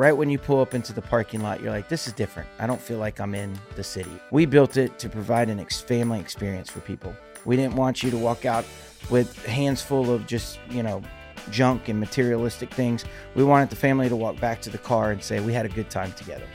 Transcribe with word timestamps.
right 0.00 0.16
when 0.16 0.30
you 0.30 0.38
pull 0.38 0.62
up 0.62 0.72
into 0.72 0.94
the 0.94 1.02
parking 1.02 1.42
lot, 1.42 1.60
you're 1.60 1.70
like, 1.70 1.90
this 1.90 2.06
is 2.06 2.14
different. 2.14 2.48
I 2.58 2.66
don't 2.66 2.80
feel 2.80 2.96
like 2.96 3.20
I'm 3.20 3.34
in 3.34 3.52
the 3.76 3.84
city. 3.84 4.10
We 4.30 4.46
built 4.46 4.78
it 4.78 4.98
to 5.00 5.10
provide 5.10 5.50
an 5.50 5.60
ex- 5.60 5.82
family 5.82 6.18
experience 6.18 6.70
for 6.70 6.80
people. 6.80 7.14
We 7.44 7.54
didn't 7.54 7.76
want 7.76 8.02
you 8.02 8.10
to 8.10 8.16
walk 8.16 8.46
out 8.46 8.64
with 9.10 9.44
hands 9.44 9.82
full 9.82 10.10
of 10.10 10.26
just, 10.26 10.58
you 10.70 10.82
know, 10.82 11.02
junk 11.50 11.90
and 11.90 12.00
materialistic 12.00 12.72
things. 12.72 13.04
We 13.34 13.44
wanted 13.44 13.68
the 13.68 13.76
family 13.76 14.08
to 14.08 14.16
walk 14.16 14.40
back 14.40 14.62
to 14.62 14.70
the 14.70 14.78
car 14.78 15.10
and 15.10 15.22
say, 15.22 15.38
we 15.40 15.52
had 15.52 15.66
a 15.66 15.68
good 15.68 15.90
time 15.90 16.12
together. 16.12 16.46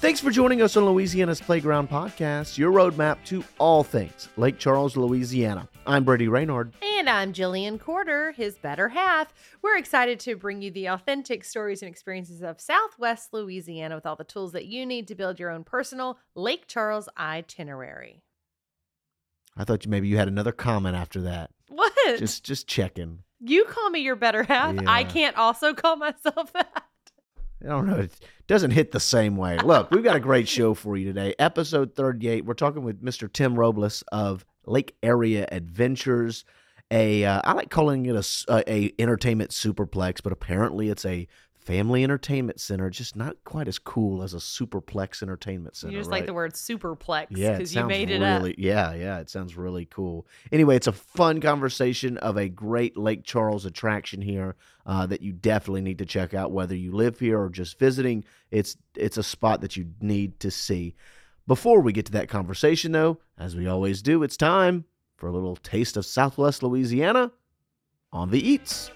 Thanks 0.00 0.20
for 0.20 0.30
joining 0.30 0.62
us 0.62 0.74
on 0.78 0.86
Louisiana's 0.86 1.40
Playground 1.40 1.90
Podcast, 1.90 2.56
your 2.56 2.72
roadmap 2.72 3.22
to 3.26 3.44
all 3.58 3.84
things 3.84 4.30
Lake 4.38 4.58
Charles, 4.58 4.96
Louisiana. 4.96 5.68
I'm 5.86 6.04
Brady 6.04 6.28
Renard. 6.28 6.72
And 7.08 7.16
I'm 7.16 7.32
Jillian 7.32 7.80
Corder, 7.80 8.32
his 8.32 8.58
better 8.58 8.90
half. 8.90 9.32
We're 9.62 9.78
excited 9.78 10.20
to 10.20 10.36
bring 10.36 10.60
you 10.60 10.70
the 10.70 10.88
authentic 10.88 11.42
stories 11.42 11.80
and 11.80 11.90
experiences 11.90 12.42
of 12.42 12.60
Southwest 12.60 13.32
Louisiana 13.32 13.94
with 13.94 14.04
all 14.04 14.14
the 14.14 14.24
tools 14.24 14.52
that 14.52 14.66
you 14.66 14.84
need 14.84 15.08
to 15.08 15.14
build 15.14 15.40
your 15.40 15.50
own 15.50 15.64
personal 15.64 16.18
Lake 16.34 16.66
Charles 16.66 17.08
itinerary. 17.16 18.20
I 19.56 19.64
thought 19.64 19.86
maybe 19.86 20.06
you 20.06 20.18
had 20.18 20.28
another 20.28 20.52
comment 20.52 20.96
after 20.96 21.22
that. 21.22 21.48
What? 21.68 21.94
Just 22.18 22.44
just 22.44 22.66
checking. 22.66 23.20
you 23.40 23.64
call 23.64 23.88
me 23.88 24.00
your 24.00 24.16
better 24.16 24.42
half. 24.42 24.76
I 24.86 25.04
can't 25.04 25.38
also 25.38 25.72
call 25.72 25.96
myself 25.96 26.52
that. 26.52 26.84
I 27.64 27.68
don't 27.68 27.86
know. 27.86 28.00
It 28.00 28.12
doesn't 28.48 28.72
hit 28.72 28.92
the 28.92 29.00
same 29.00 29.38
way. 29.38 29.56
Look, 29.56 29.90
we've 29.90 30.04
got 30.04 30.16
a 30.16 30.20
great 30.20 30.46
show 30.56 30.74
for 30.74 30.94
you 30.94 31.06
today. 31.06 31.34
Episode 31.38 31.94
38. 31.94 32.44
We're 32.44 32.52
talking 32.52 32.82
with 32.82 33.02
Mr. 33.02 33.32
Tim 33.32 33.58
Robles 33.58 34.04
of 34.12 34.44
Lake 34.66 34.94
Area 35.02 35.48
Adventures. 35.50 36.44
A 36.90 37.24
uh, 37.24 37.40
I 37.44 37.52
like 37.52 37.70
calling 37.70 38.06
it 38.06 38.16
a, 38.16 38.64
a 38.66 38.92
entertainment 38.98 39.50
superplex, 39.50 40.22
but 40.22 40.32
apparently 40.32 40.88
it's 40.88 41.04
a 41.04 41.28
family 41.68 42.02
entertainment 42.02 42.58
center. 42.58 42.88
Just 42.88 43.14
not 43.14 43.36
quite 43.44 43.68
as 43.68 43.78
cool 43.78 44.22
as 44.22 44.32
a 44.32 44.38
superplex 44.38 45.22
entertainment 45.22 45.76
center. 45.76 45.92
you 45.92 45.98
just 45.98 46.10
right? 46.10 46.20
like 46.20 46.26
the 46.26 46.32
word 46.32 46.54
superplex 46.54 47.26
Yeah, 47.28 47.52
because 47.52 47.74
you 47.74 47.80
sounds 47.80 47.88
made 47.90 48.08
it 48.08 48.20
really, 48.20 48.52
up. 48.52 48.56
Yeah, 48.58 48.94
yeah, 48.94 49.18
it 49.18 49.28
sounds 49.28 49.54
really 49.54 49.84
cool. 49.84 50.26
Anyway, 50.50 50.76
it's 50.76 50.86
a 50.86 50.92
fun 50.92 51.42
conversation 51.42 52.16
of 52.18 52.38
a 52.38 52.48
great 52.48 52.96
Lake 52.96 53.22
Charles 53.22 53.66
attraction 53.66 54.22
here 54.22 54.56
uh, 54.86 55.04
that 55.06 55.20
you 55.20 55.34
definitely 55.34 55.82
need 55.82 55.98
to 55.98 56.06
check 56.06 56.32
out, 56.32 56.52
whether 56.52 56.74
you 56.74 56.92
live 56.92 57.18
here 57.18 57.38
or 57.38 57.50
just 57.50 57.78
visiting. 57.78 58.24
It's 58.50 58.78
it's 58.94 59.18
a 59.18 59.22
spot 59.22 59.60
that 59.60 59.76
you 59.76 59.90
need 60.00 60.40
to 60.40 60.50
see. 60.50 60.94
Before 61.46 61.82
we 61.82 61.92
get 61.92 62.06
to 62.06 62.12
that 62.12 62.30
conversation, 62.30 62.92
though, 62.92 63.18
as 63.36 63.54
we 63.54 63.66
always 63.66 64.00
do, 64.00 64.22
it's 64.22 64.38
time 64.38 64.86
for 65.18 65.26
a 65.26 65.32
little 65.32 65.56
taste 65.56 65.96
of 65.96 66.06
Southwest 66.06 66.62
Louisiana 66.62 67.32
on 68.12 68.30
the 68.30 68.40
Eats. 68.40 68.90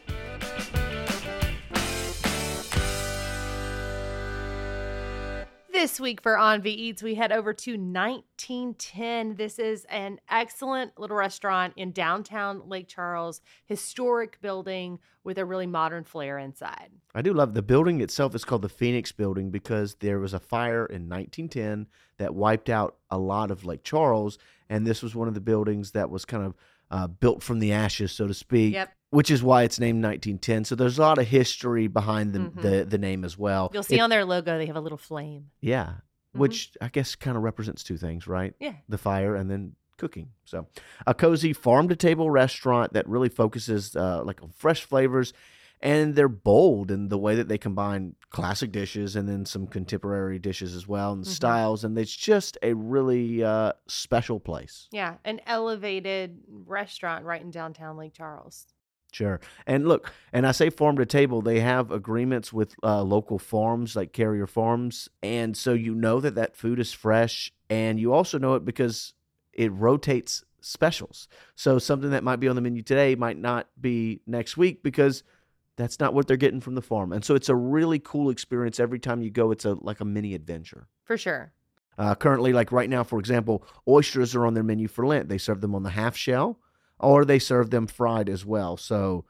This 5.83 5.98
week 5.98 6.20
for 6.20 6.38
On 6.38 6.62
V 6.62 6.70
Eats, 6.70 7.02
we 7.02 7.16
head 7.16 7.33
over 7.33 7.52
to 7.52 7.72
1910. 7.72 9.34
This 9.34 9.58
is 9.58 9.84
an 9.86 10.20
excellent 10.30 10.97
little 10.97 11.16
restaurant 11.16 11.72
in 11.77 11.91
downtown 11.91 12.69
Lake 12.69 12.86
Charles, 12.86 13.41
historic 13.64 14.41
building 14.41 15.00
with 15.25 15.38
a 15.38 15.44
really 15.44 15.66
modern 15.66 16.05
flair 16.05 16.38
inside. 16.38 16.91
I 17.16 17.22
do 17.22 17.34
love 17.34 17.55
the 17.55 17.62
building 17.62 18.00
itself 18.00 18.33
is 18.36 18.44
called 18.44 18.62
the 18.62 18.69
Phoenix 18.69 19.10
Building 19.10 19.50
because 19.50 19.97
there 19.97 20.20
was 20.20 20.33
a 20.33 20.38
fire 20.38 20.86
in 20.86 21.08
1910 21.08 21.88
that 22.19 22.33
wiped 22.33 22.70
out 22.70 22.98
a 23.10 23.19
lot 23.19 23.50
of 23.50 23.64
Lake 23.64 23.83
Charles, 23.83 24.38
and 24.70 24.86
this 24.86 25.03
was 25.03 25.16
one 25.16 25.27
of 25.27 25.34
the 25.34 25.41
buildings 25.41 25.91
that 25.91 26.10
was 26.10 26.25
kind 26.25 26.47
of 26.47 26.55
uh, 26.92 27.08
built 27.08 27.42
from 27.42 27.58
the 27.58 27.72
ashes, 27.72 28.12
so 28.12 28.28
to 28.28 28.34
speak. 28.34 28.75
Yep. 28.75 28.92
Which 29.12 29.30
is 29.30 29.42
why 29.42 29.62
it's 29.64 29.78
named 29.78 30.02
1910. 30.02 30.64
So 30.64 30.74
there's 30.74 30.98
a 30.98 31.02
lot 31.02 31.18
of 31.18 31.27
history 31.28 31.86
behind 31.86 32.32
the 32.32 32.38
Mhm. 32.41 32.62
the, 32.62 32.84
the 32.86 32.98
name 32.98 33.24
as 33.24 33.36
well. 33.36 33.70
You'll 33.72 33.82
see 33.82 33.96
It- 33.98 34.00
on 34.00 34.08
their 34.10 34.24
logo 34.24 34.56
they 34.58 34.66
have 34.66 34.77
a 34.77 34.80
little 34.80 34.96
flame. 34.98 35.50
yeah, 35.60 35.96
Mhm. 36.34 36.41
which 36.41 36.77
I 36.80 36.88
guess 36.88 37.14
kind 37.14 37.37
of 37.37 37.42
represents 37.42 37.82
two 37.84 37.97
things, 37.98 38.26
right? 38.26 38.54
Yeah. 38.59 38.76
the 38.88 38.97
fire 38.98 39.37
and 39.37 39.50
then 39.50 39.76
cooking. 39.98 40.31
So, 40.44 40.66
a 41.06 41.12
cozy 41.14 41.53
farm 41.53 41.88
to 41.88 41.94
table 41.97 42.31
restaurant 42.31 42.94
that 42.94 43.06
really 43.06 43.28
focuses 43.28 43.94
uh, 43.94 44.25
like 44.25 44.42
on 44.42 44.48
fresh 44.50 44.82
flavors, 44.82 45.32
and 45.81 46.14
they're 46.14 46.28
bold 46.28 46.91
in 46.91 47.08
the 47.08 47.19
way 47.19 47.34
that 47.37 47.48
they 47.48 47.58
combine 47.58 48.16
classic 48.31 48.72
dishes 48.72 49.14
and 49.14 49.28
then 49.28 49.44
some 49.44 49.66
contemporary 49.66 50.38
dishes 50.38 50.75
as 50.75 50.88
well 50.88 51.12
and 51.12 51.25
Mhm. 51.25 51.28
styles. 51.28 51.84
And 51.84 51.98
it's 51.98 52.16
just 52.16 52.56
a 52.62 52.72
really 52.75 53.44
uh, 53.44 53.72
special 53.88 54.41
place. 54.41 54.88
Yeah, 54.91 55.16
an 55.25 55.41
elevated 55.47 56.41
restaurant 56.48 57.25
right 57.26 57.42
in 57.42 57.50
downtown 57.50 57.97
Lake 57.98 58.14
Charles. 58.14 58.66
Sure. 59.12 59.41
And 59.67 59.87
look, 59.87 60.11
and 60.33 60.47
I 60.47 60.53
say 60.53 60.71
farm 60.71 60.97
to 60.97 61.06
table, 61.06 61.43
they 61.43 61.61
have 61.61 61.91
agreements 61.91 62.53
with 62.53 62.75
uh, 62.83 63.03
local 63.03 63.39
farms 63.39 63.95
like 63.95 64.12
Carrier 64.12 64.47
Farms. 64.47 65.09
And 65.23 65.56
so 65.56 65.75
you 65.75 65.95
know 65.95 66.19
that 66.21 66.34
that 66.34 66.56
food 66.56 66.81
is 66.81 66.93
fresh. 66.93 67.53
And 67.69 68.00
you 68.00 68.12
also 68.12 68.39
know 68.39 68.55
it 68.55 68.65
because 68.65 69.12
it 69.53 69.71
rotates 69.73 70.45
specials. 70.62 71.28
So 71.55 71.78
something 71.78 72.11
that 72.11 72.25
might 72.25 72.41
be 72.41 72.49
on 72.49 72.56
the 72.56 72.62
menu 72.62 72.83
today 72.83 73.15
might 73.15 73.39
not 73.39 73.69
be 73.78 74.23
next 74.27 74.56
week 74.56 74.83
because 74.83 75.23
that's 75.77 76.00
not 76.00 76.15
what 76.15 76.27
they're 76.27 76.37
getting 76.39 76.61
from 76.61 76.75
the 76.75 76.83
farm. 76.83 77.12
And 77.12 77.25
so 77.25 77.34
it's 77.34 77.49
a 77.49 77.55
really 77.55 77.99
cool 77.99 78.31
experience 78.31 78.81
every 78.81 78.99
time 78.99 79.23
you 79.23 79.31
go. 79.31 79.50
It's 79.50 79.65
a 79.65 79.75
like 79.75 80.00
a 80.00 80.05
mini 80.06 80.34
adventure. 80.34 80.87
For 81.05 81.19
sure. 81.19 81.53
Uh, 81.99 82.15
currently, 82.15 82.55
like 82.55 82.73
right 82.73 82.89
now, 82.89 83.05
for 83.05 83.19
example, 83.19 83.67
oysters 83.87 84.34
are 84.34 84.47
on 84.47 84.55
their 84.55 84.62
menu 84.62 84.89
for 84.89 85.06
Lent. 85.06 85.29
They 85.29 85.39
serve 85.39 85.61
them 85.61 85.75
on 85.75 85.83
the 85.83 85.91
half 85.91 86.17
shell, 86.17 86.59
or 87.02 87.24
they 87.24 87.38
serve 87.38 87.70
them 87.70 87.86
fried 87.86 88.28
as 88.28 88.46
well. 88.46 88.76
So 88.76 89.24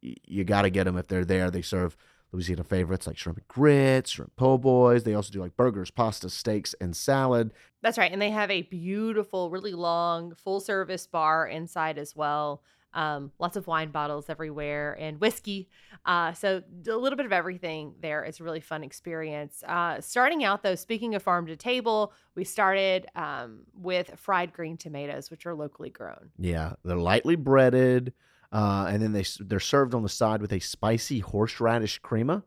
you 0.00 0.44
got 0.44 0.62
to 0.62 0.70
get 0.70 0.84
them 0.84 0.96
if 0.98 1.08
they're 1.08 1.24
there. 1.24 1.50
They 1.50 1.62
serve 1.62 1.96
Louisiana 2.32 2.64
favorites 2.64 3.06
like 3.06 3.16
shrimp 3.16 3.38
and 3.38 3.48
grits, 3.48 4.10
shrimp 4.10 4.34
po' 4.36 4.58
boys. 4.58 5.04
They 5.04 5.14
also 5.14 5.32
do 5.32 5.40
like 5.40 5.56
burgers, 5.56 5.90
pasta, 5.90 6.28
steaks, 6.28 6.74
and 6.80 6.96
salad. 6.96 7.52
That's 7.80 7.96
right. 7.96 8.12
And 8.12 8.20
they 8.20 8.30
have 8.30 8.50
a 8.50 8.62
beautiful, 8.62 9.50
really 9.50 9.72
long, 9.72 10.34
full 10.34 10.60
service 10.60 11.06
bar 11.06 11.46
inside 11.46 11.96
as 11.96 12.14
well. 12.14 12.62
Um, 12.94 13.32
lots 13.38 13.56
of 13.56 13.66
wine 13.66 13.90
bottles 13.90 14.30
everywhere 14.30 14.96
and 14.98 15.20
whiskey. 15.20 15.68
Uh, 16.06 16.32
so 16.32 16.62
a 16.88 16.96
little 16.96 17.16
bit 17.16 17.26
of 17.26 17.32
everything 17.32 17.94
there. 18.00 18.22
It's 18.24 18.40
a 18.40 18.44
really 18.44 18.60
fun 18.60 18.84
experience. 18.84 19.62
Uh, 19.66 20.00
starting 20.00 20.44
out 20.44 20.62
though, 20.62 20.74
speaking 20.76 21.14
of 21.14 21.22
farm 21.22 21.46
to 21.48 21.56
table, 21.56 22.12
we 22.34 22.44
started 22.44 23.06
um, 23.16 23.60
with 23.74 24.12
fried 24.16 24.52
green 24.52 24.76
tomatoes, 24.76 25.30
which 25.30 25.44
are 25.46 25.54
locally 25.54 25.90
grown. 25.90 26.30
Yeah, 26.38 26.74
they're 26.84 26.96
lightly 26.96 27.36
breaded, 27.36 28.12
uh, 28.52 28.86
and 28.88 29.02
then 29.02 29.12
they 29.12 29.24
they're 29.40 29.60
served 29.60 29.94
on 29.94 30.02
the 30.02 30.08
side 30.08 30.40
with 30.40 30.52
a 30.52 30.60
spicy 30.60 31.18
horseradish 31.20 31.98
crema. 31.98 32.44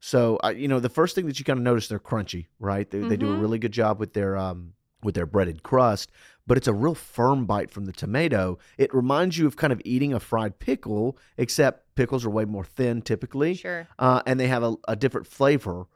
So 0.00 0.38
uh, 0.42 0.48
you 0.56 0.66
know 0.68 0.80
the 0.80 0.88
first 0.88 1.14
thing 1.14 1.26
that 1.26 1.38
you 1.38 1.44
kind 1.44 1.58
of 1.58 1.62
notice 1.62 1.88
they're 1.88 1.98
crunchy, 1.98 2.46
right? 2.58 2.90
They, 2.90 3.00
they 3.00 3.16
do 3.18 3.30
a 3.30 3.34
Mhm. 3.36 3.40
really 3.40 3.58
good 3.58 3.72
job 3.72 3.98
with 4.00 4.14
their 4.14 4.36
um 4.36 4.72
with 5.02 5.14
their 5.14 5.26
breaded 5.26 5.62
crust, 5.62 6.10
but 6.50 6.56
it's 6.58 6.66
a 6.66 6.74
real 6.74 6.96
firm 6.96 7.46
bite 7.46 7.70
from 7.70 7.84
the 7.84 7.92
tomato. 7.92 8.58
It 8.76 8.92
reminds 8.92 9.38
you 9.38 9.46
of 9.46 9.56
kind 9.56 9.72
of 9.72 9.80
eating 9.84 10.12
a 10.12 10.18
fried 10.18 10.58
pickle, 10.58 11.16
except 11.38 11.94
pickles 11.94 12.26
are 12.26 12.30
way 12.30 12.44
more 12.44 12.64
thin 12.64 13.02
typically, 13.02 13.54
Sure. 13.54 13.86
uh, 14.00 14.20
and 14.26 14.40
they 14.40 14.48
have 14.48 14.64
a, 14.64 14.74
a 14.88 14.96
different 14.96 15.28
flavor. 15.28 15.86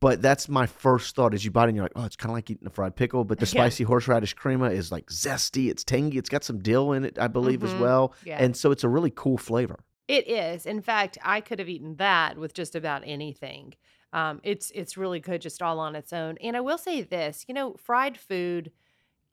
But 0.00 0.22
that's 0.22 0.48
my 0.48 0.66
first 0.66 1.16
thought 1.16 1.34
as 1.34 1.44
you 1.44 1.50
bite 1.50 1.64
it 1.64 1.68
and 1.70 1.76
you're 1.76 1.84
like, 1.86 1.92
oh, 1.96 2.04
it's 2.04 2.14
kind 2.14 2.30
of 2.30 2.34
like 2.36 2.48
eating 2.48 2.66
a 2.68 2.70
fried 2.70 2.94
pickle. 2.94 3.24
But 3.24 3.38
the 3.40 3.46
Yeah. 3.46 3.48
spicy 3.62 3.82
horseradish 3.82 4.34
crema 4.34 4.70
is 4.70 4.92
like 4.92 5.06
zesty, 5.06 5.68
it's 5.68 5.82
tangy, 5.82 6.16
it's 6.18 6.28
got 6.28 6.44
some 6.44 6.60
dill 6.60 6.92
in 6.92 7.04
it, 7.04 7.18
I 7.18 7.26
believe, 7.26 7.64
as 7.64 7.74
Mhm. 7.74 7.80
well. 7.80 8.14
Yeah. 8.24 8.36
And 8.40 8.56
so 8.56 8.70
it's 8.70 8.84
a 8.84 8.88
really 8.88 9.10
cool 9.10 9.36
flavor. 9.36 9.80
It 10.06 10.28
is. 10.28 10.64
In 10.64 10.80
fact, 10.80 11.18
I 11.24 11.40
could 11.40 11.58
have 11.58 11.68
eaten 11.68 11.96
that 11.96 12.38
with 12.38 12.54
just 12.54 12.76
about 12.76 13.02
anything. 13.04 13.74
Um, 14.12 14.40
it's 14.44 14.70
it's 14.76 14.96
really 14.96 15.18
good 15.18 15.40
just 15.40 15.60
all 15.60 15.80
on 15.80 15.96
its 15.96 16.12
own. 16.12 16.36
And 16.40 16.56
I 16.56 16.60
will 16.60 16.78
say 16.78 17.02
this, 17.02 17.44
you 17.48 17.54
know, 17.54 17.74
fried 17.74 18.16
food 18.16 18.70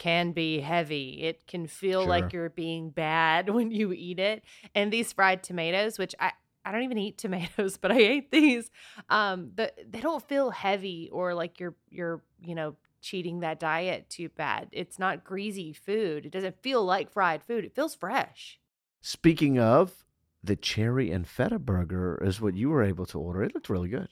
can 0.01 0.31
be 0.31 0.59
heavy. 0.59 1.21
It 1.21 1.45
can 1.45 1.67
feel 1.67 2.01
Sure. 2.01 2.09
like 2.09 2.33
you're 2.33 2.49
being 2.49 2.89
bad 2.89 3.49
when 3.53 3.69
you 3.69 3.93
eat 3.93 4.17
it. 4.19 4.43
And 4.73 4.91
these 4.91 5.13
fried 5.13 5.43
tomatoes, 5.43 5.99
which 5.99 6.15
I 6.19 6.31
I 6.65 6.71
don't 6.71 6.81
even 6.83 6.97
eat 6.97 7.17
tomatoes, 7.25 7.77
but 7.77 7.91
I 7.91 7.97
ate 7.99 8.31
these. 8.31 8.71
Um, 9.09 9.51
the, 9.55 9.71
they 9.87 10.01
don't 10.01 10.27
feel 10.27 10.49
heavy 10.49 11.09
or 11.11 11.35
like 11.35 11.59
you're 11.59 11.75
you're 11.89 12.23
you 12.41 12.55
know 12.55 12.75
cheating 12.99 13.41
that 13.41 13.59
diet 13.59 14.09
too 14.09 14.29
bad. 14.29 14.69
It's 14.71 14.97
not 14.97 15.23
greasy 15.23 15.71
food. 15.71 16.25
It 16.25 16.31
doesn't 16.31 16.61
feel 16.63 16.83
like 16.83 17.11
fried 17.11 17.43
food. 17.43 17.63
It 17.63 17.75
feels 17.75 17.93
fresh. 17.93 18.59
Speaking 19.01 19.59
of, 19.59 20.03
the 20.43 20.55
cherry 20.55 21.11
and 21.11 21.27
feta 21.27 21.59
burger 21.59 22.19
is 22.23 22.41
what 22.41 22.55
you 22.55 22.69
were 22.69 22.83
able 22.83 23.05
to 23.07 23.19
order. 23.19 23.43
It 23.43 23.53
looked 23.53 23.69
really 23.69 23.89
good. 23.89 24.09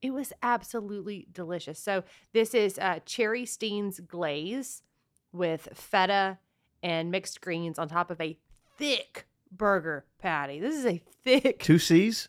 It 0.00 0.12
was 0.12 0.32
absolutely 0.42 1.28
delicious. 1.30 1.78
So 1.78 2.04
this 2.32 2.54
is 2.54 2.78
uh, 2.78 3.00
cherry 3.04 3.44
Steens 3.44 4.06
glaze 4.06 4.82
with 5.36 5.68
feta 5.74 6.38
and 6.82 7.10
mixed 7.10 7.40
greens 7.40 7.78
on 7.78 7.88
top 7.88 8.10
of 8.10 8.20
a 8.20 8.38
thick 8.76 9.26
burger 9.52 10.04
patty. 10.18 10.60
This 10.60 10.74
is 10.76 10.86
a 10.86 11.02
thick, 11.24 11.62
Two 11.62 11.78
C's? 11.78 12.28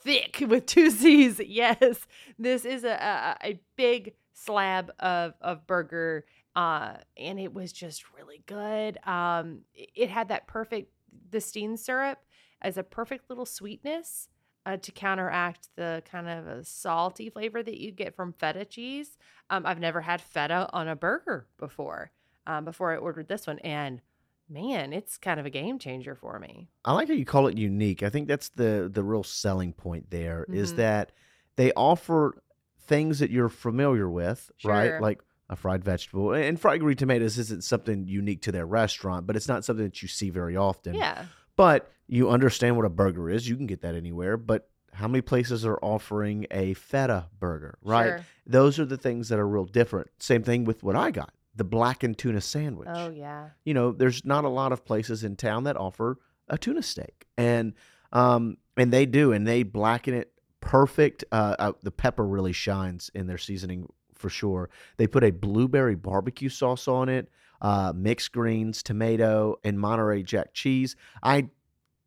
thick 0.00 0.42
with 0.46 0.66
two 0.66 0.90
C's. 0.90 1.40
Yes, 1.46 2.06
this 2.38 2.64
is 2.64 2.84
a 2.84 2.90
a, 2.92 3.36
a 3.50 3.60
big 3.76 4.14
slab 4.32 4.92
of 5.00 5.34
of 5.40 5.66
burger, 5.66 6.24
uh, 6.54 6.94
and 7.16 7.40
it 7.40 7.52
was 7.52 7.72
just 7.72 8.04
really 8.16 8.42
good. 8.46 8.98
Um, 9.06 9.60
it- 9.74 10.10
had 10.10 10.28
that 10.28 10.46
perfect 10.46 10.92
the 11.30 11.40
Steen 11.40 11.76
syrup 11.76 12.18
as 12.62 12.76
a 12.78 12.82
perfect 12.82 13.28
little 13.28 13.46
sweetness. 13.46 14.28
uh, 14.66 14.76
to 14.76 14.92
counteract 14.92 15.68
the 15.76 16.02
kind 16.10 16.28
of 16.28 16.46
a 16.46 16.62
salty 16.64 17.30
flavor 17.30 17.62
that 17.62 17.80
you 17.80 17.90
get 17.90 18.14
from 18.14 18.32
feta 18.34 18.64
cheese. 18.66 19.16
Um, 19.48 19.64
I've 19.64 19.80
never 19.80 20.02
had 20.02 20.20
feta 20.20 20.68
on 20.74 20.88
a 20.88 20.94
burger 20.96 21.46
before. 21.58 22.10
Um, 22.48 22.64
before 22.64 22.92
I 22.92 22.96
ordered 22.96 23.28
this 23.28 23.46
one, 23.46 23.58
and 23.60 24.00
man, 24.48 24.92
it's 24.94 25.18
kind 25.18 25.38
of 25.38 25.44
a 25.44 25.50
game 25.50 25.78
changer 25.78 26.14
for 26.14 26.38
me. 26.40 26.70
I 26.84 26.94
like 26.94 27.08
how 27.08 27.14
you 27.14 27.26
call 27.26 27.46
it 27.46 27.58
unique. 27.58 28.02
I 28.02 28.08
think 28.08 28.26
that's 28.26 28.48
the 28.48 28.90
the 28.92 29.04
real 29.04 29.22
selling 29.22 29.72
point 29.74 30.10
There 30.10 30.46
is 30.48 30.72
Mhm. 30.72 30.76
that 30.76 31.12
they 31.56 31.72
offer 31.74 32.42
things 32.80 33.18
that 33.18 33.30
you're 33.30 33.50
familiar 33.50 34.08
with, 34.08 34.50
right? 34.64 34.98
Like 35.00 35.20
a 35.50 35.56
fried 35.56 35.84
vegetable 35.84 36.32
and 36.32 36.58
fried 36.58 36.80
green 36.80 36.96
tomatoes 36.96 37.38
isn't 37.38 37.64
something 37.64 38.06
unique 38.06 38.40
to 38.42 38.52
their 38.52 38.66
restaurant, 38.66 39.26
but 39.26 39.36
it's 39.36 39.48
not 39.48 39.64
something 39.64 39.84
that 39.84 40.00
you 40.02 40.08
see 40.08 40.30
very 40.30 40.56
often. 40.56 40.94
Yeah. 40.94 41.26
But 41.56 41.90
you 42.06 42.30
understand 42.30 42.76
what 42.76 42.86
a 42.86 42.90
burger 42.90 43.28
is. 43.28 43.46
You 43.48 43.56
can 43.56 43.66
get 43.66 43.82
that 43.82 43.94
anywhere. 43.94 44.36
But 44.38 44.70
how 44.94 45.06
many 45.08 45.20
places 45.20 45.66
are 45.66 45.78
offering 45.82 46.46
a 46.50 46.72
feta 46.74 47.26
burger, 47.38 47.78
right? 47.82 48.08
Sure. 48.08 48.20
Those 48.46 48.78
are 48.78 48.86
the 48.86 48.96
things 48.96 49.28
that 49.28 49.38
are 49.38 49.46
real 49.46 49.66
different. 49.66 50.08
Same 50.18 50.42
thing 50.42 50.64
with 50.64 50.82
what 50.82 50.96
I 50.96 51.10
got 51.10 51.32
the 51.58 51.64
blackened 51.64 52.16
tuna 52.16 52.40
sandwich. 52.40 52.88
Oh 52.90 53.10
yeah. 53.10 53.50
You 53.64 53.74
know, 53.74 53.92
there's 53.92 54.24
not 54.24 54.44
a 54.44 54.48
lot 54.48 54.72
of 54.72 54.84
places 54.84 55.24
in 55.24 55.36
town 55.36 55.64
that 55.64 55.76
offer 55.76 56.18
a 56.48 56.56
tuna 56.56 56.82
steak. 56.82 57.26
And, 57.36 57.74
um, 58.12 58.56
and 58.76 58.92
they 58.92 59.04
do, 59.04 59.32
and 59.32 59.46
they 59.46 59.64
blacken 59.64 60.14
it 60.14 60.32
perfect. 60.60 61.24
Uh, 61.30 61.56
uh, 61.58 61.72
the 61.82 61.90
pepper 61.90 62.26
really 62.26 62.52
shines 62.52 63.10
in 63.14 63.26
their 63.26 63.38
seasoning 63.38 63.88
for 64.14 64.30
sure. 64.30 64.70
They 64.96 65.06
put 65.06 65.24
a 65.24 65.30
blueberry 65.30 65.96
barbecue 65.96 66.48
sauce 66.48 66.88
on 66.88 67.08
it, 67.08 67.28
uh, 67.60 67.92
mixed 67.94 68.32
greens, 68.32 68.82
tomato, 68.82 69.56
and 69.64 69.78
Monterey 69.78 70.22
Jack 70.22 70.54
cheese. 70.54 70.96
I 71.22 71.48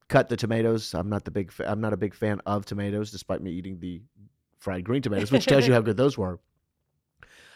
cut 0.07 0.29
the 0.29 0.37
tomatoes. 0.37 0.93
I'm 0.93 1.09
not 1.09 1.25
the 1.25 1.31
big. 1.31 1.51
Fa- 1.51 1.69
I'm 1.69 1.81
not 1.81 1.93
a 1.93 1.97
big 1.97 2.15
fan 2.15 2.41
of 2.45 2.65
tomatoes, 2.65 3.11
despite 3.11 3.41
me 3.41 3.51
eating 3.51 3.79
the 3.79 4.01
fried 4.59 4.85
green 4.85 5.01
tomatoes, 5.01 5.31
which 5.31 5.45
tells 5.45 5.67
you 5.67 5.73
how 5.73 5.81
good 5.89 5.97
those 5.97 6.17
were. 6.17 6.39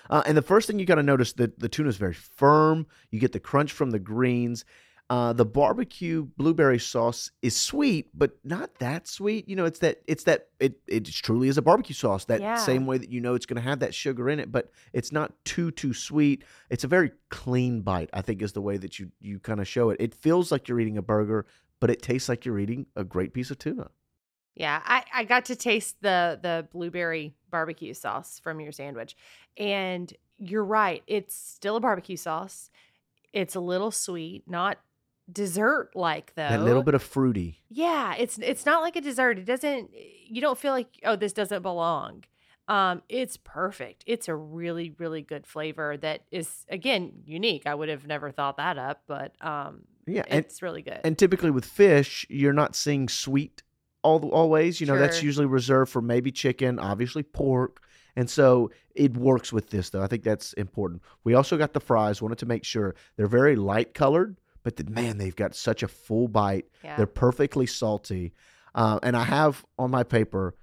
Uh, 0.10 0.24
and 0.26 0.38
the 0.38 0.42
first 0.42 0.68
thing 0.68 0.80
you 0.80 0.86
got 0.86 0.96
to 0.96 1.04
notice 1.04 1.34
that 1.34 1.60
the 1.60 1.70
tuna 1.70 1.90
is 1.90 1.98
very 1.98 2.14
firm. 2.14 2.86
You 3.12 3.20
get 3.20 3.32
the 3.32 3.40
crunch 3.40 3.72
from 3.72 3.92
the 3.92 4.00
greens. 4.00 4.66
Uh, 5.08 5.34
the 5.34 5.46
barbecue 5.46 6.26
blueberry 6.36 6.80
sauce 6.80 7.30
is 7.44 7.56
sweet, 7.56 8.10
but 8.16 8.32
not 8.44 8.74
that 8.80 9.08
sweet. 9.08 9.48
You 9.48 9.56
know, 9.56 9.66
it's 9.66 9.78
that 9.80 10.02
it's 10.08 10.24
that 10.24 10.48
it 10.60 10.80
it 10.88 11.06
truly 11.06 11.48
is 11.48 11.60
a 11.60 11.62
barbecue 11.62 11.94
sauce. 11.94 12.26
That 12.26 12.42
Yeah. 12.42 12.56
same 12.56 12.88
way 12.88 12.98
that 12.98 13.12
you 13.12 13.22
know 13.22 13.36
it's 13.36 13.46
going 13.46 13.62
to 13.62 13.70
have 13.70 13.82
that 13.82 13.94
sugar 13.94 14.30
in 14.30 14.40
it, 14.40 14.52
but 14.52 14.72
it's 14.94 15.12
not 15.12 15.34
too 15.46 15.70
too 15.70 15.94
sweet. 15.94 16.44
It's 16.72 16.84
a 16.84 16.88
very 16.88 17.12
clean 17.30 17.82
bite. 17.82 18.10
I 18.14 18.22
think 18.24 18.42
is 18.42 18.54
the 18.54 18.62
way 18.64 18.78
that 18.78 18.98
you 18.98 19.12
you 19.22 19.38
kind 19.40 19.60
of 19.60 19.68
show 19.68 19.92
it. 19.92 19.98
It 20.00 20.16
feels 20.16 20.52
like 20.52 20.68
you're 20.68 20.80
eating 20.80 20.98
a 20.98 21.04
burger, 21.04 21.46
but 21.80 21.92
it 21.92 22.02
tastes 22.02 22.28
like 22.28 22.44
you're 22.44 22.58
eating 22.58 22.88
a 22.96 23.04
great 23.04 23.32
piece 23.32 23.52
of 23.52 23.60
tuna. 23.60 23.92
Yeah, 24.56 24.82
I, 24.86 25.04
I 25.14 25.24
got 25.26 25.46
to 25.46 25.56
taste 25.56 25.98
the 26.02 26.40
the 26.42 26.68
blueberry 26.72 27.36
barbecue 27.52 27.94
sauce 27.94 28.40
from 28.40 28.60
your 28.60 28.72
sandwich. 28.72 29.16
And 29.58 30.12
you're 30.38 30.64
right, 30.64 31.04
it's 31.08 31.36
still 31.36 31.76
a 31.76 31.80
barbecue 31.80 32.18
sauce. 32.18 32.70
It's 33.34 33.56
a 33.56 33.60
little 33.60 33.92
sweet, 33.92 34.44
not 34.48 34.80
dessert 35.32 35.90
like 35.96 36.34
though. 36.36 36.48
That 36.48 36.62
little 36.64 36.84
bit 36.84 36.94
of 36.94 37.04
fruity. 37.04 37.64
Yeah, 37.70 38.16
it's 38.18 38.38
it's 38.40 38.66
not 38.66 38.82
like 38.82 38.96
a 38.96 39.02
dessert. 39.02 39.38
It 39.40 39.46
doesn't 39.46 39.92
you 40.28 40.42
don't 40.42 40.58
feel 40.58 40.72
like 40.72 40.88
oh 41.04 41.16
this 41.16 41.34
doesn't 41.34 41.62
belong. 41.62 42.24
Um 42.68 43.02
it's 43.10 43.38
perfect. 43.38 44.04
It's 44.08 44.28
a 44.28 44.36
really 44.36 44.94
really 44.98 45.22
good 45.22 45.46
flavor 45.46 45.98
that 45.98 46.22
is 46.32 46.66
again 46.70 47.24
unique. 47.26 47.64
I 47.66 47.76
would 47.76 47.90
have 47.90 48.08
never 48.08 48.32
thought 48.32 48.58
that 48.58 48.78
up, 48.78 49.02
but 49.08 49.34
um 49.42 49.82
Yeah, 50.06 50.24
and 50.28 50.46
it's 50.46 50.62
really 50.62 50.82
good. 50.82 51.02
And 51.04 51.18
typically 51.18 51.52
with 51.52 51.66
fish, 51.66 52.26
you're 52.30 52.54
not 52.54 52.76
seeing 52.76 53.10
sweet 53.10 53.64
all 54.06 54.20
the, 54.20 54.28
always. 54.28 54.80
You 54.80 54.88
know, 54.88 54.98
that's 54.98 55.22
usually 55.24 55.46
reserved 55.48 55.92
for 55.92 56.02
maybe 56.02 56.32
chicken, 56.32 56.80
obviously 56.80 57.24
pork. 57.24 57.82
And 58.16 58.30
so 58.30 58.72
it 58.94 59.18
works 59.18 59.52
with 59.52 59.70
this, 59.72 59.90
though. 59.90 60.02
I 60.02 60.08
think 60.08 60.24
that's 60.24 60.54
important. 60.54 61.02
We 61.26 61.34
also 61.34 61.58
got 61.58 61.74
the 61.74 61.80
fries. 61.82 62.22
Wanted 62.22 62.38
to 62.40 62.46
make 62.46 62.64
sure 62.64 62.96
they're 63.18 63.28
very 63.28 63.56
light 63.58 63.94
colored, 63.94 64.38
but 64.64 64.78
the, 64.78 64.86
man, 64.86 65.18
they've 65.18 65.36
got 65.36 65.54
such 65.56 65.84
a 65.84 65.88
full 65.90 66.28
bite. 66.30 66.66
yeah. 66.84 66.96
They're 66.98 67.08
perfectly 67.08 67.66
salty. 67.66 68.34
Uh, 68.74 69.00
and 69.04 69.18
I 69.18 69.24
have 69.24 69.66
on 69.78 69.92
my 69.92 70.04
paper, 70.04 70.56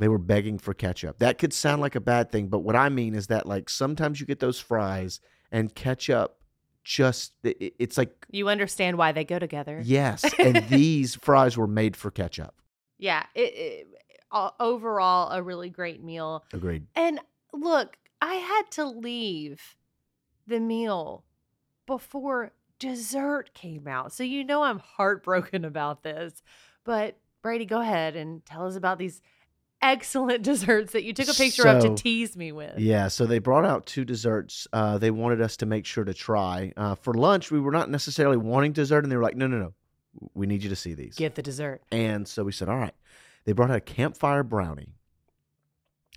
they 0.00 0.08
were 0.08 0.18
begging 0.18 0.58
for 0.58 0.74
ketchup. 0.74 1.18
That 1.18 1.38
could 1.38 1.52
sound 1.52 1.80
like 1.82 1.94
a 1.96 2.00
bad 2.00 2.30
thing, 2.32 2.48
but 2.48 2.60
what 2.60 2.74
I 2.76 2.88
mean 2.88 3.14
is 3.14 3.26
that, 3.28 3.46
like, 3.46 3.68
sometimes 3.68 4.18
you 4.20 4.26
get 4.26 4.38
those 4.40 4.58
fries 4.60 5.20
and 5.52 5.72
ketchup 5.74 6.36
just, 6.84 7.32
it- 7.44 7.74
it's 7.78 7.98
like, 7.98 8.26
you 8.30 8.48
understand 8.48 8.96
why 8.98 9.12
they 9.12 9.24
go 9.24 9.38
together. 9.38 9.80
yes. 9.84 10.24
And 10.38 10.68
these 10.68 11.14
fries 11.16 11.56
were 11.56 11.66
made 11.66 11.96
for 11.96 12.10
ketchup. 12.10 12.54
Yeah 12.98 13.24
it, 13.34 13.54
it 13.54 13.86
overall 14.60 15.30
a 15.30 15.42
really 15.42 15.70
great 15.70 16.02
meal 16.02 16.44
Agreed. 16.52 16.86
and 16.94 17.20
look 17.52 17.96
i 18.20 18.34
had 18.34 18.70
to 18.70 18.84
leave 18.84 19.76
the 20.46 20.60
meal 20.60 21.24
before 21.86 22.52
dessert 22.78 23.54
came 23.54 23.88
out 23.88 24.12
so 24.12 24.22
you 24.22 24.44
know 24.44 24.62
i'm 24.62 24.78
heartbroken 24.78 25.64
about 25.64 26.02
this 26.02 26.42
but 26.84 27.16
brady 27.42 27.64
go 27.64 27.80
ahead 27.80 28.16
and 28.16 28.44
tell 28.44 28.66
us 28.66 28.76
about 28.76 28.98
these 28.98 29.22
excellent 29.82 30.42
desserts 30.42 30.92
that 30.92 31.04
you 31.04 31.12
took 31.12 31.28
a 31.28 31.34
picture 31.34 31.66
of 31.66 31.82
to 31.82 31.94
tease 31.94 32.36
me 32.36 32.52
with 32.52 32.78
Yeah, 32.78 33.08
so 33.08 33.26
they 33.26 33.38
brought 33.38 33.64
out 33.64 33.86
two 33.86 34.04
desserts. 34.04 34.66
Uh, 34.72 34.98
they 34.98 35.10
wanted 35.10 35.40
us 35.40 35.56
to 35.58 35.66
make 35.66 35.86
sure 35.86 36.04
to 36.04 36.14
try. 36.14 36.72
Uh, 36.76 36.94
for 36.94 37.14
lunch, 37.14 37.50
we 37.50 37.60
were 37.60 37.70
not 37.70 37.90
necessarily 37.90 38.36
wanting 38.36 38.72
dessert, 38.72 39.04
and 39.04 39.12
they 39.12 39.16
were 39.16 39.22
like, 39.22 39.36
no, 39.36 39.46
no, 39.46 39.58
no. 39.58 39.74
We 40.34 40.46
need 40.46 40.62
you 40.62 40.68
to 40.70 40.76
see 40.76 40.94
these. 40.94 41.14
get 41.16 41.34
the 41.34 41.42
dessert 41.42 41.82
And 41.92 42.26
so 42.26 42.44
we 42.44 42.52
said, 42.52 42.68
all 42.68 42.76
right. 42.78 42.94
They 43.44 43.52
brought 43.52 43.70
out 43.70 43.76
a 43.76 43.80
campfire 43.80 44.42
brownie, 44.42 44.94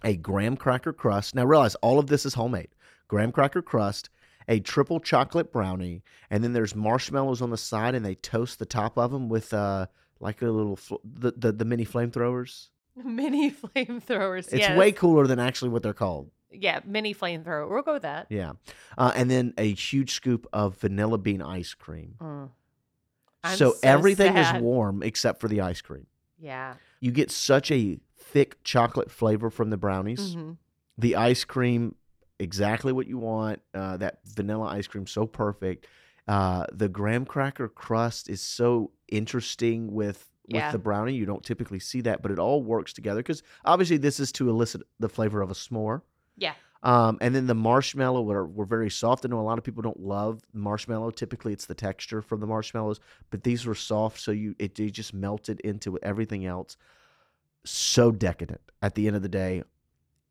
a 0.04 0.16
graham 0.16 0.58
cracker 0.58 0.94
crust. 0.94 1.36
Now 1.36 1.46
realize 1.46 1.76
all 1.76 2.00
of 2.00 2.08
this 2.08 2.26
is 2.26 2.34
homemade. 2.34 2.70
Graham 3.08 3.32
cracker 3.32 3.62
crust, 3.62 4.10
a 4.48 4.60
triple 4.60 5.00
chocolate 5.00 5.52
brownie, 5.52 6.04
and 6.30 6.44
then 6.44 6.54
there's 6.54 6.76
marshmallows 6.76 7.42
on 7.42 7.50
the 7.50 7.58
side, 7.58 7.96
and 7.96 8.06
they 8.06 8.16
toast 8.16 8.60
the 8.60 8.66
top 8.66 8.98
of 8.98 9.12
them 9.12 9.30
with 9.30 9.54
uh, 9.54 9.86
like 10.20 10.42
a 10.42 10.46
little 10.50 10.76
fl- 10.76 10.96
the, 11.04 11.34
the 11.38 11.52
the 11.52 11.66
mini 11.66 11.86
flamethrowers. 11.86 12.68
mini 12.96 13.52
flamethrowers 13.52 14.46
It's 14.52 14.54
yes. 14.56 14.78
way 14.78 14.92
cooler 14.92 15.26
than 15.28 15.40
actually 15.40 15.70
what 15.70 15.84
they're 15.84 15.94
called. 15.94 16.30
yeah 16.52 16.82
mini 16.86 17.14
flamethrower 17.16 17.70
we'll 17.70 17.82
go 17.84 17.94
with 17.94 18.02
that 18.02 18.28
Yeah, 18.30 18.54
uh, 18.98 19.14
and 19.16 19.30
then 19.32 19.54
a 19.58 19.72
huge 19.74 20.12
scoop 20.12 20.48
of 20.52 20.76
vanilla 20.78 21.18
bean 21.18 21.42
ice 21.42 21.74
cream. 21.74 22.16
Mm. 22.20 22.50
I'm 23.44 23.58
so, 23.58 23.72
so 23.74 23.80
everything 23.84 24.38
is 24.38 24.62
warm 24.62 25.02
except 25.04 25.42
for 25.42 25.48
the 25.48 25.62
ice 25.62 25.82
cream. 25.82 26.06
yeah 26.40 26.76
You 27.00 27.12
get 27.12 27.32
such 27.32 27.72
a 27.72 28.00
thick 28.18 28.64
chocolate 28.64 29.10
flavor 29.12 29.50
from 29.50 29.70
the 29.72 29.78
brownies. 29.78 30.36
Mhm. 30.36 30.58
The 30.98 31.16
ice 31.16 31.44
cream, 31.44 31.96
exactly 32.40 32.94
what 32.94 33.08
you 33.08 33.18
want. 33.18 33.62
Uh, 33.74 33.98
that 33.98 34.20
vanilla 34.26 34.68
ice 34.68 34.88
cream, 34.88 35.08
so 35.08 35.26
perfect. 35.26 35.88
Uh, 36.28 36.66
the 36.72 36.88
graham 36.88 37.26
cracker 37.26 37.68
crust 37.68 38.30
is 38.30 38.42
so 38.42 38.92
interesting 39.08 39.92
with 39.94 40.28
with 40.48 40.56
Yeah. 40.60 40.72
the 40.72 40.80
brownie. 40.80 41.14
You 41.14 41.26
don't 41.26 41.44
typically 41.44 41.80
see 41.80 42.02
that, 42.02 42.22
but 42.22 42.30
it 42.32 42.38
all 42.40 42.62
works 42.64 42.92
together 42.94 43.20
because 43.22 43.42
obviously 43.64 43.98
this 43.98 44.20
is 44.20 44.32
to 44.34 44.50
elicit 44.50 44.82
the 45.00 45.08
flavor 45.08 45.42
of 45.42 45.50
a 45.50 45.54
s'more. 45.54 46.02
yeah 46.36 46.54
Um, 46.84 47.20
and 47.22 47.36
then 47.36 47.46
the 47.46 47.54
marshmallow 47.54 48.24
were, 48.24 48.48
were 48.48 48.66
very 48.66 48.90
soft. 48.90 49.24
I 49.24 49.28
know 49.30 49.40
a 49.40 49.42
lot 49.42 49.60
of 49.60 49.64
people 49.64 49.84
don't 49.84 50.00
love 50.00 50.42
marshmallow. 50.52 51.12
Typically, 51.12 51.54
it's 51.54 51.68
the 51.68 51.76
texture 51.76 52.22
from 52.24 52.40
the 52.40 52.48
marshmallows, 52.48 53.00
but 53.30 53.44
these 53.44 53.66
were 53.68 53.76
soft, 53.76 54.20
so 54.20 54.32
you 54.32 54.56
it 54.58 54.74
they 54.76 54.90
just 54.90 55.14
melted 55.14 55.60
into 55.60 56.00
everything 56.02 56.46
else. 56.46 56.78
So 57.66 58.12
decadent 58.12 58.62
at 58.82 58.96
the 58.96 59.06
end 59.06 59.16
of 59.16 59.22
the 59.22 59.30
day, 59.30 59.62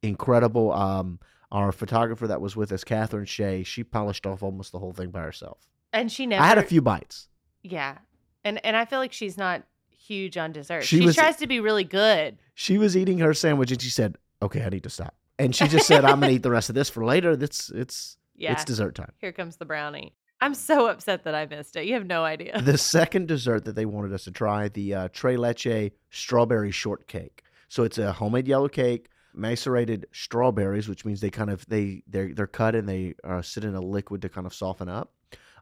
incredible. 0.03 0.73
Um, 0.73 1.21
our 1.53 1.73
photographer 1.73 2.27
that 2.29 2.41
was 2.41 2.57
with 2.57 2.73
us, 2.73 2.85
Catherine 2.85 3.27
Shea, 3.27 3.63
she 3.65 3.83
polished 3.85 4.27
off 4.27 4.43
almost 4.43 4.73
the 4.73 4.79
whole 4.79 4.93
thing 4.93 5.11
by 5.11 5.21
herself. 5.23 5.59
and 5.93 6.11
she 6.11 6.27
never 6.27 6.43
I 6.43 6.47
had 6.47 6.59
a 6.59 6.63
few 6.63 6.81
bites. 6.83 7.29
Yeah. 7.63 7.99
And 8.45 8.65
and 8.65 8.77
I 8.77 8.85
feel 8.85 8.99
like 9.01 9.13
she's 9.13 9.37
not 9.37 9.63
huge 9.91 10.37
on 10.37 10.51
dessert. 10.53 10.83
She 10.85 10.99
She, 10.99 11.07
was- 11.07 11.15
tries 11.17 11.37
to 11.37 11.47
be 11.47 11.61
really 11.61 11.85
good. 11.85 12.39
She 12.55 12.79
was 12.79 12.97
eating 12.97 13.19
her 13.19 13.35
sandwich 13.35 13.71
and 13.71 13.81
she 13.81 13.91
said, 13.91 14.17
"Okay, 14.43 14.63
I 14.65 14.69
need 14.69 14.83
to 14.85 14.91
stop." 14.91 15.15
And 15.41 15.55
she 15.57 15.67
just 15.69 15.87
said, 15.87 16.05
"I'm 16.05 16.21
gonna 16.21 16.33
eat 16.33 16.43
the 16.43 16.51
rest 16.51 16.69
of 16.69 16.75
this 16.75 16.91
for 16.91 17.05
later. 17.05 17.31
It's 17.33 17.71
it's 17.71 18.17
Yeah. 18.37 18.53
it's 18.53 18.65
dessert 18.65 18.95
time." 18.95 19.13
Here 19.19 19.33
comes 19.33 19.57
the 19.57 19.65
brownie. 19.65 20.15
I'm 20.43 20.55
so 20.55 20.87
upset 20.87 21.25
that 21.25 21.35
I 21.35 21.45
missed 21.47 21.77
it. 21.77 21.85
You 21.87 21.95
have 21.95 22.07
no 22.07 22.25
idea. 22.25 22.61
the 22.63 22.79
second 22.79 23.29
dessert 23.29 23.65
that 23.67 23.75
they 23.75 23.85
wanted 23.87 24.13
us 24.13 24.25
to 24.25 24.31
try 24.31 24.69
the 24.69 24.95
uh, 24.95 25.09
Tres 25.13 25.39
Leche 25.39 25.91
strawberry 26.11 26.71
shortcake. 26.71 27.43
So 27.69 27.83
it's 27.85 27.99
a 27.99 28.13
homemade 28.13 28.49
yellow 28.49 28.69
cake, 28.69 29.09
macerated 29.35 30.07
strawberries, 30.13 30.89
which 30.89 31.05
means 31.05 31.21
they 31.21 31.31
kind 31.31 31.51
of 31.51 31.67
they 31.67 32.03
they're 32.07 32.33
they're 32.35 32.47
cut 32.47 32.75
and 32.75 32.89
they 32.89 33.15
uh, 33.25 33.43
sit 33.43 33.65
in 33.65 33.75
a 33.75 33.81
liquid 33.81 34.23
to 34.23 34.29
kind 34.29 34.47
of 34.47 34.55
soften 34.55 34.89
up. 34.89 35.13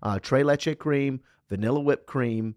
Uh, 0.02 0.18
Tres 0.20 0.44
Leche 0.44 0.78
cream, 0.78 1.20
vanilla 1.48 1.80
whipped 1.80 2.06
cream, 2.06 2.54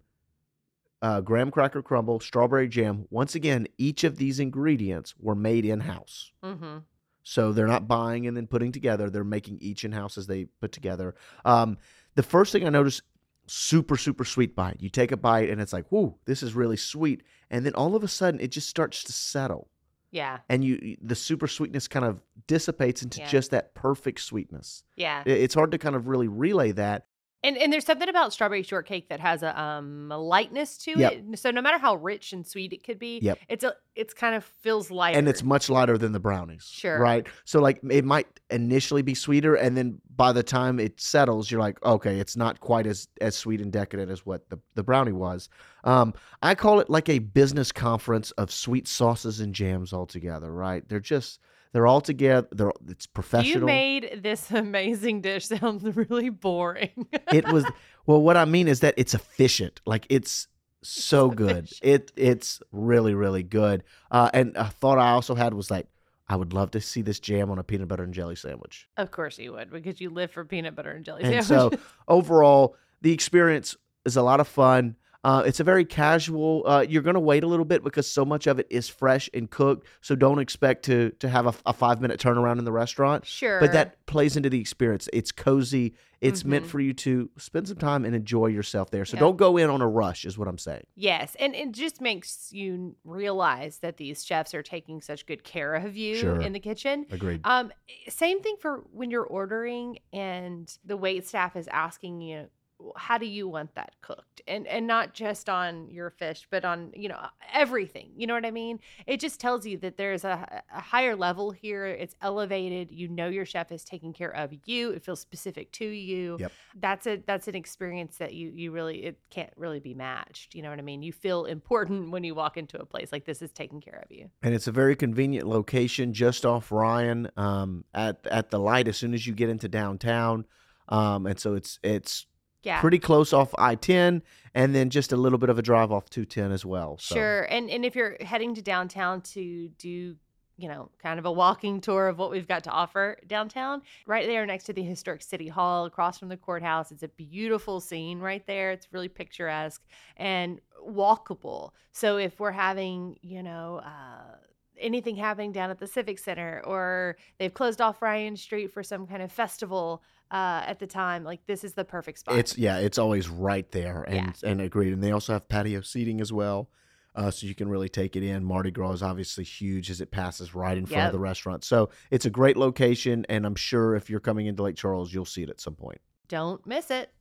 uh, 1.01 1.22
graham 1.22 1.50
cracker 1.50 1.82
crumble, 1.82 2.20
strawberry 2.20 2.68
jam. 2.68 3.06
Once 3.10 3.34
again, 3.34 3.68
each 3.78 4.04
of 4.04 4.18
these 4.18 4.40
ingredients 4.40 5.16
were 5.20 5.36
made 5.36 5.66
in 5.66 5.80
house. 5.82 6.32
hmm 6.44 6.78
So 7.24 7.51
they're 7.54 7.68
not 7.68 7.88
buying 7.88 8.28
and 8.28 8.36
then 8.36 8.48
putting 8.48 8.72
together. 8.72 9.10
They're 9.10 9.24
making 9.24 9.60
each 9.62 9.84
in 9.86 9.92
house 9.92 10.18
as 10.18 10.28
they 10.28 10.46
put 10.60 10.72
together. 10.72 11.16
Um, 11.46 11.78
the 12.16 12.24
first 12.24 12.51
thing 12.51 12.66
I 12.66 12.70
noticed, 12.70 13.01
super 13.48 13.98
super 13.98 14.24
sweet 14.25 14.56
bite. 14.56 14.78
You 14.80 14.90
take 14.90 15.12
a 15.12 15.18
bite 15.18 15.50
and 15.50 15.60
it's 15.62 15.74
like, 15.74 15.92
"Whoo, 15.92 16.16
this 16.25 16.42
is 16.44 16.54
really 16.54 16.78
sweet." 16.78 17.24
And 17.50 17.66
then 17.66 17.74
all 17.74 17.96
of 17.96 18.04
a 18.04 18.08
sudden 18.08 18.40
it 18.40 18.51
just 18.51 18.70
starts 18.70 19.04
to 19.04 19.12
settle. 19.13 19.70
Yeah. 20.12 20.40
And 20.50 20.63
you 20.63 20.98
the 21.01 21.16
super 21.16 21.48
sweetness 21.48 21.88
kind 21.88 22.06
of 22.06 22.22
dissipates 22.48 23.01
into 23.01 23.20
Yeah. 23.20 23.28
just 23.28 23.51
that 23.51 23.74
perfect 23.75 24.20
sweetness. 24.22 24.84
Yeah. 24.96 25.24
It's 25.25 25.54
hard 25.54 25.72
to 25.72 25.78
kind 25.78 25.96
of 25.96 26.08
really 26.08 26.28
relay 26.28 26.72
that. 26.74 27.08
And 27.43 27.57
and 27.57 27.74
there's 27.74 27.86
something 27.86 28.07
about 28.07 28.33
strawberry 28.33 28.62
shortcake 28.62 29.10
that 29.10 29.19
has 29.19 29.41
a 29.41 29.60
um 29.60 30.12
a 30.12 30.17
lightness 30.17 30.77
to 30.79 30.91
Yep. 30.91 31.12
it. 31.13 31.39
So 31.39 31.50
no 31.50 31.62
matter 31.62 31.79
how 31.79 31.95
rich 31.95 32.33
and 32.33 32.45
sweet 32.45 32.71
it 32.71 32.83
could 32.83 33.00
be, 33.00 33.19
Yep. 33.21 33.39
it's 33.50 33.63
a 33.63 33.74
it's 33.95 34.13
kind 34.13 34.36
of 34.36 34.43
feels 34.43 34.91
lighter. 34.91 35.17
and 35.17 35.27
it's 35.27 35.41
much 35.43 35.67
lighter 35.69 35.98
than 35.98 36.12
the 36.12 36.19
brownies. 36.19 36.63
Sure. 36.71 37.00
Right. 37.00 37.25
So 37.45 37.60
like 37.60 37.79
it 37.89 38.05
might 38.05 38.27
initially 38.51 39.01
be 39.01 39.15
sweeter, 39.15 39.55
and 39.55 39.75
then 39.75 40.00
by 40.15 40.31
the 40.33 40.43
time 40.43 40.79
it 40.79 41.01
settles, 41.01 41.50
you're 41.50 41.60
like, 41.60 41.83
okay, 41.83 42.19
it's 42.19 42.38
not 42.38 42.60
quite 42.60 42.86
as 42.86 43.07
as 43.21 43.36
sweet 43.36 43.60
and 43.60 43.71
decadent 43.71 44.12
as 44.12 44.24
what 44.24 44.48
the 44.50 44.60
the 44.75 44.83
brownie 44.83 45.12
was. 45.12 45.50
Um, 45.83 46.13
I 46.43 46.53
call 46.53 46.79
it 46.79 46.91
like 46.91 47.10
a 47.10 47.17
business 47.19 47.71
conference 47.71 48.29
of 48.31 48.51
sweet 48.51 48.88
sauces 48.88 49.39
and 49.39 49.55
jams 49.55 49.93
all 49.93 50.05
together. 50.05 50.51
Right. 50.53 50.88
They're 50.88 51.00
just 51.00 51.39
they're 51.74 51.88
all 51.88 52.01
together. 52.01 52.48
They're 52.51 52.72
it's 52.88 53.08
professional. 53.08 53.62
you 53.62 53.66
made 53.66 54.22
this 54.24 54.51
amazing 54.51 55.22
dish 55.22 55.46
sound 55.48 55.96
really 55.96 56.30
boring. 56.30 57.08
it 57.34 57.48
was 57.51 57.66
well. 58.06 58.22
What 58.22 58.38
I 58.38 58.46
mean 58.46 58.68
is 58.68 58.82
that 58.82 58.94
it's 58.98 59.13
efficient. 59.13 59.82
Like 59.86 60.06
it's 60.10 60.48
so 60.82 61.30
good. 61.30 61.66
efficient. 61.66 61.80
It 61.84 62.12
it's 62.16 62.62
really 62.72 63.13
really 63.13 63.44
good. 63.44 63.84
Uh, 64.10 64.30
and 64.34 64.56
a 64.56 64.66
thought 64.66 64.98
I 64.98 65.12
also 65.12 65.36
had 65.36 65.54
was 65.54 65.72
like, 65.72 65.88
I 66.28 66.36
would 66.36 66.54
love 66.54 66.72
to 66.72 66.82
see 66.82 67.01
this 67.01 67.20
jam 67.20 67.51
on 67.51 67.60
a 67.60 67.63
peanut 67.63 67.88
butter 67.88 68.04
and 68.04 68.13
jelly 68.13 68.36
sandwich. 68.36 68.88
of 68.98 69.12
course 69.12 69.38
you 69.38 69.54
would, 69.54 69.72
because 69.72 70.00
you 70.01 70.10
live 70.10 70.32
for 70.32 70.46
peanut 70.46 70.75
butter 70.75 70.92
and 70.92 71.06
jelly 71.06 71.24
And 71.24 71.46
so 71.46 71.70
sandwiches. 71.70 71.86
overall, 72.08 72.75
the 73.01 73.12
experience 73.12 73.75
is 74.06 74.16
a 74.18 74.22
lot 74.22 74.40
of 74.40 74.48
fun. 74.48 74.96
Uh, 75.24 75.44
it's 75.46 75.60
a 75.60 75.63
very 75.63 75.86
casual. 75.86 76.63
Uh, 76.66 76.84
you're 76.88 77.04
going 77.04 77.13
to 77.13 77.20
wait 77.20 77.44
a 77.44 77.48
little 77.48 77.66
bit 77.66 77.84
because 77.84 78.08
so 78.08 78.25
much 78.25 78.48
of 78.48 78.58
it 78.58 78.66
is 78.72 78.90
fresh 78.90 79.30
and 79.36 79.50
cooked. 79.51 79.86
So 80.01 80.16
don't 80.16 80.40
expect 80.40 80.84
to 80.86 81.12
to 81.20 81.30
have 81.30 81.46
a, 81.46 81.54
a 81.66 81.74
five 81.74 82.01
minute 82.01 82.20
turnaround 82.20 82.58
in 82.58 82.66
the 82.66 82.72
restaurant. 82.72 83.25
sure. 83.25 83.60
But 83.60 83.72
that 83.74 84.04
plays 84.08 84.36
into 84.36 84.50
the 84.50 84.60
experience. 84.60 85.08
It's 85.13 85.32
cozy. 85.32 85.94
It's 86.22 86.46
meant 86.46 86.66
Mhm. 86.66 86.70
for 86.70 86.80
you 86.80 86.94
to 86.94 87.30
spend 87.38 87.68
some 87.68 87.78
time 87.78 88.06
and 88.06 88.16
enjoy 88.16 88.48
yourself 88.48 88.92
there. 88.92 89.06
So 89.06 89.16
Yeah. 89.16 89.22
don't 89.22 89.38
go 89.38 89.58
in 89.58 89.70
on 89.72 89.82
a 89.82 89.88
rush, 89.88 90.24
is 90.25 90.38
what 90.38 90.48
I'm 90.48 90.58
saying. 90.60 90.84
Yes, 90.96 91.36
and 91.40 91.56
it 91.56 91.72
just 91.72 92.00
makes 92.00 92.51
you 92.54 92.96
realize 93.04 93.80
that 93.80 93.98
these 93.98 94.24
chefs 94.24 94.54
are 94.54 94.62
taking 94.63 95.01
such 95.01 95.25
good 95.25 95.44
care 95.44 95.74
of 95.75 95.96
you 95.98 96.16
Sure. 96.16 96.40
in 96.42 96.54
the 96.54 96.60
kitchen. 96.60 97.06
Agreed. 97.12 97.42
Um, 97.44 97.72
same 98.08 98.42
thing 98.42 98.56
for 98.60 98.84
when 98.92 99.10
you're 99.10 99.24
ordering 99.25 99.98
and 100.13 100.72
the 100.86 100.96
wait 100.98 101.28
staff 101.28 101.56
is 101.56 101.68
asking 101.70 102.22
you, 102.22 102.50
how 102.95 103.17
do 103.17 103.25
you 103.25 103.47
want 103.47 103.75
that 103.75 103.93
cooked? 104.01 104.41
And 104.47 104.67
and 104.67 104.88
not 104.88 105.13
just 105.13 105.50
on 105.50 105.89
your 105.89 106.09
fish, 106.09 106.47
but 106.50 106.65
on 106.65 106.91
you 106.95 107.09
know 107.09 107.19
everything. 107.53 108.11
You 108.15 108.27
know 108.27 108.33
what 108.33 108.45
I 108.45 108.51
mean? 108.51 108.79
It 109.07 109.19
just 109.19 109.39
tells 109.39 109.65
you 109.65 109.77
that 109.79 109.97
there's 109.97 110.23
a, 110.23 110.63
a 110.73 110.81
higher 110.81 111.15
level 111.15 111.51
here. 111.51 111.85
It's 111.85 112.15
elevated. 112.21 112.91
You 112.91 113.07
know 113.07 113.27
your 113.27 113.45
chef 113.45 113.71
is 113.71 113.83
taking 113.83 114.13
care 114.13 114.35
of 114.35 114.51
you. 114.65 114.91
It 114.91 115.03
feels 115.03 115.19
specific 115.19 115.71
to 115.73 115.85
you. 115.85 116.38
Yep. 116.39 116.51
That's 116.79 117.07
a 117.07 117.23
that's 117.25 117.47
an 117.47 117.55
experience 117.55 118.17
that 118.17 118.33
you 118.33 118.51
you 118.55 118.71
really 118.71 119.05
it 119.05 119.19
can't 119.29 119.51
really 119.55 119.79
be 119.79 119.93
matched. 119.93 120.55
You 120.55 120.61
know 120.61 120.69
what 120.69 120.79
I 120.79 120.83
mean? 120.83 121.03
You 121.03 121.13
feel 121.13 121.45
important 121.45 122.11
when 122.11 122.23
you 122.23 122.35
walk 122.35 122.57
into 122.57 122.79
a 122.79 122.85
place 122.85 123.11
like 123.11 123.25
this 123.25 123.41
is 123.41 123.51
taking 123.51 123.81
care 123.81 124.03
of 124.03 124.15
you. 124.15 124.29
and 124.41 124.53
it's 124.53 124.67
a 124.67 124.71
very 124.71 124.95
convenient 124.95 125.47
location 125.47 126.13
just 126.13 126.45
off 126.45 126.71
Ryan 126.71 127.29
um, 127.38 127.85
at 127.93 128.25
at 128.27 128.50
the 128.50 128.59
light 128.59 128.88
as 128.88 128.97
soon 128.97 129.13
as 129.13 129.25
you 129.27 129.33
get 129.33 129.50
into 129.50 129.67
downtown. 129.67 130.45
Um, 130.89 131.25
and 131.25 131.39
so 131.39 131.55
it's 131.55 131.79
it's 131.83 132.25
Yeah. 132.63 132.80
pretty 132.80 133.00
close 133.00 133.34
off 133.34 133.53
I-10 133.58 134.22
and 134.53 134.75
then 134.75 134.89
just 134.89 135.12
a 135.12 135.18
little 135.18 135.39
bit 135.39 135.50
of 135.50 135.58
a 135.58 135.62
drive 135.62 135.91
off 135.91 136.10
210 136.10 136.51
as 136.51 136.65
well. 136.65 136.98
So. 137.00 137.15
Sure. 137.15 137.41
And 137.44 137.70
and 137.70 137.84
if 137.86 137.96
you're 137.96 138.18
heading 138.22 138.53
to 138.56 138.62
downtown 138.62 139.22
to 139.22 139.70
do, 139.77 140.15
you 140.58 140.68
know, 140.68 140.89
kind 141.01 141.18
of 141.18 141.25
a 141.25 141.32
walking 141.32 141.82
tour 141.82 142.08
of 142.08 142.20
what 142.20 142.30
we've 142.30 142.48
got 142.48 142.63
to 142.65 142.70
offer 142.70 143.18
downtown, 143.27 143.82
right 144.06 144.27
there 144.27 144.46
next 144.46 144.65
to 144.65 144.74
the 144.74 144.84
historic 144.84 145.22
city 145.24 145.48
hall, 145.48 145.86
across 145.86 146.20
from 146.20 146.30
the 146.30 146.38
courthouse, 146.38 146.91
it's 146.91 147.03
a 147.03 147.08
beautiful 147.08 147.80
scene 147.80 148.20
right 148.20 148.46
there. 148.46 148.72
It's 148.72 148.88
really 148.91 149.08
picturesque 149.10 149.82
and 150.18 150.60
walkable. 150.88 151.72
So 151.94 152.18
if 152.18 152.39
we're 152.39 152.51
having, 152.51 153.18
you 153.22 153.41
know, 153.41 153.82
uh 153.84 154.36
anything 154.80 155.16
happening 155.16 155.51
down 155.51 155.70
at 155.70 155.80
the 155.80 155.88
civic 155.88 156.18
center 156.20 156.62
or 156.66 157.18
they've 157.40 157.54
closed 157.54 157.82
off 157.82 158.01
Ryan 158.01 158.36
Street 158.36 158.72
for 158.72 158.84
some 158.84 159.06
kind 159.08 159.22
of 159.22 159.32
festival 159.32 160.01
uh 160.32 160.63
at 160.66 160.80
the 160.80 160.88
time, 160.88 161.24
like 161.24 161.46
this 161.46 161.63
is 161.63 161.74
the 161.74 161.84
perfect 161.84 162.20
spot. 162.20 162.38
It's 162.38 162.58
yeah, 162.58 162.78
it's 162.78 162.98
always 162.98 163.28
right 163.30 163.70
there, 163.72 164.04
and 164.04 164.34
Yeah. 164.42 164.50
and 164.50 164.62
agreed. 164.62 164.94
And 164.94 165.04
they 165.04 165.12
also 165.12 165.34
have 165.34 165.50
patio 165.50 165.82
seating 165.82 166.22
as 166.22 166.32
well, 166.32 166.70
uh, 167.16 167.32
so 167.32 167.46
you 167.48 167.54
can 167.54 167.68
really 167.70 167.90
take 167.90 168.16
it 168.16 168.24
in. 168.24 168.44
Mardi 168.46 168.72
Gras 168.72 168.94
is 168.94 169.04
obviously 169.04 169.44
huge 169.44 169.90
as 169.92 170.00
it 170.00 170.10
passes 170.10 170.56
right 170.56 170.78
in 170.78 170.86
front 170.86 171.00
Yep. 171.01 171.08
of 171.08 171.12
the 171.13 171.20
restaurant, 171.20 171.63
so 171.66 171.90
it's 172.12 172.25
a 172.25 172.30
great 172.30 172.56
location. 172.56 173.25
And 173.28 173.46
I'm 173.46 173.56
sure 173.56 173.94
if 173.96 174.10
you're 174.10 174.22
coming 174.22 174.46
into 174.46 174.63
Lake 174.63 174.78
Charles, 174.78 175.13
you'll 175.13 175.25
see 175.25 175.44
it 175.44 175.50
at 175.50 175.60
some 175.60 175.75
point. 175.75 176.00
Don't 176.30 176.66
miss 176.66 176.90
it. 176.90 177.12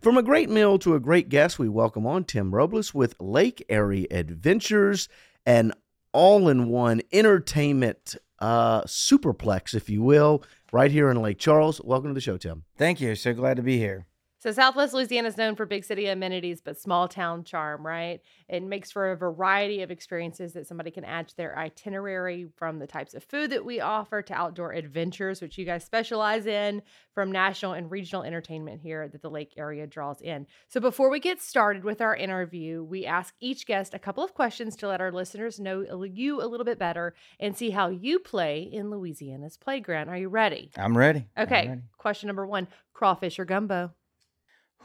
From 0.00 0.16
a 0.18 0.22
great 0.24 0.50
meal 0.50 0.78
to 0.80 0.94
a 0.94 1.00
great 1.00 1.28
guest, 1.28 1.58
we 1.60 1.68
welcome 1.68 2.04
on 2.06 2.24
Tim 2.24 2.52
Robles 2.52 2.92
with 2.92 3.14
Lake 3.20 3.64
Area 3.68 4.06
Adventures, 4.10 5.08
an 5.44 5.72
all-in-one 6.16 7.02
entertainment 7.12 8.16
uh, 8.38 8.80
superplex, 8.84 9.74
if 9.74 9.90
you 9.90 10.02
will, 10.02 10.42
right 10.72 10.90
here 10.90 11.10
in 11.10 11.20
Lake 11.20 11.38
Charles. 11.38 11.78
Welcome 11.84 12.08
to 12.10 12.14
the 12.14 12.22
show, 12.22 12.38
Tim. 12.38 12.64
Thank 12.78 13.02
you. 13.02 13.14
So 13.14 13.34
glad 13.34 13.58
to 13.58 13.62
be 13.62 13.76
here. 13.76 14.06
So 14.46 14.52
Southwest 14.52 14.94
Louisiana 14.94 15.26
is 15.26 15.36
known 15.36 15.56
for 15.56 15.66
big 15.66 15.82
city 15.82 16.06
amenities, 16.06 16.60
but 16.60 16.78
small 16.78 17.08
town 17.08 17.42
charm, 17.42 17.84
right? 17.84 18.20
It 18.48 18.62
makes 18.62 18.92
for 18.92 19.10
a 19.10 19.16
variety 19.16 19.82
of 19.82 19.90
experiences 19.90 20.52
that 20.52 20.68
somebody 20.68 20.92
can 20.92 21.04
add 21.04 21.26
to 21.26 21.36
their 21.36 21.58
itinerary 21.58 22.46
from 22.54 22.78
the 22.78 22.86
types 22.86 23.14
of 23.14 23.24
food 23.24 23.50
that 23.50 23.64
we 23.64 23.80
offer 23.80 24.22
to 24.22 24.32
outdoor 24.32 24.70
adventures, 24.70 25.40
which 25.42 25.58
you 25.58 25.64
guys 25.64 25.82
specialize 25.82 26.46
in, 26.46 26.82
from 27.12 27.32
national 27.32 27.72
and 27.72 27.90
regional 27.90 28.22
entertainment 28.22 28.80
here 28.80 29.08
that 29.08 29.20
the 29.20 29.28
lake 29.28 29.52
area 29.56 29.84
draws 29.84 30.20
in. 30.20 30.46
So 30.68 30.78
before 30.78 31.10
we 31.10 31.18
get 31.18 31.42
started 31.42 31.82
with 31.82 32.00
our 32.00 32.14
interview, 32.14 32.84
we 32.84 33.04
ask 33.04 33.34
each 33.40 33.66
guest 33.66 33.94
a 33.94 33.98
couple 33.98 34.22
of 34.22 34.32
questions 34.32 34.76
to 34.76 34.86
let 34.86 35.00
our 35.00 35.10
listeners 35.10 35.58
know 35.58 36.04
you 36.04 36.40
a 36.40 36.46
little 36.46 36.62
bit 36.62 36.78
better 36.78 37.16
and 37.40 37.56
see 37.56 37.70
how 37.70 37.88
you 37.88 38.20
play 38.20 38.60
in 38.62 38.90
Louisiana's 38.90 39.56
playground. 39.56 40.08
Are 40.08 40.16
you 40.16 40.28
ready? 40.28 40.70
I'm 40.76 40.96
ready. 40.96 41.26
I'm 41.36 41.46
Okay. 41.48 41.66
ready. 41.66 41.80
Question 41.98 42.28
number 42.28 42.46
one 42.46 42.68
crawfish 42.94 43.40
or 43.40 43.44
gumbo? 43.44 43.90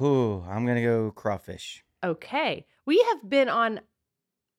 Ooh, 0.01 0.43
I'm 0.48 0.65
gonna 0.65 0.81
go 0.81 1.12
crawfish. 1.12 1.84
Okay. 2.03 2.65
We 2.86 3.01
have 3.10 3.29
been 3.29 3.50
on, 3.50 3.81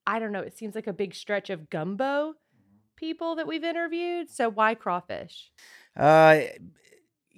I 0.06 0.18
don't 0.18 0.32
know, 0.32 0.40
it 0.40 0.56
seems 0.56 0.75
like 0.75 0.87
a 0.87 0.92
big 0.92 1.14
stretch 1.14 1.50
of 1.50 1.70
gumbo 1.70 2.34
people 2.96 3.37
that 3.37 3.46
we've 3.46 3.64
interviewed. 3.64 4.30
So 4.30 4.49
why 4.49 4.75
crawfish? 4.75 5.50
Uh, 5.96 6.40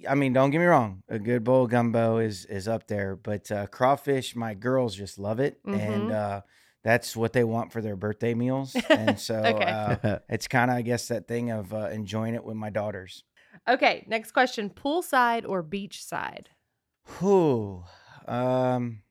I 0.07 0.15
mean, 0.15 0.33
don't 0.33 0.51
get 0.51 0.59
me 0.59 0.65
wrong. 0.65 1.03
A 1.09 1.17
good 1.17 1.43
bowl 1.43 1.63
of 1.65 1.71
gumbo 1.71 2.17
is 2.17 2.45
is 2.45 2.67
up 2.67 2.87
there, 2.87 3.15
but 3.15 3.49
uh, 3.51 3.67
crawfish, 3.67 4.35
my 4.35 4.53
girls 4.53 4.95
just 4.95 5.17
love 5.17 5.39
it, 5.39 5.59
and 5.71 6.11
Mhm. 6.11 6.11
uh, 6.11 6.41
that's 6.83 7.15
what 7.15 7.33
they 7.33 7.43
want 7.43 7.71
for 7.71 7.81
their 7.81 7.95
birthday 7.95 8.33
meals. 8.33 8.85
And 8.93 9.19
so 9.19 9.35
Okay. 9.45 9.65
uh, 9.65 10.19
it's 10.29 10.47
kind 10.47 10.69
of, 10.69 10.77
I 10.77 10.81
guess, 10.81 11.07
that 11.07 11.27
thing 11.27 11.49
of 11.49 11.73
uh, 11.73 11.89
enjoying 11.91 12.35
it 12.35 12.43
with 12.43 12.57
my 12.57 12.69
daughters. 12.69 13.23
Okay. 13.67 14.03
Next 14.07 14.31
question 14.31 14.69
poolside 14.69 15.47
or 15.47 15.63
beachside? 15.63 16.47
Whew. 17.19 17.83
Um, 18.27 19.01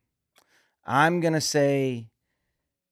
I'm 0.84 1.20
gonna 1.20 1.40
say 1.40 2.10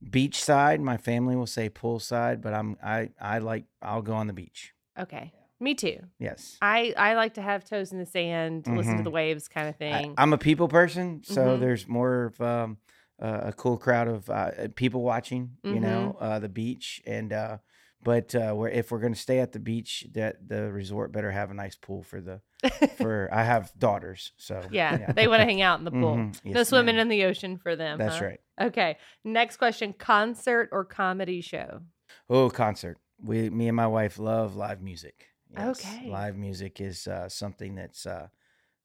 beachside. 0.04 0.80
My 0.80 0.97
family 0.97 1.37
will 1.37 1.47
say 1.47 1.68
poolside, 1.68 2.40
but 2.40 2.54
I'm 2.54 2.76
I 2.82 3.11
I 3.21 3.38
like 3.38 3.64
I'll 3.80 4.02
go 4.02 4.14
on 4.14 4.26
the 4.26 4.32
beach. 4.32 4.73
Okay. 4.99 5.32
Me 5.61 5.75
too. 5.75 5.99
Yes. 6.18 6.56
I, 6.61 6.92
I 6.97 7.14
like 7.14 7.35
to 7.35 7.42
have 7.42 7.64
toes 7.64 7.92
in 7.92 7.99
the 8.00 8.06
sand, 8.06 8.66
listen 8.66 8.97
to 8.97 9.00
Mhm. 9.02 9.04
the 9.04 9.11
waves 9.12 9.47
kind 9.47 9.68
of 9.68 9.76
thing. 9.76 10.14
I'm 10.18 10.32
a 10.32 10.38
people 10.38 10.66
person, 10.66 11.23
so 11.23 11.56
Mhm. 11.56 11.61
there's 11.61 11.87
more 11.87 12.25
of 12.25 12.40
um, 12.40 12.78
uh, 13.21 13.42
a 13.44 13.52
cool 13.52 13.78
crowd 13.78 14.09
of 14.09 14.28
uh, 14.28 14.50
people 14.75 15.02
watching. 15.02 15.56
You 15.62 15.78
know, 15.78 16.16
Mm-hmm. 16.16 16.25
uh, 16.25 16.38
the 16.40 16.49
beach, 16.49 17.00
and 17.06 17.32
uh, 17.32 17.59
but 18.02 18.35
uh, 18.35 18.52
we're, 18.56 18.68
if 18.68 18.90
we're 18.90 18.99
gonna 18.99 19.14
stay 19.14 19.38
at 19.38 19.52
the 19.52 19.59
beach, 19.61 20.06
that 20.12 20.49
the 20.49 20.71
resort 20.73 21.12
better 21.12 21.30
have 21.30 21.50
a 21.50 21.54
nice 21.54 21.75
pool 21.76 22.02
for 22.02 22.21
the 22.21 22.40
for. 22.99 23.28
I 23.32 23.42
have 23.44 23.73
daughters, 23.78 24.32
so 24.37 24.62
yeah, 24.71 25.12
They 25.12 25.28
want 25.28 25.40
to 25.40 25.44
hang 25.44 25.62
out 25.62 25.78
in 25.78 25.85
the 25.85 25.90
pool. 25.90 26.16
Mhm. 26.16 26.44
no 26.44 26.62
swimming 26.64 26.97
ma'am. 26.97 27.02
in 27.02 27.09
the 27.09 27.25
ocean 27.25 27.59
for 27.59 27.76
them. 27.76 27.99
That's 27.99 28.18
huh? 28.18 28.25
right. 28.25 28.40
Okay. 28.61 28.99
Next 29.25 29.56
question 29.56 29.92
concert 29.92 30.68
or 30.73 30.85
comedy 30.85 31.40
show? 31.40 31.80
Oh, 32.28 32.50
concert. 32.50 32.99
We, 33.23 33.50
me 33.50 33.68
and 33.68 33.76
my 33.76 33.87
wife 33.87 34.18
love 34.18 34.56
live 34.56 34.82
music. 34.82 35.26
Okay. 35.59 36.09
Live 36.09 36.37
music 36.37 36.80
is 36.80 37.06
uh, 37.06 37.28
something 37.28 37.75
that's 37.75 38.06
uh, 38.06 38.28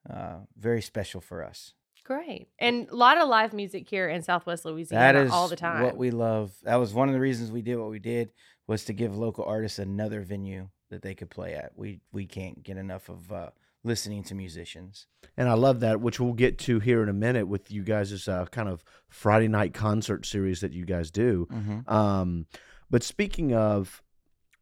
uh, 0.09 0.37
very 0.57 0.81
special 0.81 1.21
for 1.21 1.43
us. 1.43 1.73
Great. 2.03 2.47
And 2.59 2.87
a 2.89 2.95
lot 2.95 3.17
of 3.17 3.27
live 3.27 3.51
music 3.53 3.89
here 3.89 4.07
in 4.07 4.21
Southwest 4.21 4.63
Louisiana 4.63 5.13
That 5.13 5.25
is 5.25 5.31
all 5.31 5.47
the 5.49 5.55
time. 5.57 5.83
what 5.83 5.97
we 5.97 6.09
love. 6.11 6.53
That 6.63 6.75
was 6.77 6.93
one 6.93 7.09
of 7.09 7.13
the 7.13 7.19
reasons 7.19 7.51
we 7.51 7.61
did 7.61 7.77
what 7.77 7.89
we 7.89 7.99
did 7.99 8.31
was 8.67 8.83
to 8.85 8.93
give 8.93 9.17
local 9.17 9.45
artists 9.45 9.79
another 9.79 10.21
venue 10.21 10.69
that 10.89 11.01
they 11.01 11.15
could 11.15 11.29
play 11.29 11.53
at. 11.53 11.71
We 11.75 12.01
we 12.11 12.25
can't 12.25 12.63
get 12.63 12.77
enough 12.77 13.09
of 13.09 13.31
uh, 13.31 13.49
listening 13.83 14.23
to 14.23 14.35
musicians. 14.35 15.07
And 15.35 15.47
I 15.49 15.53
love 15.53 15.79
that, 15.81 16.01
which 16.01 16.19
we'll 16.19 16.33
get 16.33 16.57
to 16.59 16.79
here 16.79 17.01
in 17.03 17.09
a 17.09 17.13
minute 17.13 17.47
with 17.47 17.71
you 17.71 17.83
guys' 17.83 18.27
uh, 18.27 18.45
kind 18.51 18.67
of 18.69 18.83
Friday 19.09 19.47
night 19.47 19.73
concert 19.73 20.25
series 20.25 20.61
that 20.61 20.73
you 20.73 20.85
guys 20.85 21.11
do. 21.11 21.47
Mm-hmm. 21.51 21.89
Um, 21.93 22.45
but 22.89 23.03
speaking 23.03 23.53
of 23.53 24.01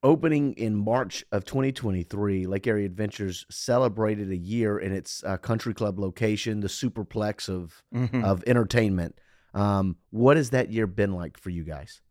opening 0.04 0.54
in 0.54 0.76
March 0.76 1.24
of 1.32 1.46
2023, 1.46 2.46
Lake 2.46 2.68
Area 2.68 2.86
Adventures 2.86 3.46
celebrated 3.50 4.30
a 4.30 4.38
year 4.38 4.78
in 4.78 4.92
its 4.92 5.24
uh, 5.24 5.38
country 5.38 5.74
club 5.74 5.98
location, 5.98 6.60
the 6.60 6.68
superplex 6.68 7.50
of 7.50 7.82
Mm-hmm. 7.94 8.24
of 8.24 8.44
entertainment. 8.46 9.16
Um, 9.54 9.96
what 10.12 10.36
has 10.38 10.50
that 10.52 10.72
year 10.72 10.86
been 10.86 11.14
like 11.14 11.38
for 11.40 11.50
you 11.50 11.64
guys? 11.64 12.02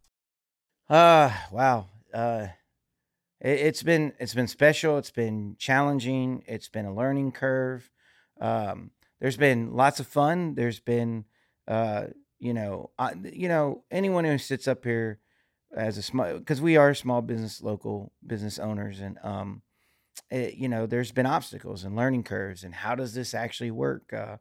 Uh 0.88 1.32
wow. 1.50 1.86
Uh 2.12 2.48
it, 3.40 3.48
it's 3.60 3.82
been 3.82 4.12
it's 4.18 4.34
been 4.34 4.48
special, 4.48 4.98
it's 4.98 5.10
been 5.10 5.56
challenging, 5.58 6.42
it's 6.46 6.68
been 6.68 6.86
a 6.86 6.94
learning 6.94 7.32
curve. 7.32 7.90
Um 8.40 8.90
there's 9.20 9.36
been 9.36 9.74
lots 9.74 10.00
of 10.00 10.06
fun, 10.06 10.54
there's 10.54 10.80
been 10.80 11.24
uh 11.66 12.06
you 12.38 12.52
know, 12.52 12.90
I, 12.98 13.14
you 13.32 13.48
know, 13.48 13.84
anyone 13.90 14.24
who 14.24 14.36
sits 14.36 14.68
up 14.68 14.84
here 14.84 15.20
as 15.74 15.96
a 15.96 16.02
small 16.02 16.40
cuz 16.40 16.60
we 16.60 16.76
are 16.76 16.94
small 16.94 17.22
business 17.22 17.62
local 17.62 18.12
business 18.26 18.58
owners 18.58 19.00
and 19.00 19.18
um 19.22 19.62
it, 20.30 20.54
you 20.54 20.68
know, 20.68 20.86
there's 20.86 21.12
been 21.12 21.26
obstacles 21.26 21.84
and 21.84 21.96
learning 21.96 22.24
curves 22.24 22.62
and 22.64 22.74
how 22.74 22.94
does 22.94 23.14
this 23.14 23.34
actually 23.34 23.70
work? 23.70 24.12
Uh 24.12 24.36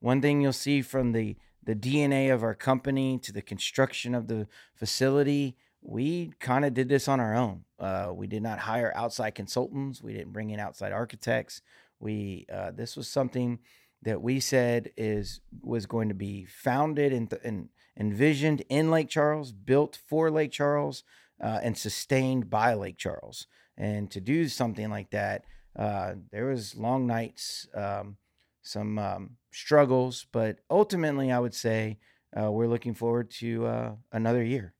one 0.00 0.22
thing 0.22 0.40
you'll 0.40 0.52
see 0.52 0.80
from 0.80 1.12
the 1.12 1.36
the 1.62 1.74
DNA 1.74 2.32
of 2.32 2.42
our 2.44 2.54
company 2.54 3.18
to 3.18 3.32
the 3.32 3.42
construction 3.42 4.14
of 4.14 4.28
the 4.28 4.46
facility 4.74 5.56
we 5.82 6.32
kind 6.40 6.64
of 6.64 6.74
did 6.74 6.88
this 6.88 7.08
on 7.08 7.20
our 7.20 7.34
own. 7.34 7.64
Uh, 7.78 8.10
we 8.12 8.26
did 8.26 8.42
not 8.42 8.58
hire 8.58 8.92
outside 8.94 9.30
consultants. 9.30 10.02
We 10.02 10.12
didn't 10.12 10.32
bring 10.32 10.50
in 10.50 10.60
outside 10.60 10.92
architects. 10.92 11.62
We 12.00 12.46
uh, 12.52 12.72
this 12.72 12.96
was 12.96 13.08
something 13.08 13.60
that 14.02 14.22
we 14.22 14.40
said 14.40 14.90
is 14.96 15.40
was 15.62 15.86
going 15.86 16.08
to 16.08 16.14
be 16.14 16.44
founded 16.44 17.12
and, 17.12 17.32
and 17.44 17.68
envisioned 17.98 18.62
in 18.68 18.90
Lake 18.90 19.08
Charles, 19.08 19.52
built 19.52 19.98
for 20.06 20.30
Lake 20.30 20.52
Charles, 20.52 21.04
uh, 21.42 21.60
and 21.62 21.76
sustained 21.76 22.48
by 22.50 22.74
Lake 22.74 22.96
Charles. 22.96 23.46
And 23.76 24.10
to 24.10 24.20
do 24.20 24.48
something 24.48 24.90
like 24.90 25.10
that, 25.10 25.44
uh, 25.76 26.14
there 26.32 26.46
was 26.46 26.76
long 26.76 27.06
nights, 27.06 27.68
um, 27.74 28.16
some 28.62 28.98
um, 28.98 29.30
struggles, 29.52 30.26
but 30.32 30.58
ultimately, 30.70 31.30
I 31.30 31.38
would 31.38 31.54
say 31.54 31.98
uh, 32.38 32.50
we're 32.50 32.66
looking 32.66 32.94
forward 32.94 33.30
to 33.38 33.66
uh, 33.66 33.92
another 34.12 34.42
year. 34.42 34.74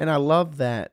And 0.00 0.10
I 0.10 0.16
love 0.16 0.56
that 0.56 0.92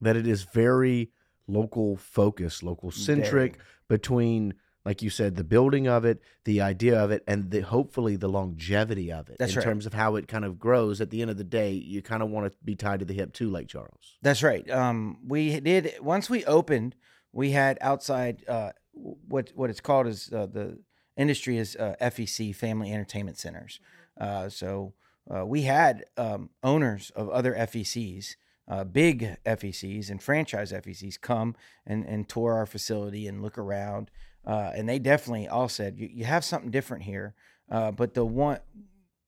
that 0.00 0.16
it 0.16 0.26
is 0.26 0.42
very 0.42 1.10
local 1.46 1.96
focused, 1.96 2.62
local 2.62 2.90
centric 2.90 3.58
between 3.88 4.54
like 4.84 5.02
you 5.02 5.10
said 5.10 5.34
the 5.34 5.44
building 5.44 5.88
of 5.88 6.04
it, 6.04 6.22
the 6.44 6.60
idea 6.60 6.96
of 6.96 7.10
it 7.10 7.24
and 7.26 7.50
the 7.50 7.60
hopefully 7.60 8.14
the 8.14 8.28
longevity 8.28 9.10
of 9.12 9.28
it 9.28 9.36
That's 9.38 9.52
in 9.52 9.58
right. 9.58 9.64
terms 9.64 9.84
of 9.84 9.94
how 9.94 10.14
it 10.14 10.28
kind 10.28 10.44
of 10.44 10.60
grows 10.60 11.00
at 11.00 11.10
the 11.10 11.22
end 11.22 11.30
of 11.30 11.36
the 11.36 11.44
day, 11.44 11.72
you 11.72 12.02
kind 12.02 12.22
of 12.22 12.30
want 12.30 12.52
to 12.52 12.56
be 12.64 12.76
tied 12.76 13.00
to 13.00 13.04
the 13.04 13.12
hip 13.12 13.32
to 13.34 13.50
Lake 13.50 13.66
Charles. 13.66 14.16
That's 14.22 14.44
right. 14.44 14.68
Um, 14.70 15.18
we 15.26 15.58
did 15.58 15.94
once 16.00 16.30
we 16.30 16.44
opened, 16.44 16.94
we 17.32 17.50
had 17.50 17.78
outside 17.80 18.44
uh, 18.48 18.72
what 18.92 19.50
what 19.56 19.70
it's 19.70 19.80
called 19.80 20.06
is 20.06 20.32
uh, 20.32 20.46
the 20.46 20.78
industry 21.16 21.58
is 21.58 21.76
uh, 21.76 21.96
FEC 22.00 22.54
Family 22.54 22.92
Entertainment 22.92 23.38
Centers. 23.38 23.80
Uh, 24.20 24.48
so 24.48 24.94
uh, 25.34 25.44
we 25.44 25.62
had 25.62 26.04
um, 26.16 26.50
owners 26.62 27.10
of 27.16 27.28
other 27.30 27.54
FECs, 27.54 28.36
uh, 28.68 28.84
big 28.84 29.36
FECs 29.44 30.10
and 30.10 30.22
franchise 30.22 30.72
FECs 30.72 31.20
come 31.20 31.54
and 31.86 32.04
and 32.04 32.28
tour 32.28 32.54
our 32.54 32.66
facility 32.66 33.26
and 33.26 33.42
look 33.42 33.58
around. 33.58 34.10
Uh, 34.46 34.70
and 34.76 34.88
they 34.88 34.98
definitely 34.98 35.48
all 35.48 35.68
said 35.68 35.98
you, 35.98 36.08
you 36.12 36.24
have 36.24 36.44
something 36.44 36.70
different 36.70 37.04
here. 37.04 37.34
Uh, 37.70 37.90
but 37.90 38.14
the 38.14 38.24
one 38.24 38.58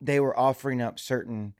they 0.00 0.20
were 0.20 0.38
offering 0.38 0.80
up 0.80 0.98
certain 0.98 1.54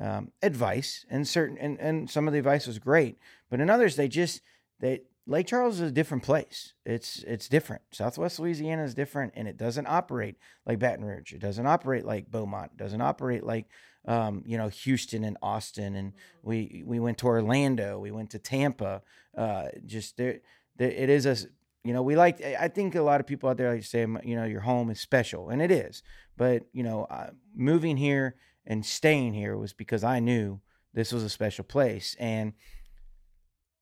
um, 0.00 0.32
advice 0.42 1.04
and 1.10 1.28
certain 1.28 1.58
and, 1.58 1.78
and 1.78 2.10
some 2.10 2.26
of 2.26 2.32
the 2.32 2.38
advice 2.38 2.66
was 2.66 2.78
great 2.78 3.18
but 3.50 3.60
in 3.60 3.68
others 3.68 3.96
they 3.96 4.08
just 4.08 4.40
they 4.80 5.02
lake 5.26 5.46
charles 5.46 5.80
is 5.80 5.90
a 5.90 5.92
different 5.92 6.22
place 6.22 6.72
it's 6.86 7.22
it's 7.24 7.48
different 7.48 7.82
southwest 7.92 8.38
louisiana 8.40 8.84
is 8.84 8.94
different 8.94 9.32
and 9.36 9.46
it 9.46 9.58
doesn't 9.58 9.86
operate 9.86 10.36
like 10.66 10.78
baton 10.78 11.04
rouge 11.04 11.32
it 11.32 11.40
doesn't 11.40 11.66
operate 11.66 12.06
like 12.06 12.30
beaumont 12.30 12.72
it 12.72 12.78
doesn't 12.78 13.02
operate 13.02 13.44
like 13.44 13.66
um, 14.06 14.42
you 14.46 14.58
know 14.58 14.68
houston 14.68 15.24
and 15.24 15.36
austin 15.42 15.94
and 15.94 16.12
we 16.42 16.82
we 16.86 16.98
went 16.98 17.18
to 17.18 17.26
orlando 17.26 17.98
we 17.98 18.10
went 18.10 18.30
to 18.30 18.38
tampa 18.38 19.02
uh, 19.36 19.66
just 19.86 20.16
there, 20.16 20.40
there 20.76 20.90
it 20.90 21.08
is 21.08 21.26
a 21.26 21.36
you 21.84 21.92
know 21.92 22.02
we 22.02 22.16
like 22.16 22.42
i 22.42 22.68
think 22.68 22.94
a 22.94 23.02
lot 23.02 23.20
of 23.20 23.26
people 23.26 23.48
out 23.48 23.56
there 23.56 23.72
like 23.72 23.82
to 23.82 23.86
say 23.86 24.00
you 24.24 24.36
know 24.36 24.44
your 24.44 24.60
home 24.60 24.90
is 24.90 25.00
special 25.00 25.50
and 25.50 25.62
it 25.62 25.70
is 25.70 26.02
but 26.36 26.64
you 26.72 26.82
know 26.82 27.04
uh, 27.04 27.30
moving 27.54 27.96
here 27.96 28.36
and 28.66 28.84
staying 28.84 29.34
here 29.34 29.56
was 29.56 29.72
because 29.72 30.04
I 30.04 30.20
knew 30.20 30.60
this 30.94 31.12
was 31.12 31.22
a 31.22 31.30
special 31.30 31.64
place 31.64 32.16
and 32.18 32.52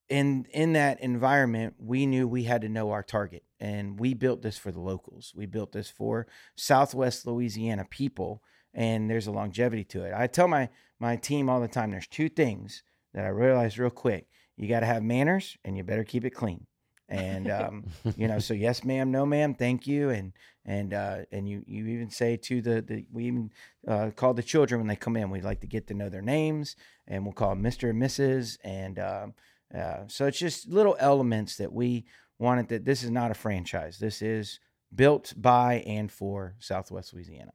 in 0.08 0.46
in 0.52 0.72
that 0.72 1.00
environment 1.00 1.74
we 1.78 2.06
knew 2.06 2.26
we 2.26 2.44
had 2.44 2.62
to 2.62 2.68
know 2.68 2.90
our 2.90 3.02
target 3.02 3.44
and 3.58 4.00
we 4.00 4.14
built 4.14 4.42
this 4.42 4.56
for 4.56 4.72
the 4.72 4.80
locals. 4.80 5.32
We 5.36 5.46
built 5.46 5.72
this 5.72 5.90
for 5.90 6.26
southwest 6.56 7.26
louisiana 7.26 7.84
people 7.88 8.42
and 8.74 9.10
there's 9.10 9.26
a 9.26 9.32
longevity 9.32 9.84
to 9.84 10.04
it. 10.04 10.12
I 10.14 10.26
tell 10.26 10.48
my 10.48 10.68
my 10.98 11.16
team 11.16 11.48
all 11.48 11.60
the 11.60 11.68
time 11.68 11.90
there's 11.90 12.06
two 12.06 12.28
things 12.28 12.82
that 13.14 13.24
i 13.24 13.28
realized 13.28 13.78
real 13.78 13.90
quick. 13.90 14.28
You 14.56 14.68
got 14.68 14.80
to 14.80 14.86
have 14.86 15.02
manners 15.02 15.56
and 15.64 15.76
you 15.76 15.82
better 15.82 16.04
keep 16.04 16.24
it 16.24 16.30
clean. 16.30 16.66
And 17.08 17.50
um, 17.50 17.84
you 18.16 18.28
know 18.28 18.38
so 18.38 18.54
yes 18.54 18.84
ma'am 18.84 19.10
no 19.10 19.26
ma'am 19.26 19.54
thank 19.54 19.86
you. 19.86 20.10
And 20.10 20.32
and 20.64 20.94
uh, 20.94 21.18
and 21.32 21.48
you 21.48 21.64
you 21.66 21.86
even 21.86 22.10
say 22.10 22.36
to 22.36 22.62
the 22.62 22.82
the 22.82 23.06
we 23.12 23.24
even 23.26 23.50
uh, 23.88 24.10
call 24.14 24.34
the 24.34 24.42
children 24.42 24.80
when 24.80 24.88
they 24.88 24.96
come 24.96 25.16
in. 25.16 25.30
We 25.30 25.40
like 25.40 25.60
to 25.60 25.66
get 25.66 25.86
to 25.88 25.94
know 25.94 26.08
their 26.08 26.22
names 26.22 26.76
and 27.06 27.24
we'll 27.24 27.32
call 27.32 27.50
them 27.50 27.62
mr 27.62 27.90
and 27.90 28.00
mrs 28.00 28.58
and 28.62 28.98
um, 28.98 29.34
uh, 29.74 30.06
so 30.08 30.26
it's 30.26 30.38
just 30.38 30.68
little 30.68 30.96
elements 30.98 31.56
that 31.56 31.72
we 31.72 32.04
wanted 32.38 32.68
that 32.68 32.84
this 32.84 33.02
is 33.02 33.10
not 33.10 33.30
a 33.30 33.34
franchise. 33.34 33.98
This 33.98 34.20
is 34.20 34.58
built 34.92 35.32
by 35.36 35.74
and 35.86 36.10
for 36.10 36.56
southwest 36.58 37.14
louisiana 37.14 37.52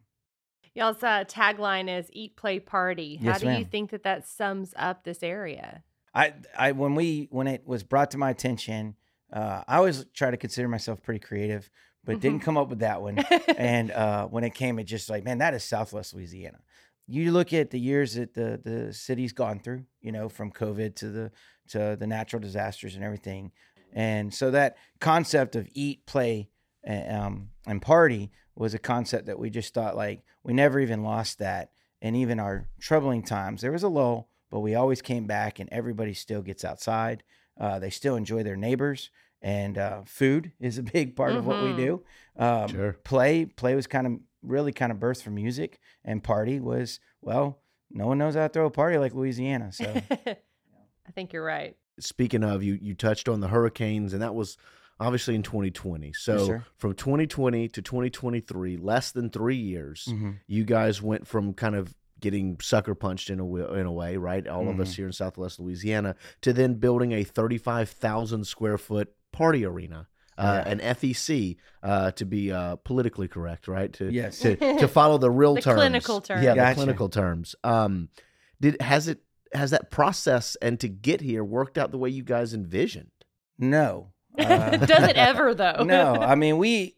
Y'all's 0.76 1.02
uh, 1.02 1.24
tagline 1.26 1.90
is 1.90 2.10
"Eat, 2.12 2.36
Play, 2.36 2.60
Party." 2.60 3.16
How 3.16 3.28
Yes, 3.28 3.42
do 3.42 3.50
you 3.50 3.64
think 3.64 3.92
that 3.92 4.04
that 4.04 4.28
sums 4.28 4.74
up 4.78 5.06
this 5.06 5.24
area? 5.24 5.84
I, 6.14 6.34
I 6.58 6.74
when 6.74 6.96
we 6.96 7.30
when 7.32 7.48
it 7.48 7.66
was 7.66 7.84
brought 7.84 8.12
to 8.12 8.18
my 8.18 8.30
attention, 8.30 8.96
uh, 9.32 9.64
I 9.68 9.78
always 9.78 10.06
try 10.14 10.32
to 10.32 10.38
consider 10.38 10.68
myself 10.68 11.02
pretty 11.02 11.22
creative, 11.22 11.70
but 12.04 12.20
didn't 12.20 12.42
come 12.42 12.58
up 12.58 12.68
with 12.68 12.80
that 12.80 13.02
one. 13.02 13.20
and 13.58 13.90
uh, 13.90 14.28
when 14.28 14.44
it 14.44 14.54
came, 14.54 14.78
it 14.78 14.84
just 14.84 15.10
like, 15.10 15.24
man, 15.24 15.38
that 15.38 15.54
is 15.54 15.64
Southwest 15.64 16.14
Louisiana. 16.14 16.60
You 17.08 17.32
look 17.32 17.54
at 17.54 17.70
the 17.70 17.80
years 17.80 18.16
that 18.16 18.34
the 18.34 18.60
the 18.62 18.94
city's 18.94 19.32
gone 19.32 19.60
through, 19.60 19.86
you 20.02 20.12
know, 20.12 20.28
from 20.28 20.52
COVID 20.52 20.96
to 20.96 21.10
the 21.10 21.32
to 21.70 21.96
the 21.98 22.08
natural 22.08 22.42
disasters 22.42 22.96
and 22.96 23.04
everything, 23.04 23.54
and 23.94 24.34
so 24.34 24.52
that 24.52 24.76
concept 25.00 25.56
of 25.56 25.70
eat, 25.74 26.06
play, 26.06 26.50
and, 26.84 27.16
um, 27.16 27.50
and 27.66 27.82
party 27.82 28.32
was 28.56 28.74
a 28.74 28.80
concept 28.80 29.26
that 29.28 29.40
we 29.40 29.50
just 29.50 29.74
thought 29.74 29.96
like 29.96 30.22
we 30.44 30.54
never 30.54 30.80
even 30.80 31.04
lost 31.04 31.40
that, 31.40 31.72
and 32.02 32.16
even 32.16 32.40
our 32.40 32.68
troubling 32.80 33.24
times, 33.24 33.62
there 33.62 33.72
was 33.72 33.84
a 33.84 33.90
lull, 33.90 34.30
but 34.50 34.60
we 34.62 34.76
always 34.76 35.02
came 35.02 35.26
back, 35.28 35.60
and 35.60 35.70
everybody 35.72 36.14
still 36.14 36.42
gets 36.42 36.64
outside. 36.64 37.24
Uh, 37.60 37.80
they 37.80 37.90
still 37.90 38.16
enjoy 38.16 38.44
their 38.44 38.56
neighbors, 38.58 39.10
and 39.42 39.78
uh, 39.78 40.02
food 40.06 40.52
is 40.60 40.78
a 40.78 40.84
big 40.84 41.16
part 41.16 41.36
of 41.36 41.46
what 41.46 41.62
we 41.62 41.70
Mhm. 41.70 41.76
do. 41.78 42.04
Um, 42.38 42.68
Sure. 42.70 42.94
Play 43.04 43.46
play 43.46 43.76
was 43.76 43.88
kind 43.88 44.08
of 44.08 44.14
really 44.42 44.72
kind 44.74 44.92
of 44.92 45.00
birthed 45.00 45.24
from 45.24 45.36
music, 45.36 45.80
and 46.04 46.24
party 46.24 46.60
was 46.60 47.00
well, 47.22 47.60
no 47.92 48.08
one 48.08 48.18
knows 48.18 48.36
how 48.36 48.44
to 48.48 48.50
throw 48.54 48.66
a 48.68 48.72
party 48.72 48.98
like 48.98 49.14
Louisiana. 49.14 49.72
So 49.72 49.86
I 50.28 51.12
think 51.14 51.34
you're 51.34 51.44
right. 51.46 51.76
Speaking 52.00 52.44
of, 52.44 52.62
you 52.64 52.78
you 52.82 52.94
touched 52.94 53.30
on 53.30 53.40
the 53.40 53.48
hurricanes, 53.48 54.14
and 54.14 54.22
that 54.22 54.36
was 54.36 54.58
obviously 55.00 55.36
in 55.36 55.44
2020. 55.44 56.14
So 56.14 56.38
sir. 56.48 56.66
from 56.78 56.94
2020 56.94 57.68
to 57.70 57.82
2023, 57.82 58.78
less 58.78 59.12
than 59.12 59.30
three 59.30 59.56
years, 59.58 60.08
Mhm. 60.10 60.40
you 60.48 60.64
guys 60.64 61.02
went 61.02 61.28
from 61.28 61.54
kind 61.54 61.76
of 61.76 61.94
getting 62.22 62.58
sucker 62.62 62.96
punched 62.96 63.30
in 63.30 63.40
a 63.40 63.74
in 63.74 63.86
a 63.86 63.92
way, 63.92 64.16
right? 64.18 64.48
All 64.48 64.70
of 64.70 64.80
us 64.80 64.94
Mhm. 64.94 64.96
here 64.96 65.06
in 65.08 65.12
Southwest 65.14 65.60
Louisiana, 65.60 66.16
to 66.42 66.54
then 66.54 66.76
building 66.76 67.12
a 67.12 67.24
35,000 67.24 68.46
square 68.46 68.78
foot 68.78 69.14
party 69.32 69.66
arena. 69.66 70.08
Uh, 70.38 70.64
Yeah. 70.66 70.72
An 70.72 70.80
FEC 70.82 71.58
uh, 71.82 72.12
to 72.12 72.26
be 72.26 72.52
uh, 72.52 72.76
politically 72.78 73.28
correct, 73.28 73.68
right? 73.70 73.92
To, 73.94 74.12
Yes. 74.12 74.40
to 74.40 74.56
to 74.56 74.88
follow 74.88 75.18
the 75.18 75.32
real 75.32 75.56
The 75.56 75.62
terms, 75.62 75.76
clinical 75.80 76.20
terms, 76.22 76.44
yeah, 76.44 76.56
terms. 76.56 76.70
the 76.70 76.76
clinical 76.84 77.10
terms. 77.10 77.56
Um, 77.64 78.10
did 78.60 78.82
has 78.82 79.08
it 79.08 79.20
has 79.54 79.72
that 79.72 79.92
process 79.92 80.58
and 80.62 80.78
to 80.82 80.90
get 80.90 81.22
here 81.22 81.44
worked 81.44 81.78
out 81.78 81.92
the 81.92 81.98
way 81.98 82.10
you 82.10 82.24
guys 82.24 82.54
envisioned? 82.54 83.12
no, 83.58 84.12
uh, 84.38 84.78
Does 84.86 85.08
it 85.10 85.16
ever 85.18 85.54
though? 85.54 85.84
no. 85.84 86.16
I 86.16 86.36
mean, 86.44 86.58
we. 86.58 86.96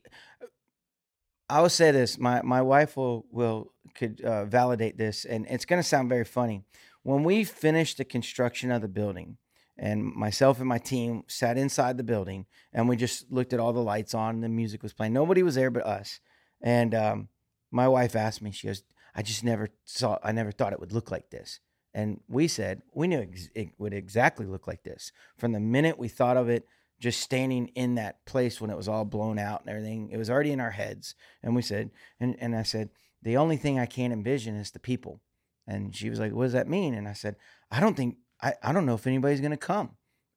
I 1.50 1.62
will 1.62 1.69
say 1.69 1.91
this: 1.91 2.17
my 2.17 2.41
my 2.41 2.62
wife 2.62 2.97
will 2.97 3.26
will 3.32 3.71
could 3.95 4.21
uh, 4.21 4.45
validate 4.45 4.97
this, 4.97 5.26
and 5.26 5.45
it's 5.50 5.65
going 5.65 5.82
to 5.82 5.88
sound 5.88 6.10
very 6.10 6.26
funny. 6.26 6.63
When 7.04 7.23
we 7.23 7.43
finished 7.45 7.97
the 7.97 8.06
construction 8.06 8.71
of 8.71 8.82
the 8.82 8.89
building, 8.89 9.38
and 9.78 10.04
myself 10.04 10.60
and 10.60 10.67
my 10.67 10.78
team 10.78 11.23
sat 11.28 11.58
inside 11.58 11.97
the 11.97 12.04
building 12.04 12.45
and 12.73 12.89
we 12.89 12.95
just 12.95 13.32
looked 13.32 13.54
at 13.54 13.60
all 13.60 13.73
the 13.73 13.80
lights 13.80 14.13
on 14.13 14.36
and 14.36 14.43
the 14.43 14.50
music 14.50 14.82
was 14.84 14.93
playing 14.93 15.13
nobody 15.13 15.43
was 15.43 15.56
there 15.56 15.69
but 15.69 15.86
us 15.86 16.19
and 16.62 16.95
um, 16.95 17.28
my 17.71 17.88
wife 17.88 18.15
asked 18.15 18.41
me 18.41 18.52
she 18.52 18.67
goes 18.67 18.84
i 19.15 19.21
just 19.21 19.43
never 19.43 19.69
saw 19.86 20.17
i 20.23 20.32
never 20.32 20.52
thought 20.52 20.73
it 20.73 20.80
would 20.80 20.91
look 20.91 21.12
like 21.12 21.30
this 21.30 21.60
and 21.93 22.19
we 22.28 22.47
said 22.47 22.82
we 22.93 23.08
knew 23.08 23.21
ex- 23.21 23.50
it 23.56 23.69
would 23.78 23.93
exactly 23.93 24.45
look 24.45 24.67
like 24.67 24.84
this 24.84 25.12
from 25.38 25.52
the 25.52 25.60
minute 25.60 26.00
we 26.00 26.08
thought 26.08 26.38
of 26.38 26.50
it 26.50 26.67
just 26.99 27.21
standing 27.21 27.67
in 27.69 27.95
that 27.95 28.25
place 28.25 28.60
when 28.60 28.69
it 28.69 28.77
was 28.77 28.88
all 28.88 29.05
blown 29.05 29.38
out 29.38 29.62
and 29.62 29.69
everything 29.69 30.10
it 30.12 30.17
was 30.17 30.29
already 30.29 30.51
in 30.51 30.60
our 30.60 30.71
heads. 30.71 31.15
And 31.43 31.55
we 31.55 31.62
said 31.62 31.91
and, 32.19 32.36
and 32.39 32.55
i 32.55 32.63
said 32.63 32.89
the 33.21 33.38
only 33.38 33.57
thing 33.57 33.79
i 33.79 33.86
can't 33.86 34.13
envision 34.13 34.55
is 34.55 34.71
the 34.71 34.79
people. 34.79 35.21
And 35.67 35.95
she 35.95 36.10
was 36.10 36.19
like 36.19 36.33
what 36.33 36.43
does 36.43 36.53
that 36.53 36.67
mean? 36.67 36.93
And 36.93 37.07
i 37.07 37.13
said 37.13 37.36
i 37.71 37.79
don't 37.79 37.95
think 37.95 38.17
i, 38.41 38.53
I 38.63 38.71
don't 38.71 38.86
know 38.86 38.95
if 38.95 39.07
anybody's 39.07 39.41
going 39.41 39.51
to 39.51 39.57
come. 39.57 39.91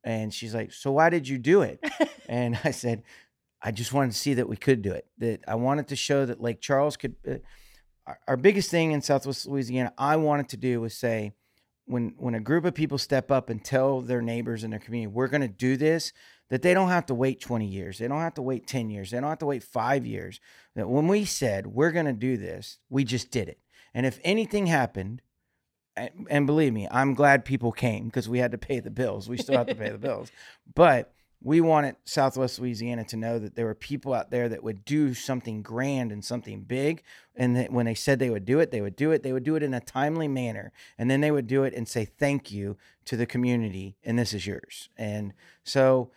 And 0.05 0.33
she's 0.33 0.55
like 0.55 0.73
so 0.73 0.93
why 0.93 1.11
did 1.11 1.29
you 1.29 1.39
do 1.39 1.63
it? 1.63 1.81
And 2.29 2.57
i 2.63 2.71
said 2.71 3.03
i 3.61 3.73
just 3.73 3.93
wanted 3.93 4.13
to 4.13 4.19
see 4.19 4.35
that 4.35 4.49
we 4.49 4.57
could 4.57 4.83
do 4.83 4.93
it 4.93 5.07
that 5.19 5.41
i 5.49 5.55
wanted 5.55 5.89
to 5.89 5.97
show 5.97 6.25
that 6.27 6.41
lake 6.41 6.61
charles 6.61 6.97
could 6.97 7.17
uh, 7.29 7.35
our, 8.07 8.19
our 8.29 8.37
biggest 8.37 8.71
thing 8.71 8.93
in 8.93 9.03
southwest 9.03 9.47
louisiana 9.47 9.93
i 9.99 10.17
wanted 10.17 10.49
to 10.49 10.57
do 10.57 10.81
was 10.81 10.95
say 10.95 11.33
when 11.87 12.15
when 12.19 12.35
a 12.35 12.41
group 12.41 12.65
of 12.65 12.75
people 12.75 12.99
step 12.99 13.31
up 13.31 13.51
and 13.51 13.65
tell 13.65 14.01
their 14.01 14.23
neighbors 14.23 14.65
in 14.65 14.71
their 14.71 14.79
community 14.79 15.13
we're 15.13 15.29
going 15.29 15.41
to 15.41 15.49
do 15.49 15.77
this 15.77 16.13
that 16.51 16.63
they 16.63 16.75
don't 16.75 16.91
have 16.91 17.07
to 17.07 17.15
wait 17.15 17.41
20 17.41 17.67
years 17.67 17.99
they 17.99 18.09
don't 18.09 18.21
have 18.21 18.35
to 18.35 18.43
wait 18.43 18.67
10 18.67 18.91
years 18.91 19.11
they 19.11 19.21
don't 19.21 19.31
have 19.31 19.39
to 19.39 19.47
wait 19.47 19.63
5 19.63 20.07
years 20.07 20.41
that 20.75 20.89
when 20.89 21.09
we 21.09 21.25
said 21.25 21.67
we're 21.67 21.93
going 21.93 22.07
to 22.07 22.13
do 22.13 22.37
this 22.37 22.79
we 22.89 23.05
just 23.05 23.31
did 23.31 23.49
it 23.49 23.59
and 23.95 24.07
if 24.07 24.21
anything 24.23 24.67
happened 24.67 25.23
and, 25.97 26.47
believe 26.47 26.73
me 26.73 26.87
i'm 26.91 27.15
glad 27.15 27.45
people 27.45 27.73
came 27.73 28.07
because 28.07 28.29
we 28.29 28.39
had 28.39 28.53
to 28.53 28.59
pay 28.59 28.81
the 28.81 28.91
bills 28.91 29.29
we 29.29 29.37
still 29.37 29.57
have 29.57 29.67
to 29.67 29.75
pay 29.75 29.91
the 29.91 29.99
bills 29.99 30.31
but 30.75 31.13
we 31.43 31.61
wanted 31.61 31.97
Southwest 32.05 32.59
Louisiana 32.59 33.05
to 33.05 33.17
know 33.17 33.39
that 33.39 33.55
there 33.55 33.65
were 33.65 33.75
people 33.75 34.13
out 34.13 34.31
there 34.31 34.49
that 34.49 34.63
would 34.63 34.85
do 34.85 35.15
something 35.15 35.63
grand 35.63 36.13
and 36.13 36.23
something 36.23 36.63
big. 36.63 37.03
And 37.35 37.57
that 37.57 37.73
when 37.73 37.87
they 37.87 37.95
said 37.95 38.19
they 38.19 38.29
would 38.29 38.45
do 38.45 38.61
it, 38.61 38.71
they 38.71 38.83
would 38.83 38.97
do 38.97 39.11
it. 39.11 39.23
They 39.23 39.33
would 39.33 39.45
do 39.45 39.57
it 39.57 39.63
in 39.63 39.73
a 39.73 39.81
timely 39.81 40.29
manner. 40.29 40.71
And 40.99 41.11
then 41.11 41.23
they 41.23 41.31
would 41.31 41.47
do 41.47 41.65
it 41.65 41.73
and 41.73 41.89
say 41.89 42.05
thank 42.05 42.51
you 42.51 42.77
to 43.07 43.17
the 43.17 43.25
community. 43.25 43.97
And 44.05 44.19
this 44.19 44.35
is 44.35 44.47
yours. 44.47 44.91
And 44.99 45.33
so 45.65 46.11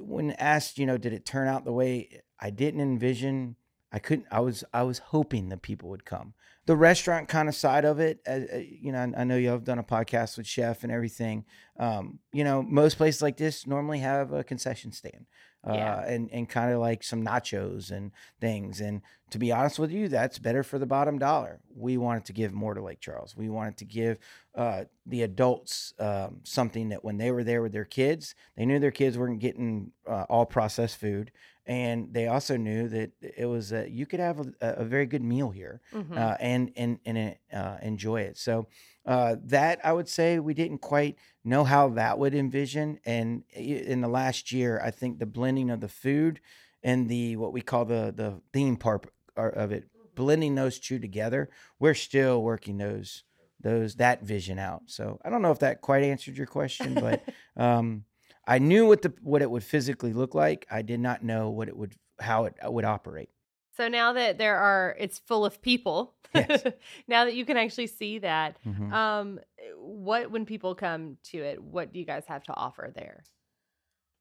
when 0.00 0.32
asked, 0.32 0.78
you 0.78 0.86
know, 0.86 0.98
did 0.98 1.12
it 1.12 1.24
turn 1.24 1.48
out 1.48 1.64
the 1.64 1.72
way 1.72 2.22
I 2.40 2.50
didn't 2.50 2.80
envision? 2.80 3.56
I 3.92 3.98
couldn't. 3.98 4.26
I 4.30 4.40
was. 4.40 4.64
I 4.72 4.82
was 4.82 4.98
hoping 4.98 5.50
that 5.50 5.62
people 5.62 5.88
would 5.90 6.04
come. 6.04 6.34
The 6.66 6.76
restaurant 6.76 7.28
kind 7.28 7.48
of 7.48 7.54
side 7.54 7.84
of 7.84 8.00
it, 8.00 8.20
uh, 8.26 8.40
uh, 8.54 8.58
you 8.58 8.90
know, 8.90 8.98
I, 8.98 9.20
I 9.20 9.24
know 9.24 9.36
you 9.36 9.50
have 9.50 9.64
done 9.64 9.78
a 9.78 9.84
podcast 9.84 10.36
with 10.36 10.46
Chef 10.46 10.82
and 10.82 10.90
everything. 10.90 11.44
Um, 11.78 12.18
you 12.32 12.42
know, 12.42 12.62
most 12.62 12.96
places 12.96 13.22
like 13.22 13.36
this 13.36 13.66
normally 13.66 14.00
have 14.00 14.32
a 14.32 14.42
concession 14.42 14.90
stand, 14.90 15.26
uh, 15.66 15.72
Yeah. 15.74 16.04
and 16.06 16.30
and 16.32 16.48
kind 16.48 16.72
of 16.72 16.80
like 16.80 17.02
some 17.02 17.24
nachos 17.24 17.90
and 17.90 18.12
things. 18.40 18.80
And 18.80 19.02
to 19.30 19.38
be 19.38 19.50
honest 19.52 19.78
with 19.78 19.90
you, 19.90 20.08
that's 20.08 20.38
better 20.38 20.62
for 20.62 20.78
the 20.78 20.86
bottom 20.86 21.18
dollar. 21.18 21.60
We 21.74 21.96
wanted 21.96 22.24
to 22.26 22.32
give 22.32 22.52
more 22.52 22.74
to 22.74 22.82
Lake 22.82 23.00
Charles. 23.00 23.36
We 23.36 23.48
wanted 23.48 23.76
to 23.78 23.84
give 23.84 24.18
uh, 24.54 24.84
the 25.06 25.22
adults 25.22 25.92
um, 25.98 26.40
something 26.44 26.90
that 26.90 27.04
when 27.04 27.16
they 27.16 27.30
were 27.30 27.42
there 27.44 27.62
with 27.62 27.72
their 27.72 27.84
kids, 27.84 28.34
they 28.56 28.64
knew 28.66 28.78
their 28.78 28.90
kids 28.92 29.16
weren't 29.18 29.40
getting 29.40 29.92
uh, 30.06 30.24
all 30.28 30.46
processed 30.46 30.98
food, 30.98 31.32
and 31.66 32.12
they 32.12 32.28
also 32.28 32.56
knew 32.56 32.88
that 32.88 33.12
it 33.20 33.46
was 33.46 33.72
uh, 33.72 33.86
you 33.88 34.06
could 34.06 34.20
have 34.20 34.38
a, 34.40 34.52
a 34.60 34.84
very 34.84 35.06
good 35.06 35.22
meal 35.22 35.50
here 35.50 35.80
Mhm. 35.92 36.16
uh, 36.16 36.36
and 36.40 36.70
and 36.76 36.98
and 37.04 37.36
uh, 37.52 37.78
enjoy 37.82 38.20
it. 38.20 38.36
So 38.38 38.68
uh, 39.06 39.36
that 39.44 39.80
I 39.84 39.92
would 39.92 40.08
say 40.08 40.38
we 40.38 40.54
didn't 40.54 40.78
quite 40.78 41.16
know 41.44 41.64
how 41.64 41.90
that 41.90 42.18
would 42.18 42.34
envision. 42.34 42.98
And 43.04 43.44
in 43.52 44.00
the 44.00 44.08
last 44.08 44.50
year, 44.50 44.80
I 44.82 44.90
think 44.90 45.18
the 45.18 45.26
blending 45.26 45.70
of 45.70 45.80
the 45.80 45.88
food 45.88 46.40
and 46.82 47.08
the 47.08 47.36
what 47.36 47.52
we 47.52 47.60
call 47.60 47.84
the 47.84 48.12
the 48.14 48.40
theme 48.52 48.76
part 48.76 49.10
of 49.36 49.72
it, 49.72 49.88
blending 50.14 50.54
those 50.54 50.78
two 50.78 50.98
together, 50.98 51.50
we're 51.78 51.94
still 51.94 52.42
working 52.42 52.78
those 52.78 53.24
those 53.60 53.96
that 53.96 54.22
vision 54.22 54.58
out. 54.58 54.82
So 54.86 55.20
I 55.24 55.30
don't 55.30 55.42
know 55.42 55.50
if 55.50 55.58
that 55.60 55.80
quite 55.80 56.04
answered 56.04 56.36
your 56.36 56.46
question, 56.46 56.94
but 56.94 57.24
um, 57.56 58.04
I 58.46 58.58
knew 58.58 58.86
what 58.86 59.02
the 59.02 59.12
what 59.22 59.42
it 59.42 59.50
would 59.50 59.64
physically 59.64 60.12
look 60.12 60.34
like. 60.34 60.66
I 60.70 60.82
did 60.82 61.00
not 61.00 61.22
know 61.22 61.50
what 61.50 61.68
it 61.68 61.76
would 61.76 61.94
how 62.20 62.44
it 62.44 62.54
would 62.64 62.84
operate. 62.84 63.30
So 63.76 63.88
now 63.88 64.12
that 64.12 64.38
there 64.38 64.56
are, 64.56 64.94
it's 64.98 65.18
full 65.18 65.44
of 65.44 65.60
people. 65.60 66.14
Yes. 66.34 66.62
now 67.08 67.24
that 67.24 67.34
you 67.34 67.44
can 67.44 67.56
actually 67.56 67.86
see 67.86 68.18
that, 68.20 68.56
Mhm. 68.66 68.92
um, 68.92 69.40
what 69.76 70.30
when 70.30 70.44
people 70.46 70.74
come 70.74 71.16
to 71.24 71.38
it, 71.38 71.62
what 71.62 71.92
do 71.92 71.98
you 71.98 72.04
guys 72.04 72.24
have 72.26 72.42
to 72.44 72.54
offer 72.54 72.92
there? 72.94 73.24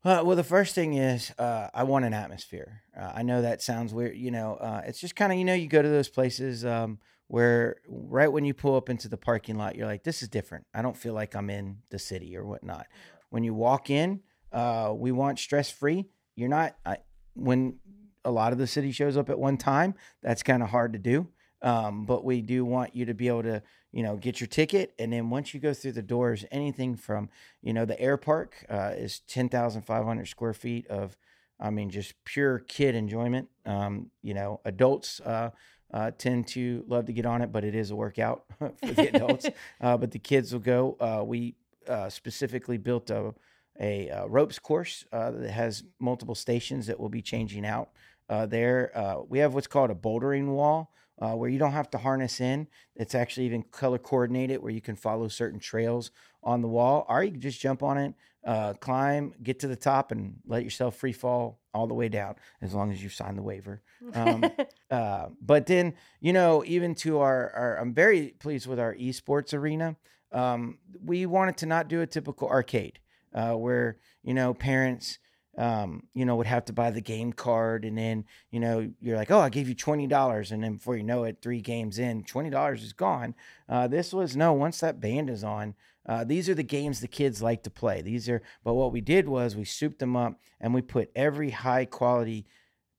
Uh, 0.05 0.21
well, 0.25 0.35
the 0.35 0.43
first 0.43 0.75
thing 0.75 0.95
is 0.95 1.31
uh, 1.39 1.69
I 1.73 1.83
want 1.83 2.03
an 2.05 2.13
atmosphere. 2.13 2.81
Uh, 2.97 3.11
I 3.15 3.23
know 3.23 3.41
that 3.41 3.61
sounds 3.61 3.93
weird. 3.93 4.17
You 4.17 4.31
know, 4.31 4.55
uh, 4.55 4.81
it's 4.85 4.99
just 4.99 5.15
kind 5.15 5.31
of 5.31 5.37
you 5.37 5.45
know 5.45 5.53
you 5.53 5.67
go 5.67 5.81
to 5.81 5.87
those 5.89 6.09
places 6.09 6.65
um, 6.65 6.99
where 7.27 7.77
right 7.87 8.31
when 8.31 8.43
you 8.43 8.53
pull 8.53 8.75
up 8.75 8.89
into 8.89 9.07
the 9.07 9.17
parking 9.17 9.57
lot, 9.57 9.75
you're 9.75 9.87
like, 9.87 10.03
this 10.03 10.21
is 10.21 10.27
different. 10.27 10.65
I 10.73 10.81
don't 10.81 10.97
feel 10.97 11.13
like 11.13 11.35
I'm 11.35 11.49
in 11.49 11.77
the 11.89 11.99
city 11.99 12.35
or 12.35 12.45
whatnot. 12.45 12.87
When 13.29 13.43
you 13.45 13.53
walk 13.53 13.89
in, 13.89 14.21
uh, 14.51 14.93
we 14.95 15.11
want 15.13 15.39
stress 15.39 15.71
free. 15.71 16.09
You're 16.35 16.49
not 16.49 16.75
I, 16.85 16.97
when 17.33 17.79
a 18.25 18.31
lot 18.31 18.53
of 18.53 18.59
the 18.59 18.67
city 18.67 18.91
shows 18.91 19.17
up 19.17 19.29
at 19.29 19.39
one 19.39 19.57
time. 19.57 19.95
That's 20.21 20.43
kind 20.43 20.63
of 20.63 20.69
hard 20.69 20.93
to 20.93 20.99
do. 20.99 21.27
Um, 21.61 22.05
but 22.05 22.25
we 22.25 22.41
do 22.41 22.65
want 22.65 22.95
you 22.95 23.05
to 23.05 23.13
be 23.13 23.29
able 23.29 23.43
to, 23.43 23.63
you 23.93 24.03
know, 24.03 24.17
get 24.17 24.41
your 24.41 24.47
ticket, 24.47 24.93
and 24.99 25.13
then 25.13 25.29
once 25.29 25.53
you 25.53 25.61
go 25.61 25.73
through 25.73 25.93
the 25.93 26.01
doors, 26.01 26.43
anything 26.51 26.97
from 26.97 27.29
you 27.61 27.71
know, 27.71 27.85
the 27.85 27.99
air 27.99 28.17
park 28.17 28.65
uh, 28.69 28.91
is 28.95 29.19
10,500 29.21 30.27
square 30.27 30.53
feet 30.53 30.85
of, 30.87 31.15
I 31.59 31.69
mean, 31.69 31.89
just 31.89 32.13
pure 32.25 32.59
kid 32.59 32.95
enjoyment. 32.95 33.47
Um, 33.65 34.11
you 34.21 34.33
know, 34.33 34.59
adults 34.65 35.21
uh, 35.21 35.51
uh, 35.93 36.11
tend 36.17 36.47
to 36.47 36.83
love 36.87 37.05
to 37.05 37.13
get 37.13 37.25
on 37.25 37.41
it, 37.41 37.51
but 37.51 37.63
it 37.63 37.75
is 37.75 37.91
a 37.91 37.95
workout 37.95 38.43
for 38.59 38.73
the 38.81 39.15
adults. 39.15 39.45
uh, 39.81 39.95
but 39.95 40.11
the 40.11 40.19
kids 40.19 40.51
will 40.51 40.59
go. 40.59 40.97
Uh, 40.99 41.23
we 41.23 41.55
uh, 41.87 42.09
specifically 42.09 42.77
built 42.77 43.09
a, 43.09 43.33
a, 43.79 44.09
uh 44.09 44.25
ropes 44.27 44.59
course 44.59 45.05
uh, 45.11 45.31
that 45.31 45.51
has 45.51 45.83
multiple 45.99 46.35
stations 46.35 46.87
that 46.87 46.99
will 46.99 47.09
be 47.09 47.21
changing 47.21 47.65
out 47.65 47.89
uh, 48.29 48.45
there. 48.45 48.91
Uh, 48.95 49.21
we 49.27 49.39
have 49.39 49.53
what's 49.53 49.67
called 49.67 49.91
a 49.91 49.95
bouldering 49.95 50.47
wall. 50.47 50.91
Uh, 51.21 51.35
where 51.35 51.47
you 51.47 51.59
don't 51.59 51.73
have 51.73 51.89
to 51.91 51.99
harness 51.99 52.41
in. 52.41 52.67
It's 52.95 53.13
actually 53.13 53.45
even 53.45 53.61
color 53.61 53.99
coordinated 53.99 54.63
where 54.63 54.71
you 54.71 54.81
can 54.81 54.95
follow 54.95 55.27
certain 55.27 55.59
trails 55.59 56.09
on 56.43 56.61
the 56.61 56.67
wall, 56.67 57.05
or 57.07 57.23
you 57.23 57.31
can 57.31 57.39
just 57.39 57.61
jump 57.61 57.83
on 57.83 57.97
it, 57.99 58.13
uh, 58.45 58.73
climb, 58.73 59.33
get 59.41 59.59
to 59.59 59.67
the 59.67 59.75
top, 59.75 60.11
and 60.11 60.37
let 60.45 60.63
yourself 60.63 60.95
free 60.95 61.13
fall 61.13 61.59
all 61.73 61.87
the 61.87 61.93
way 61.93 62.09
down 62.09 62.35
as 62.61 62.73
long 62.73 62.91
as 62.91 63.01
you 63.01 63.09
sign 63.09 63.35
the 63.35 63.41
waiver. 63.41 63.81
Um, 64.13 64.43
uh, 64.91 65.27
but 65.41 65.65
then, 65.65 65.93
you 66.19 66.33
know, 66.33 66.63
even 66.65 66.95
to 66.95 67.19
our, 67.19 67.51
our 67.51 67.77
I'm 67.79 67.93
very 67.93 68.35
pleased 68.39 68.67
with 68.67 68.79
our 68.79 68.95
esports 68.95 69.53
arena. 69.53 69.95
Um, 70.31 70.79
we 71.03 71.25
wanted 71.25 71.57
to 71.57 71.65
not 71.65 71.87
do 71.87 72.01
a 72.01 72.07
typical 72.07 72.47
arcade 72.47 72.99
uh, 73.33 73.53
where, 73.53 73.97
you 74.23 74.33
know, 74.33 74.53
parents, 74.53 75.19
um, 75.57 76.03
you 76.13 76.25
know, 76.25 76.35
would 76.35 76.47
have 76.47 76.65
to 76.65 76.73
buy 76.73 76.89
the 76.89 77.01
game 77.01 77.31
card 77.31 77.85
and 77.85 77.97
then, 77.97 78.25
you 78.49 78.59
know, 78.59 78.91
you're 78.99 79.17
like, 79.17 79.31
oh, 79.31 79.39
I 79.39 79.49
gave 79.49 79.69
you 79.69 79.75
$20. 79.75 80.51
And 80.51 80.63
then 80.63 80.75
before 80.75 80.97
you 80.97 81.03
know 81.03 81.23
it, 81.25 81.37
three 81.41 81.61
games 81.61 81.99
in, 81.99 82.23
$20 82.23 82.73
is 82.75 82.93
gone. 82.93 83.35
Uh, 83.69 83.87
this 83.87 84.13
was 84.13 84.35
no, 84.35 84.53
once 84.53 84.79
that 84.79 84.99
band 84.99 85.29
is 85.29 85.43
on, 85.43 85.75
uh, 86.07 86.23
these 86.23 86.49
are 86.49 86.55
the 86.55 86.63
games 86.63 86.99
the 86.99 87.07
kids 87.07 87.41
like 87.41 87.63
to 87.63 87.69
play. 87.69 88.01
These 88.01 88.27
are, 88.29 88.41
but 88.63 88.73
what 88.73 88.91
we 88.91 88.99
did 88.99 89.29
was 89.29 89.55
we 89.55 89.65
souped 89.65 89.99
them 89.99 90.15
up 90.15 90.39
and 90.59 90.73
we 90.73 90.81
put 90.81 91.11
every 91.15 91.51
high 91.51 91.85
quality 91.85 92.45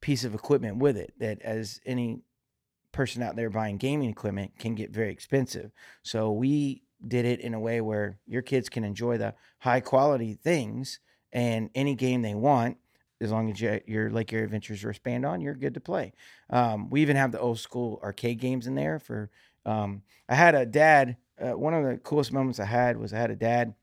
piece 0.00 0.24
of 0.24 0.34
equipment 0.34 0.78
with 0.78 0.96
it 0.96 1.12
that 1.18 1.42
as 1.42 1.80
any 1.84 2.20
person 2.92 3.22
out 3.22 3.34
there 3.36 3.50
buying 3.50 3.76
gaming 3.76 4.08
equipment 4.08 4.52
can 4.58 4.74
get 4.74 4.90
very 4.90 5.10
expensive. 5.10 5.72
So 6.02 6.30
we 6.30 6.82
did 7.06 7.24
it 7.24 7.40
in 7.40 7.52
a 7.52 7.60
way 7.60 7.80
where 7.80 8.18
your 8.26 8.42
kids 8.42 8.68
can 8.68 8.84
enjoy 8.84 9.18
the 9.18 9.34
high 9.58 9.80
quality 9.80 10.34
things 10.34 11.00
and 11.34 11.68
any 11.74 11.94
game 11.94 12.22
they 12.22 12.34
want. 12.34 12.78
As 13.20 13.30
long 13.30 13.50
as 13.50 13.60
you- 13.60 13.80
your 13.86 14.10
Lake 14.10 14.32
Area 14.32 14.44
Adventures 14.44 14.84
wristband 14.84 15.26
on, 15.26 15.40
you're 15.40 15.54
good 15.54 15.74
to 15.74 15.80
play. 15.80 16.12
Um, 16.50 16.88
we 16.90 17.02
even 17.02 17.16
have 17.16 17.32
the 17.32 17.40
old 17.40 17.58
school 17.58 18.00
arcade 18.02 18.38
games 18.38 18.66
in 18.66 18.74
there. 18.74 18.98
For 18.98 19.30
um, 19.66 20.02
I 20.28 20.34
had 20.34 20.54
a 20.54 20.64
dad. 20.64 21.16
Uh, 21.38 21.58
one 21.58 21.74
of 21.74 21.84
the 21.84 21.98
coolest 21.98 22.32
moments 22.32 22.60
I 22.60 22.66
had 22.66 22.96
was 22.96 23.12
I 23.12 23.18
had 23.18 23.30
a 23.30 23.36
dad 23.36 23.74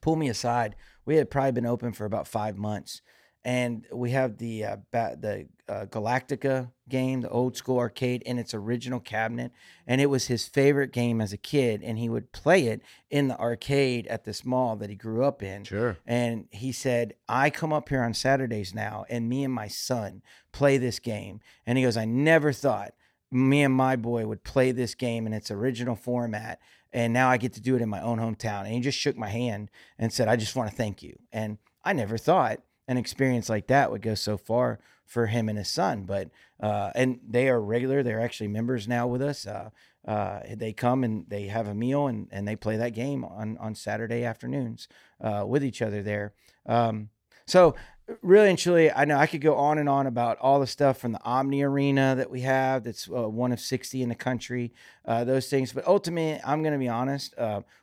pull 0.00 0.16
me 0.16 0.28
aside. 0.28 0.76
We 1.04 1.16
had 1.16 1.30
probably 1.30 1.52
been 1.52 1.66
open 1.66 1.92
for 1.92 2.04
about 2.04 2.26
five 2.26 2.56
months, 2.56 3.02
and 3.44 3.86
we 3.92 4.10
have 4.10 4.38
the 4.38 4.64
uh, 4.64 4.76
ba- 4.90 5.16
the 5.20 5.46
uh, 5.68 5.86
Galactica 5.86 6.70
game, 6.88 7.20
the 7.20 7.28
old 7.28 7.56
school 7.56 7.78
arcade 7.78 8.22
in 8.22 8.38
its 8.38 8.54
original 8.54 9.00
cabinet, 9.00 9.52
and 9.86 10.00
it 10.00 10.06
was 10.06 10.26
his 10.26 10.46
favorite 10.46 10.92
game 10.92 11.20
as 11.20 11.32
a 11.32 11.38
kid, 11.38 11.82
and 11.82 11.98
he 11.98 12.08
would 12.08 12.32
play 12.32 12.66
it 12.66 12.82
in 13.10 13.28
the 13.28 13.38
arcade 13.38 14.06
at 14.06 14.24
this 14.24 14.44
mall 14.44 14.76
that 14.76 14.90
he 14.90 14.96
grew 14.96 15.24
up 15.24 15.42
in. 15.42 15.64
Sure. 15.64 15.96
And 16.06 16.46
he 16.50 16.72
said, 16.72 17.14
I 17.28 17.50
come 17.50 17.72
up 17.72 17.88
here 17.88 18.02
on 18.02 18.14
Saturdays 18.14 18.74
now, 18.74 19.04
and 19.08 19.28
me 19.28 19.44
and 19.44 19.52
my 19.52 19.68
son 19.68 20.22
play 20.52 20.78
this 20.78 20.98
game. 20.98 21.40
And 21.66 21.78
he 21.78 21.84
goes, 21.84 21.96
I 21.96 22.04
never 22.04 22.52
thought 22.52 22.94
me 23.30 23.62
and 23.62 23.74
my 23.74 23.96
boy 23.96 24.26
would 24.26 24.44
play 24.44 24.70
this 24.70 24.94
game 24.94 25.26
in 25.26 25.32
its 25.32 25.50
original 25.50 25.96
format 25.96 26.60
and 26.94 27.12
now 27.12 27.28
I 27.28 27.36
get 27.36 27.52
to 27.54 27.60
do 27.60 27.74
it 27.74 27.82
in 27.82 27.88
my 27.88 28.00
own 28.00 28.18
hometown. 28.18 28.60
And 28.60 28.68
he 28.68 28.80
just 28.80 28.96
shook 28.96 29.16
my 29.16 29.28
hand 29.28 29.70
and 29.98 30.12
said, 30.12 30.28
I 30.28 30.36
just 30.36 30.54
want 30.54 30.70
to 30.70 30.76
thank 30.76 31.02
you. 31.02 31.18
And 31.32 31.58
I 31.84 31.92
never 31.92 32.16
thought 32.16 32.60
an 32.86 32.96
experience 32.96 33.48
like 33.48 33.66
that 33.68 33.90
would 33.90 34.02
go 34.02 34.14
so 34.14 34.36
far 34.36 34.78
for 35.06 35.26
him 35.26 35.48
and 35.48 35.58
his 35.58 35.68
son. 35.68 36.04
But, 36.04 36.30
uh, 36.60 36.90
and 36.94 37.20
they 37.28 37.48
are 37.48 37.60
regular, 37.60 38.02
they're 38.02 38.20
actually 38.20 38.48
members 38.48 38.88
now 38.88 39.06
with 39.06 39.22
us. 39.22 39.46
Uh, 39.46 39.70
uh, 40.06 40.40
they 40.54 40.72
come 40.72 41.04
and 41.04 41.26
they 41.28 41.46
have 41.46 41.68
a 41.68 41.74
meal 41.74 42.06
and, 42.06 42.28
and 42.30 42.46
they 42.46 42.56
play 42.56 42.76
that 42.76 42.94
game 42.94 43.24
on, 43.24 43.56
on 43.58 43.74
Saturday 43.74 44.24
afternoons 44.24 44.88
uh, 45.20 45.44
with 45.46 45.64
each 45.64 45.80
other 45.80 46.02
there. 46.02 46.32
Um, 46.66 47.08
so 47.46 47.74
really 48.22 48.50
and 48.50 48.58
truly, 48.58 48.90
I 48.90 49.04
know 49.06 49.16
I 49.16 49.26
could 49.26 49.40
go 49.40 49.56
on 49.56 49.78
and 49.78 49.88
on 49.88 50.06
about 50.06 50.38
all 50.38 50.60
the 50.60 50.66
stuff 50.66 50.98
from 50.98 51.12
the 51.12 51.24
Omni 51.24 51.62
Arena 51.62 52.14
that 52.16 52.30
we 52.30 52.42
have. 52.42 52.84
That's 52.84 53.08
uh, 53.08 53.28
one 53.28 53.52
of 53.52 53.60
sixty 53.60 54.02
in 54.02 54.10
the 54.10 54.14
country. 54.14 54.72
Uh, 55.06 55.24
those 55.24 55.48
things, 55.48 55.72
but 55.72 55.86
ultimately, 55.86 56.40
I'm 56.44 56.62
going 56.62 56.72
to 56.74 56.78
be 56.78 56.88
honest. 56.88 57.34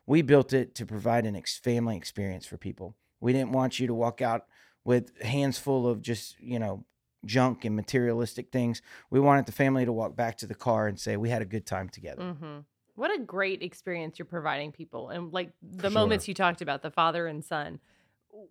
We 0.05 0.21
built 0.21 0.53
it 0.53 0.75
to 0.75 0.85
provide 0.85 1.25
an 1.25 1.35
ex- 1.35 1.57
family 1.57 1.97
experience 1.97 2.45
for 2.45 2.57
people. 2.57 2.95
We 3.19 3.33
didn't 3.33 3.51
want 3.51 3.79
you 3.79 3.87
to 3.87 3.93
walk 3.93 4.21
out 4.21 4.45
with 4.83 5.21
hands 5.21 5.57
full 5.57 5.87
of 5.87 6.01
just 6.01 6.39
you 6.39 6.59
know 6.59 6.83
junk 7.25 7.65
and 7.65 7.75
materialistic 7.75 8.51
things. 8.51 8.81
We 9.09 9.19
wanted 9.19 9.45
the 9.45 9.51
family 9.51 9.85
to 9.85 9.91
walk 9.91 10.15
back 10.15 10.37
to 10.39 10.47
the 10.47 10.55
car 10.55 10.87
and 10.87 10.99
say 10.99 11.17
we 11.17 11.29
had 11.29 11.41
a 11.41 11.45
good 11.45 11.65
time 11.65 11.87
together. 11.89 12.23
Mm-hmm. 12.23 12.59
What 12.95 13.13
a 13.15 13.19
great 13.23 13.61
experience 13.61 14.19
you're 14.19 14.25
providing 14.25 14.71
people, 14.71 15.09
and 15.09 15.31
like 15.31 15.51
the 15.61 15.83
Sure. 15.83 15.91
moments 15.91 16.27
you 16.27 16.33
talked 16.33 16.61
about, 16.61 16.81
the 16.81 16.91
father 16.91 17.27
and 17.27 17.43
son. 17.43 17.79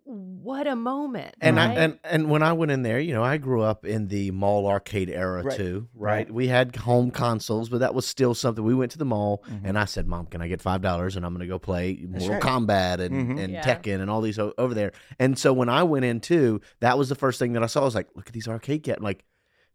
What 0.03 0.67
a 0.67 0.75
moment! 0.75 1.35
And 1.41 1.57
right? 1.57 1.69
I 1.77 1.81
and 1.81 1.99
and 2.03 2.29
when 2.29 2.43
I 2.43 2.53
went 2.53 2.71
in 2.71 2.81
there, 2.83 2.99
you 2.99 3.13
know, 3.13 3.23
I 3.23 3.37
grew 3.37 3.61
up 3.61 3.85
in 3.85 4.07
the 4.07 4.31
mall 4.31 4.67
arcade 4.67 5.09
era 5.09 5.43
Right. 5.43 5.57
too, 5.57 5.87
right? 5.93 6.11
Right. 6.27 6.31
We 6.31 6.47
had 6.47 6.75
home 6.75 7.11
consoles, 7.11 7.69
but 7.69 7.79
that 7.79 7.93
was 7.93 8.05
still 8.05 8.33
something. 8.33 8.63
We 8.63 8.75
went 8.75 8.91
to 8.91 8.97
the 8.97 9.05
mall, 9.05 9.43
Mhm. 9.49 9.61
and 9.63 9.79
I 9.79 9.85
said, 9.85 10.07
"Mom, 10.07 10.25
can 10.27 10.41
I 10.41 10.47
get 10.47 10.61
five 10.61 10.81
dollars?" 10.81 11.15
And 11.15 11.25
I'm 11.25 11.33
going 11.33 11.41
to 11.41 11.47
go 11.47 11.59
play 11.59 11.93
That's 12.05 12.27
Mortal 12.27 12.33
right. 12.35 12.41
Kombat 12.43 12.99
and 12.99 13.37
Mhm. 13.37 13.43
and 13.43 13.53
Yeah. 13.53 13.61
Tekken 13.63 14.01
and 14.01 14.09
all 14.09 14.21
these 14.21 14.37
o- 14.39 14.53
over 14.57 14.73
there. 14.73 14.91
And 15.19 15.37
so 15.37 15.53
when 15.53 15.69
I 15.69 15.83
went 15.83 16.05
in 16.05 16.19
too, 16.19 16.61
that 16.79 16.97
was 16.97 17.09
the 17.09 17.15
first 17.15 17.39
thing 17.39 17.53
that 17.53 17.63
I 17.63 17.67
saw. 17.67 17.81
I 17.81 17.85
was 17.85 17.95
like, 17.95 18.09
"Look 18.15 18.27
at 18.27 18.33
these 18.33 18.47
arcade 18.47 18.83
cat!" 18.83 19.01
Like, 19.01 19.23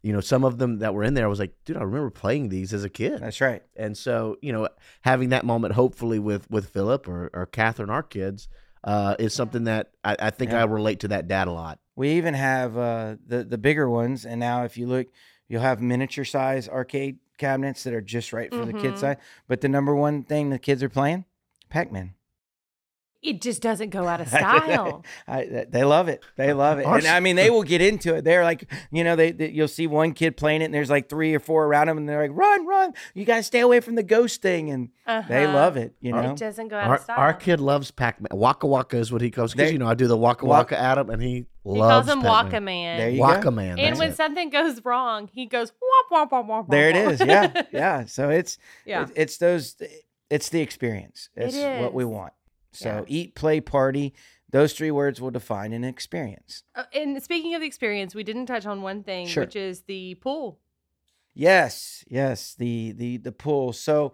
you 0.03 0.13
know, 0.13 0.21
some 0.21 0.43
of 0.43 0.57
them 0.57 0.79
that 0.79 0.93
were 0.93 1.03
in 1.03 1.15
there, 1.15 1.25
I 1.25 1.29
was 1.29 1.39
like, 1.39 1.53
"Dude, 1.65 1.75
I 1.77 1.83
remember 1.83 2.09
playing 2.11 2.49
these 2.49 2.71
as 2.73 2.83
a 2.83 2.89
kid." 2.89 3.19
That's 3.19 3.41
right. 3.41 3.63
And 3.75 3.97
so, 3.97 4.37
you 4.41 4.51
know, 4.53 4.67
having 5.01 5.29
that 5.29 5.45
moment, 5.45 5.73
hopefully 5.73 6.19
with 6.19 6.49
with 6.51 6.69
Philip 6.69 7.07
or 7.07 7.29
or 7.33 7.45
Catherine, 7.45 7.89
our 7.89 8.03
kids, 8.03 8.47
uh, 8.87 9.15
is 9.19 9.33
something 9.33 9.65
that 9.65 9.91
I, 10.03 10.15
I 10.17 10.29
think 10.31 10.51
Yeah. 10.51 10.61
I 10.61 10.63
relate 10.63 11.01
to 11.01 11.09
that 11.09 11.27
dad 11.27 11.47
a 11.47 11.51
lot. 11.51 11.79
We 11.95 12.11
even 12.13 12.33
have 12.33 12.77
uh, 12.77 13.17
the 13.25 13.43
the 13.43 13.57
bigger 13.57 13.89
ones, 13.89 14.25
and 14.25 14.39
now 14.39 14.63
if 14.63 14.77
you 14.77 14.87
look, 14.87 15.07
you'll 15.49 15.61
have 15.61 15.81
miniature 15.81 16.23
size 16.25 16.69
arcade 16.69 17.17
cabinets 17.37 17.83
that 17.83 17.93
are 17.93 18.01
just 18.01 18.31
right 18.33 18.51
for 18.51 18.65
the 18.65 18.73
Mhm. 18.73 18.79
kid 18.81 18.97
size. 18.97 19.17
But 19.47 19.61
the 19.61 19.69
number 19.69 19.93
one 19.93 20.23
thing 20.23 20.49
the 20.49 20.57
kids 20.59 20.81
are 20.81 20.89
playing, 20.89 21.25
Pac 21.69 21.91
Man. 21.91 22.13
It 23.27 23.41
just 23.41 23.61
doesn't 23.61 23.89
go 23.89 24.07
out 24.07 24.21
of 24.21 24.27
style. 24.29 25.03
I, 25.27 25.65
they 25.69 25.83
love 25.83 26.07
it. 26.07 26.23
They 26.35 26.53
love 26.53 26.79
it. 26.79 26.85
And 26.85 27.05
I 27.07 27.19
mean, 27.19 27.35
they 27.35 27.49
will 27.49 27.63
get 27.63 27.81
into 27.81 28.15
it. 28.15 28.23
They're 28.23 28.43
like, 28.43 28.71
you 28.91 29.03
know, 29.03 29.15
they, 29.15 29.31
they 29.31 29.49
you'll 29.49 29.67
see 29.67 29.87
one 29.87 30.13
kid 30.13 30.37
playing 30.37 30.61
it, 30.61 30.65
and 30.65 30.73
there's 30.73 30.89
like 30.89 31.09
three 31.09 31.33
or 31.35 31.39
four 31.39 31.65
around 31.65 31.87
them, 31.87 31.97
and 31.97 32.07
they're 32.07 32.21
like, 32.21 32.37
"Run, 32.37 32.65
run! 32.65 32.93
You 33.13 33.25
got 33.25 33.37
to 33.37 33.43
stay 33.43 33.59
away 33.59 33.79
from 33.79 33.95
the 33.95 34.03
ghost 34.03 34.41
thing." 34.41 34.69
And 34.69 34.89
they 35.05 35.45
Uh-huh. 35.45 35.53
love 35.53 35.77
it. 35.77 35.93
You 35.99 36.11
know, 36.13 36.31
It 36.31 36.37
doesn't 36.37 36.67
go 36.69 36.77
out 36.77 36.87
Our, 36.87 36.95
of 36.95 37.01
style. 37.01 37.17
our 37.19 37.33
kid 37.33 37.59
loves 37.59 37.91
Pac 37.91 38.19
Man. 38.21 38.29
Waka 38.31 38.67
Waka 38.67 38.97
is 38.97 39.11
what 39.11 39.21
he 39.21 39.29
calls 39.31 39.53
because 39.53 39.71
you 39.71 39.77
know 39.79 39.87
I 39.87 39.93
do 39.93 40.07
the 40.07 40.17
Waka 40.17 40.45
Wak- 40.45 40.71
Waka 40.71 40.79
at 40.81 40.97
him, 40.97 41.09
and 41.09 41.21
he 41.21 41.45
he 41.63 41.69
loves 41.79 42.07
calls 42.07 42.17
him 42.17 42.21
Pac-Man. 42.23 42.45
Waka 42.45 42.61
Man. 42.61 42.97
There 42.99 43.09
you 43.09 43.19
Waka 43.21 43.41
go. 43.43 43.51
Man. 43.51 43.79
and 43.79 43.97
when 43.99 44.09
it. 44.11 44.15
something 44.15 44.49
goes 44.49 44.83
wrong, 44.85 45.29
he 45.33 45.45
goes 45.45 45.71
womp 45.71 46.29
womp 46.29 46.31
womp 46.31 46.47
womp. 46.47 46.69
there 46.69 46.89
it 46.89 46.95
womp, 46.95 47.11
is. 47.11 47.19
Yeah, 47.21 47.61
yeah. 47.71 48.05
So 48.05 48.29
it's 48.29 48.57
yeah. 48.85 49.03
it- 49.03 49.11
it's 49.15 49.37
those. 49.37 49.75
It's 50.29 50.49
the 50.49 50.59
experience. 50.61 51.29
It 51.37 51.53
It's 51.55 51.81
what 51.81 51.93
we 51.93 52.03
want. 52.03 52.33
So 52.77 52.89
Yeah. 52.89 53.03
eat, 53.07 53.35
play, 53.35 53.59
party. 53.61 54.13
Those 54.49 54.73
three 54.73 54.91
words 54.91 55.19
will 55.19 55.31
define 55.31 55.73
an 55.73 55.83
experience. 55.83 56.63
Uh, 56.75 56.83
and 56.93 57.21
speaking 57.21 57.53
of 57.55 57.61
the 57.61 57.67
experience, 57.67 58.15
we 58.15 58.23
didn't 58.23 58.45
touch 58.45 58.65
on 58.65 58.81
one 58.81 59.03
thing, 59.03 59.27
Sure. 59.27 59.43
which 59.43 59.55
is 59.55 59.81
the 59.81 60.15
pool. 60.15 60.59
Yes, 61.33 62.03
yes, 62.07 62.55
the 62.55 62.93
the 62.93 63.17
the 63.17 63.31
pool. 63.31 63.73
So 63.73 64.13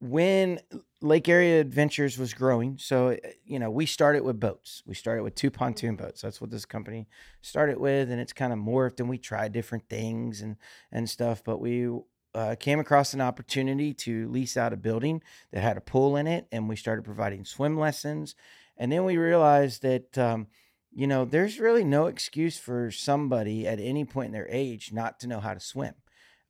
when 0.00 0.60
Lake 1.00 1.28
Area 1.28 1.60
Adventures 1.60 2.18
was 2.18 2.32
growing, 2.34 2.78
so 2.78 3.08
uh, 3.12 3.16
you 3.44 3.58
know, 3.58 3.70
we 3.70 3.86
started 3.86 4.22
with 4.22 4.38
boats. 4.38 4.82
We 4.86 4.94
started 4.94 5.22
with 5.22 5.34
two 5.34 5.50
pontoon 5.50 5.96
boats. 5.96 6.22
That's 6.22 6.40
what 6.40 6.50
this 6.50 6.64
company 6.64 7.08
started 7.42 7.78
with, 7.78 8.10
and 8.10 8.20
it's 8.20 8.32
kind 8.32 8.52
of 8.52 8.58
morphed. 8.58 9.00
And 9.00 9.08
we 9.08 9.18
tried 9.18 9.52
different 9.52 9.88
things 9.88 10.40
and 10.42 10.56
and 10.92 11.08
stuff. 11.10 11.42
But 11.42 11.58
we 11.60 11.88
uh, 12.34 12.54
came 12.58 12.80
across 12.80 13.14
an 13.14 13.20
opportunity 13.20 13.94
to 13.94 14.28
lease 14.28 14.56
out 14.56 14.72
a 14.72 14.76
building 14.76 15.22
that 15.52 15.62
had 15.62 15.76
a 15.76 15.82
pool 15.82 16.16
in 16.16 16.26
it, 16.26 16.46
and 16.52 16.68
we 16.68 16.76
started 16.76 17.04
providing 17.04 17.44
swim 17.44 17.78
lessons. 17.78 18.34
And 18.76 18.92
then 18.92 19.04
we 19.04 19.16
realized 19.16 19.82
that. 19.82 20.16
Um, 20.18 20.48
you 20.90 21.06
know, 21.06 21.24
there's 21.24 21.60
really 21.60 21.84
no 21.84 22.06
excuse 22.06 22.58
for 22.58 22.90
somebody 22.90 23.68
at 23.68 23.78
any 23.78 24.04
point 24.04 24.28
in 24.28 24.32
their 24.32 24.48
age 24.48 24.90
not 24.90 25.20
to 25.20 25.26
know 25.26 25.38
how 25.38 25.54
to 25.54 25.60
swim. 25.60 25.94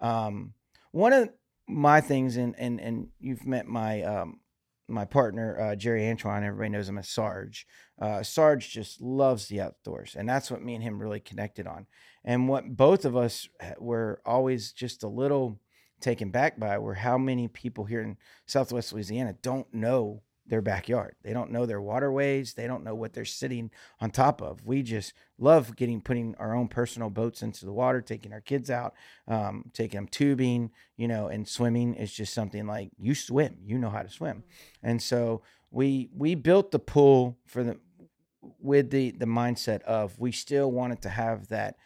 Um, 0.01 0.55
one 0.93 1.13
of 1.13 1.31
my 1.69 2.01
things, 2.01 2.37
and 2.37 2.55
and 2.59 2.81
and 2.81 3.09
you've 3.21 3.47
met 3.47 3.67
my 3.67 4.03
um, 4.03 4.41
my 4.89 5.05
partner 5.05 5.61
uh, 5.61 5.77
Jerry 5.77 6.09
Antoine. 6.09 6.45
Everybody 6.45 6.71
knows 6.71 6.89
him 6.89 6.99
as 6.99 7.09
Sarge. 7.09 7.67
Uh, 8.01 8.23
Sarge 8.23 8.71
just 8.71 9.01
loves 9.01 9.49
the 9.49 9.61
outdoors, 9.61 10.17
and 10.17 10.29
that's 10.29 10.51
what 10.51 10.63
me 10.63 10.75
and 10.75 10.83
him 10.83 11.01
really 11.01 11.21
connected 11.21 11.67
on. 11.67 11.87
And 12.25 12.49
what 12.49 12.77
both 12.77 13.05
of 13.05 13.17
us 13.17 13.49
were 13.79 14.23
always 14.25 14.73
just 14.73 15.03
a 15.03 15.09
little 15.09 15.61
taken 16.01 16.31
back 16.31 16.59
by 16.59 16.79
were 16.79 16.95
how 16.95 17.19
many 17.19 17.49
people 17.49 17.85
here 17.85 18.03
in 18.03 18.17
Southwest 18.47 18.93
Louisiana 18.93 19.37
don't 19.43 19.73
know 19.73 20.23
their 20.49 20.63
backyard. 20.63 21.15
They 21.23 21.33
don't 21.33 21.51
know 21.51 21.67
their 21.67 21.81
waterways. 21.81 22.55
They 22.55 22.67
don't 22.67 22.83
know 22.83 22.95
what 22.95 23.13
they're 23.13 23.25
sitting 23.25 23.71
on 24.01 24.11
top 24.11 24.41
of. 24.41 24.65
We 24.65 24.83
just 24.83 25.13
love 25.39 25.77
getting 25.77 26.01
putting 26.01 26.35
our 26.37 26.55
own 26.55 26.69
personal 26.69 27.11
boats 27.11 27.43
into 27.43 27.67
the 27.67 27.73
water, 27.73 28.01
taking 28.01 28.33
our 28.33 28.41
kids 28.41 28.71
out, 28.71 28.95
um, 29.27 29.65
taking 29.75 29.99
them 29.99 30.09
tubing, 30.09 30.71
you 30.97 31.07
know, 31.07 31.29
and 31.29 31.47
swimming 31.47 31.95
is 31.95 32.13
just 32.13 32.33
something 32.33 32.67
like 32.67 32.91
you 32.99 33.15
swim, 33.15 33.59
you 33.63 33.79
know 33.79 33.91
how 33.91 34.03
to 34.03 34.09
swim, 34.09 34.43
and 34.83 35.03
so 35.03 35.43
we 35.71 36.09
we 36.17 36.35
built 36.35 36.71
the 36.71 36.79
pool 36.79 37.39
for 37.47 37.63
the 37.63 37.79
with 38.61 38.91
the 38.91 39.11
the 39.11 39.27
mindset 39.27 39.83
of 39.83 40.19
we 40.19 40.33
still 40.33 40.73
wanted 40.73 41.03
to 41.03 41.11
have 41.11 41.49
that 41.49 41.77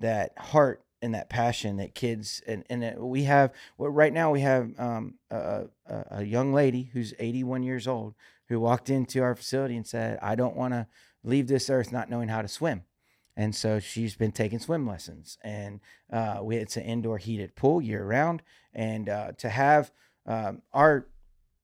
that 0.00 0.36
heart 0.38 0.82
and 1.02 1.14
that 1.14 1.28
passion 1.28 1.76
that 1.78 1.94
kids 1.94 2.42
and 2.46 2.64
and 2.68 2.98
we 2.98 3.24
have 3.24 3.52
well, 3.78 3.90
right 3.90 4.12
now 4.12 4.30
we 4.30 4.40
have 4.40 4.72
um, 4.78 5.14
a, 5.30 5.64
a, 5.86 6.04
a 6.10 6.24
young 6.24 6.52
lady 6.52 6.90
who's 6.92 7.14
81 7.18 7.62
years 7.62 7.86
old 7.86 8.14
who 8.48 8.60
walked 8.60 8.90
into 8.90 9.22
our 9.22 9.34
facility 9.34 9.76
and 9.76 9.86
said 9.86 10.18
I 10.22 10.34
don't 10.34 10.56
want 10.56 10.74
to 10.74 10.86
leave 11.22 11.48
this 11.48 11.70
earth 11.70 11.92
not 11.92 12.10
knowing 12.10 12.28
how 12.28 12.42
to 12.42 12.48
swim. 12.48 12.82
And 13.36 13.54
so 13.54 13.78
she's 13.78 14.16
been 14.16 14.32
taking 14.32 14.58
swim 14.58 14.86
lessons 14.86 15.38
and 15.42 15.80
uh, 16.12 16.40
we 16.42 16.56
it's 16.56 16.76
an 16.76 16.82
indoor 16.82 17.18
heated 17.18 17.56
pool 17.56 17.80
year 17.80 18.04
round. 18.04 18.42
And 18.74 19.08
uh, 19.08 19.32
to 19.38 19.48
have 19.48 19.92
um, 20.26 20.62
our 20.72 21.06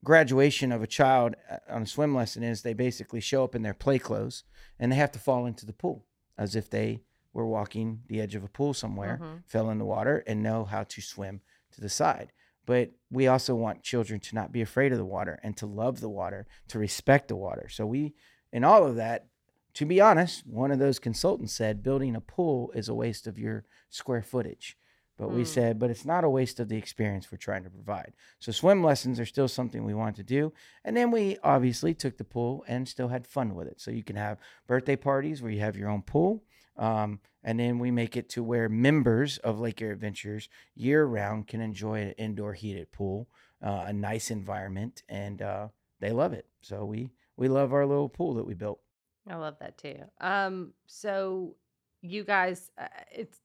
graduation 0.04 0.72
of 0.72 0.82
a 0.82 0.86
child 0.86 1.34
uh, 1.50 1.58
on 1.68 1.82
a 1.82 1.86
swim 1.86 2.14
lesson 2.14 2.42
is 2.42 2.62
they 2.62 2.74
basically 2.74 3.20
show 3.20 3.44
up 3.44 3.54
in 3.54 3.62
their 3.62 3.74
play 3.74 3.98
clothes 3.98 4.44
and 4.78 4.90
they 4.90 4.96
have 4.96 5.12
to 5.12 5.18
fall 5.18 5.46
into 5.46 5.66
the 5.66 5.72
pool 5.72 6.04
as 6.38 6.54
if 6.54 6.70
they 6.70 7.00
were 7.36 7.46
walking 7.46 8.02
the 8.08 8.20
edge 8.20 8.34
of 8.34 8.42
a 8.42 8.48
pool 8.48 8.72
somewhere, 8.72 9.18
Mhm. 9.22 9.42
fell 9.44 9.70
in 9.70 9.78
the 9.78 9.84
water, 9.84 10.24
and 10.26 10.42
know 10.42 10.64
how 10.64 10.82
to 10.84 11.00
swim 11.02 11.42
to 11.72 11.80
the 11.80 11.88
side. 11.88 12.32
But 12.64 12.92
we 13.10 13.26
also 13.28 13.54
want 13.54 13.82
children 13.82 14.18
to 14.20 14.34
not 14.34 14.50
be 14.50 14.62
afraid 14.62 14.90
of 14.90 14.98
the 14.98 15.04
water 15.04 15.38
and 15.42 15.56
to 15.58 15.66
love 15.66 16.00
the 16.00 16.08
water, 16.08 16.46
to 16.68 16.78
respect 16.78 17.28
the 17.28 17.36
water. 17.36 17.68
So 17.68 17.86
we, 17.86 18.14
in 18.52 18.64
all 18.64 18.84
of 18.84 18.96
that, 18.96 19.28
to 19.74 19.84
be 19.84 20.00
honest, 20.00 20.46
one 20.46 20.72
of 20.72 20.78
those 20.78 20.98
consultants 20.98 21.52
said 21.52 21.82
building 21.82 22.16
a 22.16 22.20
pool 22.20 22.72
is 22.72 22.88
a 22.88 22.94
waste 22.94 23.26
of 23.26 23.38
your 23.38 23.66
square 23.90 24.22
footage. 24.22 24.78
But 25.18 25.30
we 25.30 25.42
Mm. 25.42 25.46
said, 25.46 25.78
but 25.78 25.90
it's 25.90 26.04
not 26.04 26.24
a 26.24 26.30
waste 26.30 26.60
of 26.60 26.68
the 26.68 26.76
experience 26.76 27.30
we're 27.30 27.38
trying 27.38 27.64
to 27.64 27.70
provide. 27.70 28.12
So 28.38 28.52
swim 28.52 28.82
lessons 28.82 29.18
are 29.20 29.24
still 29.24 29.48
something 29.48 29.84
we 29.84 29.94
want 29.94 30.16
to 30.16 30.22
do. 30.24 30.52
And 30.84 30.94
then 30.96 31.10
we 31.10 31.38
obviously 31.42 31.94
took 31.94 32.16
the 32.18 32.24
pool 32.24 32.64
and 32.68 32.86
still 32.88 33.08
had 33.08 33.26
fun 33.26 33.54
with 33.54 33.66
it. 33.68 33.80
So 33.80 33.90
you 33.90 34.02
can 34.02 34.16
have 34.16 34.38
birthday 34.66 34.96
parties 34.96 35.40
where 35.40 35.52
you 35.52 35.60
have 35.60 35.76
your 35.76 35.88
own 35.88 36.02
pool. 36.02 36.42
Um, 36.78 37.20
and 37.42 37.60
then 37.60 37.78
we 37.78 37.90
make 37.90 38.16
it 38.16 38.28
to 38.30 38.42
where 38.42 38.68
members 38.68 39.38
of 39.38 39.60
Lake 39.60 39.80
Area 39.80 39.94
Adventures 39.94 40.48
year 40.74 41.04
round 41.04 41.46
can 41.46 41.60
enjoy 41.60 42.00
an 42.00 42.10
indoor 42.12 42.52
heated 42.54 42.90
pool, 42.92 43.28
uh, 43.62 43.84
a 43.86 43.92
nice 43.92 44.30
environment, 44.30 45.02
and 45.08 45.40
uh, 45.40 45.68
they 46.00 46.10
love 46.10 46.32
it. 46.32 46.46
So 46.60 46.84
we 46.84 47.10
we 47.36 47.48
love 47.48 47.72
our 47.72 47.86
little 47.86 48.08
pool 48.08 48.34
that 48.34 48.46
we 48.46 48.54
built. 48.54 48.80
I 49.28 49.36
love 49.36 49.56
that 49.60 49.78
too. 49.78 49.98
Um, 50.20 50.72
so 50.86 51.56
you 52.02 52.24
guys, 52.24 52.70
uh, 52.78 52.88
it's 53.12 53.38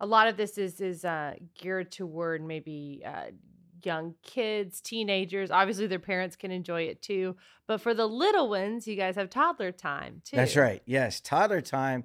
a 0.00 0.06
lot 0.06 0.28
of 0.28 0.36
this 0.36 0.58
is 0.58 0.80
is 0.80 1.04
uh, 1.04 1.34
geared 1.58 1.90
toward 1.90 2.44
maybe 2.44 3.02
uh, 3.04 3.32
young 3.84 4.14
kids, 4.22 4.80
teenagers. 4.80 5.50
Obviously, 5.50 5.86
their 5.86 5.98
parents 5.98 6.36
can 6.36 6.50
enjoy 6.50 6.82
it 6.82 7.02
too. 7.02 7.36
But 7.66 7.80
for 7.80 7.94
the 7.94 8.06
little 8.06 8.48
ones, 8.48 8.86
you 8.86 8.96
guys 8.96 9.16
have 9.16 9.30
toddler 9.30 9.72
time 9.72 10.22
too. 10.24 10.36
That's 10.36 10.56
right. 10.56 10.82
Yes, 10.86 11.20
toddler 11.20 11.60
time 11.60 12.04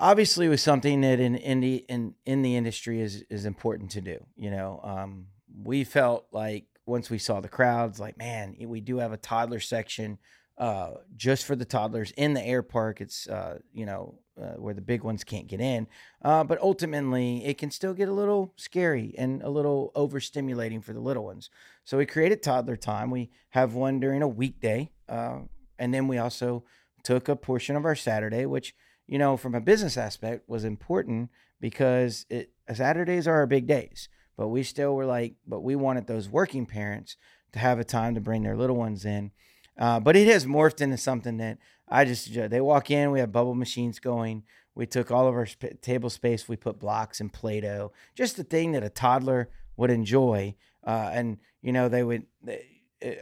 obviously 0.00 0.48
was 0.48 0.62
something 0.62 1.02
that 1.02 1.20
in 1.20 1.36
in 1.36 1.60
the 1.60 1.84
in 1.88 2.14
in 2.24 2.42
the 2.42 2.56
industry 2.56 3.00
is 3.00 3.24
is 3.30 3.44
important 3.44 3.90
to 3.92 4.00
do. 4.00 4.18
You 4.36 4.50
know, 4.50 4.80
um, 4.82 5.26
we 5.62 5.84
felt 5.84 6.26
like 6.32 6.64
once 6.86 7.10
we 7.10 7.18
saw 7.18 7.40
the 7.40 7.48
crowds, 7.48 8.00
like, 8.00 8.18
man, 8.18 8.56
we 8.66 8.80
do 8.80 8.98
have 8.98 9.12
a 9.12 9.16
toddler 9.16 9.60
section 9.60 10.18
uh, 10.58 10.90
just 11.16 11.46
for 11.46 11.56
the 11.56 11.64
toddlers 11.64 12.10
in 12.12 12.34
the 12.34 12.44
air 12.44 12.62
park. 12.62 13.00
It's, 13.00 13.28
uh, 13.28 13.60
you 13.72 13.86
know, 13.86 14.18
uh, 14.40 14.54
where 14.56 14.74
the 14.74 14.80
big 14.80 15.04
ones 15.04 15.24
can't 15.24 15.46
get 15.46 15.60
in. 15.60 15.86
Uh, 16.22 16.44
but 16.44 16.60
ultimately, 16.60 17.44
it 17.44 17.58
can 17.58 17.70
still 17.70 17.94
get 17.94 18.08
a 18.08 18.12
little 18.12 18.52
scary 18.56 19.14
and 19.16 19.42
a 19.42 19.48
little 19.48 19.92
overstimulating 19.94 20.82
for 20.82 20.92
the 20.92 21.00
little 21.00 21.24
ones. 21.24 21.48
So 21.84 21.96
we 21.96 22.06
created 22.06 22.42
toddler 22.42 22.76
time. 22.76 23.10
We 23.10 23.30
have 23.50 23.74
one 23.74 24.00
during 24.00 24.22
a 24.22 24.28
weekday. 24.28 24.90
Uh, 25.08 25.40
and 25.78 25.94
then 25.94 26.08
we 26.08 26.18
also 26.18 26.64
took 27.04 27.28
a 27.28 27.36
portion 27.36 27.76
of 27.76 27.84
our 27.84 27.94
Saturday, 27.94 28.44
which, 28.44 28.74
you 29.10 29.18
know, 29.18 29.36
from 29.36 29.56
a 29.56 29.60
business 29.60 29.96
aspect 29.96 30.48
was 30.48 30.64
important 30.64 31.30
because 31.60 32.26
it, 32.30 32.52
Saturdays 32.72 33.26
are 33.26 33.34
our 33.34 33.46
big 33.46 33.66
days. 33.66 34.08
But 34.36 34.48
we 34.48 34.62
still 34.62 34.94
were 34.94 35.04
like, 35.04 35.34
but 35.46 35.64
we 35.64 35.74
wanted 35.74 36.06
those 36.06 36.28
working 36.28 36.64
parents 36.64 37.16
to 37.52 37.58
have 37.58 37.80
a 37.80 37.84
time 37.84 38.14
to 38.14 38.20
bring 38.20 38.44
their 38.44 38.56
little 38.56 38.76
ones 38.76 39.04
in. 39.04 39.32
Uh, 39.76 39.98
but 39.98 40.14
it 40.14 40.28
has 40.28 40.46
morphed 40.46 40.80
into 40.80 40.96
something 40.96 41.38
that 41.38 41.58
I 41.88 42.04
just, 42.04 42.32
they 42.32 42.60
walk 42.60 42.88
in, 42.88 43.10
we 43.10 43.18
have 43.18 43.32
bubble 43.32 43.56
machines 43.56 43.98
going. 43.98 44.44
We 44.76 44.86
took 44.86 45.10
all 45.10 45.26
of 45.26 45.34
our 45.34 45.46
sp- 45.50 45.82
table 45.82 46.08
space, 46.08 46.48
we 46.48 46.54
put 46.54 46.78
blocks 46.78 47.20
and 47.20 47.32
Play 47.32 47.62
Doh, 47.62 47.90
just 48.14 48.36
the 48.36 48.44
thing 48.44 48.70
that 48.72 48.84
a 48.84 48.88
toddler 48.88 49.50
would 49.76 49.90
enjoy. 49.90 50.54
Uh, 50.86 51.10
and, 51.12 51.38
you 51.62 51.72
know, 51.72 51.88
they 51.88 52.04
would, 52.04 52.26
they, 52.44 52.64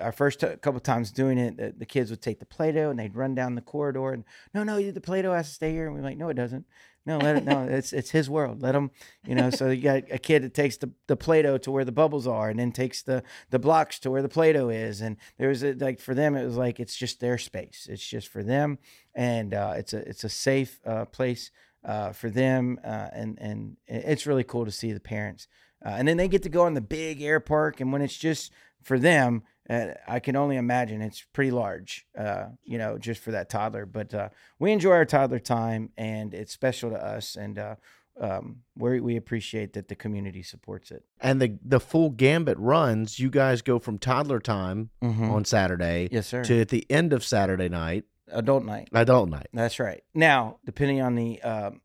our 0.01 0.13
first 0.13 0.41
t- 0.41 0.57
couple 0.61 0.81
times 0.81 1.11
doing 1.13 1.39
it, 1.39 1.57
the, 1.57 1.75
the, 1.77 1.87
kids 1.87 2.11
would 2.11 2.21
take 2.21 2.39
the 2.41 2.47
Play-Doh 2.47 2.91
and 2.91 2.99
they'd 2.99 3.15
run 3.15 3.35
down 3.35 3.55
the 3.55 3.61
corridor 3.61 4.13
and 4.13 4.25
no, 4.55 4.65
no, 4.65 4.81
the 4.91 5.01
Play-Doh 5.01 5.33
has 5.33 5.49
to 5.49 5.55
stay 5.55 5.73
here. 5.73 5.87
And 5.87 5.95
we're 5.95 6.03
like, 6.03 6.17
no, 6.17 6.29
it 6.29 6.35
doesn't. 6.35 6.67
No, 7.09 7.17
let 7.17 7.37
it. 7.37 7.45
No, 7.45 7.63
it's 7.71 7.95
it's 7.95 8.11
his 8.11 8.29
world. 8.29 8.61
Let 8.61 8.75
him. 8.75 8.91
You 9.27 9.35
know. 9.35 9.49
So 9.49 9.71
you 9.71 9.83
got 9.83 10.03
a 10.11 10.19
kid 10.19 10.43
that 10.43 10.53
takes 10.53 10.77
the, 10.77 10.91
the 11.07 11.17
Play-Doh 11.17 11.57
to 11.59 11.71
where 11.71 11.85
the 11.85 11.91
bubbles 11.91 12.27
are, 12.27 12.51
and 12.51 12.61
then 12.61 12.71
takes 12.71 13.01
the 13.03 13.23
the 13.49 13.59
blocks 13.59 13.99
to 14.01 14.11
where 14.11 14.21
the 14.21 14.29
Play-Doh 14.29 14.69
is. 14.69 15.01
And 15.01 15.17
there 15.39 15.49
was 15.49 15.65
a, 15.65 15.73
like 15.73 16.01
for 16.01 16.15
them, 16.15 16.37
it 16.37 16.45
was 16.45 16.57
like 16.57 16.79
it's 16.79 16.97
just 16.97 17.21
their 17.21 17.39
space. 17.39 17.89
It's 17.91 18.07
just 18.07 18.29
for 18.29 18.43
them, 18.43 18.79
and 19.15 19.55
uh, 19.55 19.73
it's 19.77 19.95
a 19.95 20.07
it's 20.07 20.23
a 20.23 20.29
safe 20.29 20.81
uh, 20.85 21.07
place 21.07 21.51
uh, 21.83 22.13
for 22.13 22.29
them, 22.29 22.79
uh, 22.85 23.09
and 23.13 23.39
and 23.41 23.77
it's 23.87 24.27
really 24.27 24.45
cool 24.45 24.67
to 24.67 24.71
see 24.71 24.93
the 24.93 25.01
parents. 25.01 25.49
Uh, 25.85 25.91
and 25.91 26.07
then 26.07 26.19
they 26.19 26.29
get 26.29 26.43
to 26.43 26.51
go 26.51 26.65
on 26.65 26.75
the 26.75 26.83
big 26.83 27.23
air 27.23 27.41
park, 27.41 27.81
and 27.81 27.91
when 27.91 28.03
it's 28.03 28.19
just 28.19 28.53
for 28.83 28.99
them, 28.99 29.45
uh, 29.69 29.89
I 30.07 30.21
can 30.21 30.37
only 30.37 30.57
imagine 30.57 31.03
it's 31.03 31.25
pretty 31.33 31.51
large, 31.51 32.07
uh, 32.17 32.47
you 32.65 32.79
know, 32.79 32.99
just 32.99 33.21
for 33.21 33.31
that 33.33 33.49
toddler. 33.51 33.87
But 33.87 34.15
uh, 34.15 34.29
we 34.59 34.73
enjoy 34.73 34.93
our 34.93 35.05
toddler 35.05 35.39
time, 35.39 35.91
and 35.97 36.33
it's 36.35 36.53
special 36.53 36.91
to 36.91 36.97
us, 36.97 37.37
and 37.37 37.59
uh, 37.59 37.75
um, 38.21 38.63
we 38.77 39.01
we 39.01 39.17
appreciate 39.17 39.75
that 39.75 39.89
the 39.89 39.95
community 39.95 40.43
supports 40.43 40.91
it. 40.91 41.05
And 41.21 41.41
the 41.41 41.59
the 41.65 41.81
full 41.81 42.11
gambit 42.11 42.59
runs. 42.59 43.19
You 43.19 43.31
guys 43.31 43.63
go 43.63 43.79
from 43.79 43.99
toddler 43.99 44.41
time 44.41 44.91
Mhm. 45.03 45.31
on 45.31 45.45
Saturday, 45.45 46.09
Yes, 46.11 46.27
sir. 46.27 46.43
to 46.45 46.61
at 46.61 46.69
the 46.71 46.85
end 46.91 47.13
of 47.13 47.23
Saturday 47.23 47.69
night, 47.69 48.05
Adult 48.33 48.65
night. 48.65 48.89
adult 48.93 49.29
night. 49.29 49.47
That's 49.53 49.79
right. 49.79 50.03
Now, 50.15 50.59
depending 50.65 51.01
on 51.01 51.15
the 51.15 51.41
um, 51.43 51.81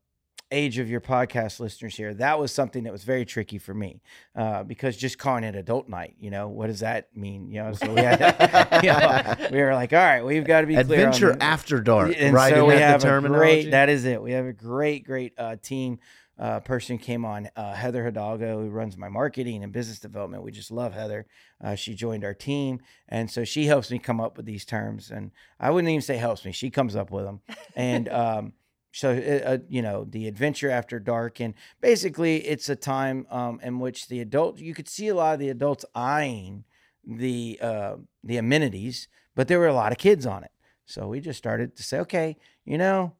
age 0.54 0.78
of 0.78 0.88
your 0.88 1.00
podcast 1.00 1.60
listeners 1.60 1.96
here, 1.96 2.14
that 2.14 2.38
was 2.38 2.52
something 2.52 2.84
that 2.84 2.92
was 2.92 3.04
very 3.04 3.24
tricky 3.24 3.58
for 3.58 3.74
me 3.74 4.00
uh, 4.36 4.62
because 4.62 4.96
just 4.96 5.18
calling 5.18 5.44
it 5.44 5.54
adult 5.54 5.88
night, 5.88 6.14
you 6.20 6.30
know, 6.30 6.48
what 6.48 6.68
does 6.68 6.80
that 6.80 7.14
mean? 7.16 7.50
You 7.50 7.62
know, 7.62 7.72
so 7.72 7.92
we 7.92 8.00
had, 8.00 8.80
you 8.82 8.90
know, 8.90 9.48
we 9.50 9.62
were 9.62 9.74
like, 9.74 9.92
all 9.92 9.98
right, 9.98 10.24
we've 10.24 10.44
got 10.44 10.62
to 10.62 10.66
be 10.66 10.76
Adventure 10.76 11.36
after 11.40 11.80
dark, 11.80 12.14
and 12.16 12.34
right? 12.34 12.54
so 12.54 12.66
we 12.66 12.74
have 12.74 13.02
the 13.02 13.16
a 13.16 13.20
great. 13.20 13.70
That 13.72 13.88
is 13.88 14.04
it. 14.04 14.22
We 14.22 14.32
have 14.32 14.46
a 14.46 14.52
great, 14.52 15.04
great 15.04 15.34
uh, 15.38 15.56
team. 15.62 15.98
Uh, 16.36 16.58
person 16.58 16.98
came 16.98 17.24
on, 17.24 17.48
uh, 17.54 17.74
Heather 17.74 18.04
Hidalgo, 18.04 18.60
who 18.60 18.68
runs 18.68 18.96
my 18.96 19.08
marketing 19.08 19.62
and 19.62 19.72
business 19.72 20.00
development. 20.00 20.42
We 20.42 20.50
just 20.50 20.72
love 20.72 20.92
Heather. 20.92 21.26
Uh, 21.62 21.76
she 21.76 21.94
joined 21.94 22.24
our 22.24 22.34
team, 22.34 22.80
and 23.08 23.30
so 23.30 23.44
she 23.44 23.66
helps 23.66 23.88
me 23.92 24.00
come 24.00 24.20
up 24.20 24.36
with 24.36 24.44
these 24.44 24.64
terms. 24.64 25.12
And 25.12 25.30
I 25.60 25.70
wouldn't 25.70 25.88
even 25.88 26.02
say 26.02 26.16
helps 26.16 26.44
me; 26.44 26.50
she 26.50 26.70
comes 26.70 26.96
up 26.96 27.12
with 27.12 27.24
them. 27.24 27.40
And 27.76 28.08
um, 28.08 28.52
so, 28.94 29.10
uh, 29.10 29.48
uh, 29.48 29.58
you 29.68 29.82
know, 29.82 30.04
the 30.08 30.28
adventure 30.28 30.70
after 30.70 31.00
dark, 31.00 31.40
and 31.40 31.54
basically, 31.80 32.46
it's 32.46 32.68
a 32.68 32.76
time 32.76 33.26
um, 33.28 33.58
in 33.60 33.80
which 33.80 34.06
the 34.06 34.20
adult 34.20 34.60
you 34.60 34.72
could 34.72 34.88
see 34.88 35.08
a 35.08 35.14
lot 35.16 35.34
of 35.34 35.40
the 35.40 35.48
adults 35.48 35.84
eyeing 35.96 36.62
the 37.04 37.58
uh, 37.60 37.96
the 38.22 38.36
amenities, 38.36 39.08
but 39.34 39.48
there 39.48 39.58
were 39.58 39.66
a 39.66 39.74
lot 39.74 39.90
of 39.90 39.98
kids 39.98 40.26
on 40.26 40.44
it. 40.44 40.52
So 40.86 41.08
we 41.08 41.18
just 41.20 41.38
started 41.38 41.76
to 41.76 41.82
say, 41.82 41.98
okay, 42.00 42.36
you 42.64 42.78
know, 42.78 43.14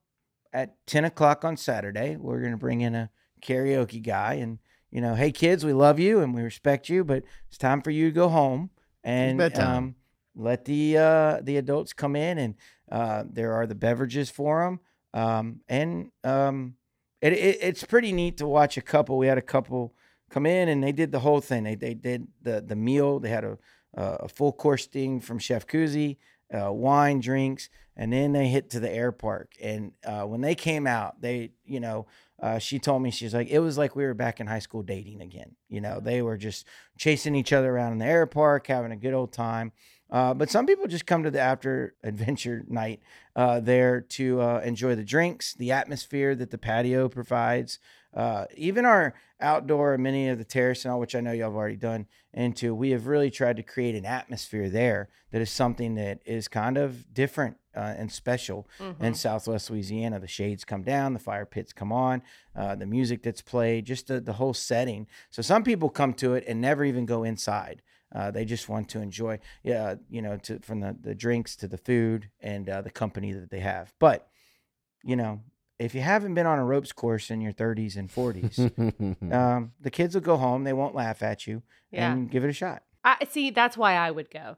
at 0.52 0.76
10 0.86 1.06
o'clock 1.06 1.44
on 1.44 1.56
Saturday, 1.56 2.16
we're 2.16 2.40
going 2.40 2.52
to 2.52 2.56
bring 2.56 2.80
in 2.80 2.94
a 2.94 3.10
karaoke 3.42 4.00
guy 4.00 4.34
and, 4.34 4.60
you 4.92 5.00
know, 5.00 5.16
hey, 5.16 5.32
kids, 5.32 5.64
we 5.64 5.72
love 5.72 5.98
you 5.98 6.20
and 6.20 6.34
we 6.34 6.42
respect 6.42 6.88
you, 6.88 7.02
but 7.02 7.24
it's 7.48 7.58
time 7.58 7.82
for 7.82 7.90
you 7.90 8.06
to 8.06 8.14
go 8.14 8.28
home 8.28 8.70
and 9.02 9.38
um, 9.76 9.96
let 10.36 10.66
the 10.66 10.96
uh, 10.98 11.40
the 11.42 11.56
adults 11.56 11.92
come 11.92 12.14
in 12.14 12.38
and 12.38 12.54
uh, 12.92 13.24
there 13.28 13.54
are 13.54 13.66
the 13.66 13.74
beverages 13.74 14.30
for 14.30 14.64
them. 14.64 14.78
Um, 15.14 15.60
and 15.68 16.10
um, 16.24 16.74
it, 17.22 17.32
it, 17.32 17.58
it's 17.62 17.84
pretty 17.84 18.12
neat 18.12 18.36
to 18.38 18.46
watch 18.46 18.76
a 18.76 18.82
couple. 18.82 19.16
We 19.16 19.28
had 19.28 19.38
a 19.38 19.42
couple 19.42 19.94
come 20.28 20.44
in 20.44 20.68
and 20.68 20.82
they 20.82 20.92
did 20.92 21.12
the 21.12 21.20
whole 21.20 21.40
thing. 21.40 21.64
They, 21.64 21.76
they 21.76 21.94
did 21.94 22.26
the, 22.42 22.60
the 22.60 22.76
meal. 22.76 23.20
They 23.20 23.30
had 23.30 23.44
a, 23.44 23.58
a 23.94 24.28
full 24.28 24.52
course 24.52 24.86
thing 24.86 25.20
from 25.20 25.38
Chef 25.38 25.66
Cusey, 25.66 26.16
uh, 26.52 26.72
wine, 26.72 27.20
drinks, 27.20 27.70
and 27.96 28.12
then 28.12 28.32
they 28.32 28.48
hit 28.48 28.70
to 28.70 28.80
the 28.80 28.90
air 28.92 29.12
park. 29.12 29.52
And 29.62 29.92
uh, 30.04 30.24
when 30.24 30.40
they 30.40 30.56
came 30.56 30.86
out, 30.86 31.20
they, 31.20 31.52
you 31.64 31.78
know, 31.78 32.06
uh, 32.42 32.58
she 32.58 32.80
told 32.80 33.00
me 33.00 33.10
she's 33.10 33.32
like, 33.32 33.48
it 33.48 33.60
was 33.60 33.78
like 33.78 33.94
we 33.94 34.04
were 34.04 34.14
back 34.14 34.40
in 34.40 34.48
high 34.48 34.58
school 34.58 34.82
dating 34.82 35.22
again. 35.22 35.54
You 35.68 35.80
know, 35.80 36.00
they 36.00 36.20
were 36.20 36.36
just 36.36 36.66
chasing 36.98 37.36
each 37.36 37.52
other 37.52 37.70
around 37.70 37.92
in 37.92 37.98
the 37.98 38.06
air 38.06 38.26
park, 38.26 38.66
having 38.66 38.92
a 38.92 38.96
good 38.96 39.14
old 39.14 39.32
time. 39.32 39.72
Uh, 40.10 40.34
but 40.34 40.50
some 40.50 40.66
people 40.66 40.86
just 40.86 41.06
come 41.06 41.22
to 41.22 41.30
the 41.30 41.40
after 41.40 41.94
adventure 42.04 42.64
night 42.68 43.00
uh, 43.34 43.58
there 43.60 44.00
to 44.00 44.40
uh, 44.40 44.60
enjoy 44.64 44.94
the 44.94 45.04
drinks, 45.04 45.54
the 45.54 45.72
atmosphere 45.72 46.34
that 46.34 46.50
the 46.50 46.58
patio 46.58 47.08
provides, 47.08 47.78
uh, 48.14 48.44
even 48.56 48.84
our 48.84 49.14
outdoor, 49.40 49.98
many 49.98 50.28
of 50.28 50.38
the 50.38 50.44
terrace 50.44 50.84
and 50.84 50.92
all, 50.92 51.00
which 51.00 51.14
I 51.16 51.20
know 51.20 51.32
y'all 51.32 51.50
have 51.50 51.56
already 51.56 51.76
done 51.76 52.06
into. 52.32 52.74
We 52.74 52.90
have 52.90 53.06
really 53.08 53.30
tried 53.30 53.56
to 53.56 53.62
create 53.62 53.94
an 53.96 54.04
atmosphere 54.06 54.68
there 54.68 55.08
that 55.32 55.40
is 55.42 55.50
something 55.50 55.96
that 55.96 56.20
is 56.24 56.46
kind 56.46 56.76
of 56.78 57.12
different 57.12 57.56
uh, 57.76 57.94
and 57.98 58.12
special 58.12 58.68
Mhm. 58.78 59.02
in 59.02 59.14
Southwest 59.14 59.68
Louisiana. 59.68 60.20
The 60.20 60.28
shades 60.28 60.64
come 60.64 60.84
down, 60.84 61.12
the 61.12 61.18
fire 61.18 61.44
pits 61.44 61.72
come 61.72 61.90
on, 61.90 62.22
uh, 62.54 62.76
the 62.76 62.86
music 62.86 63.24
that's 63.24 63.42
played, 63.42 63.84
just 63.84 64.06
the, 64.06 64.20
the 64.20 64.34
whole 64.34 64.54
setting. 64.54 65.08
So 65.30 65.42
some 65.42 65.64
people 65.64 65.88
come 65.90 66.14
to 66.14 66.34
it 66.34 66.44
and 66.46 66.60
never 66.60 66.84
even 66.84 67.04
go 67.04 67.24
inside. 67.24 67.82
Uh, 68.14 68.30
they 68.30 68.44
just 68.44 68.68
want 68.68 68.88
to 68.90 69.00
enjoy, 69.00 69.38
yeah, 69.62 69.96
you 70.08 70.22
know, 70.22 70.36
to, 70.38 70.60
from 70.60 70.80
the, 70.80 70.96
the 71.00 71.14
drinks 71.14 71.56
to 71.56 71.66
the 71.66 71.76
food 71.78 72.30
and 72.40 72.68
uh, 72.68 72.80
the 72.80 72.90
company 72.90 73.32
that 73.32 73.50
they 73.50 73.60
have. 73.60 73.92
But, 73.98 74.28
you 75.02 75.16
know, 75.16 75.40
if 75.80 75.94
you 75.94 76.00
haven't 76.00 76.34
been 76.34 76.46
on 76.46 76.58
a 76.60 76.64
ropes 76.64 76.92
course 76.92 77.30
in 77.30 77.40
your 77.40 77.52
30s 77.52 77.96
and 77.96 78.08
40s, 78.08 79.32
um, 79.32 79.72
the 79.80 79.90
kids 79.90 80.14
will 80.14 80.22
go 80.22 80.36
home. 80.36 80.62
They 80.64 80.72
won't 80.72 80.94
laugh 80.94 81.22
at 81.22 81.46
you 81.48 81.62
Yeah. 81.90 82.12
and 82.12 82.30
give 82.30 82.44
it 82.44 82.50
a 82.50 82.52
shot. 82.52 82.84
I 83.02 83.16
see. 83.28 83.50
That's 83.50 83.76
why 83.76 83.94
I 83.94 84.10
would 84.12 84.30
go. 84.30 84.56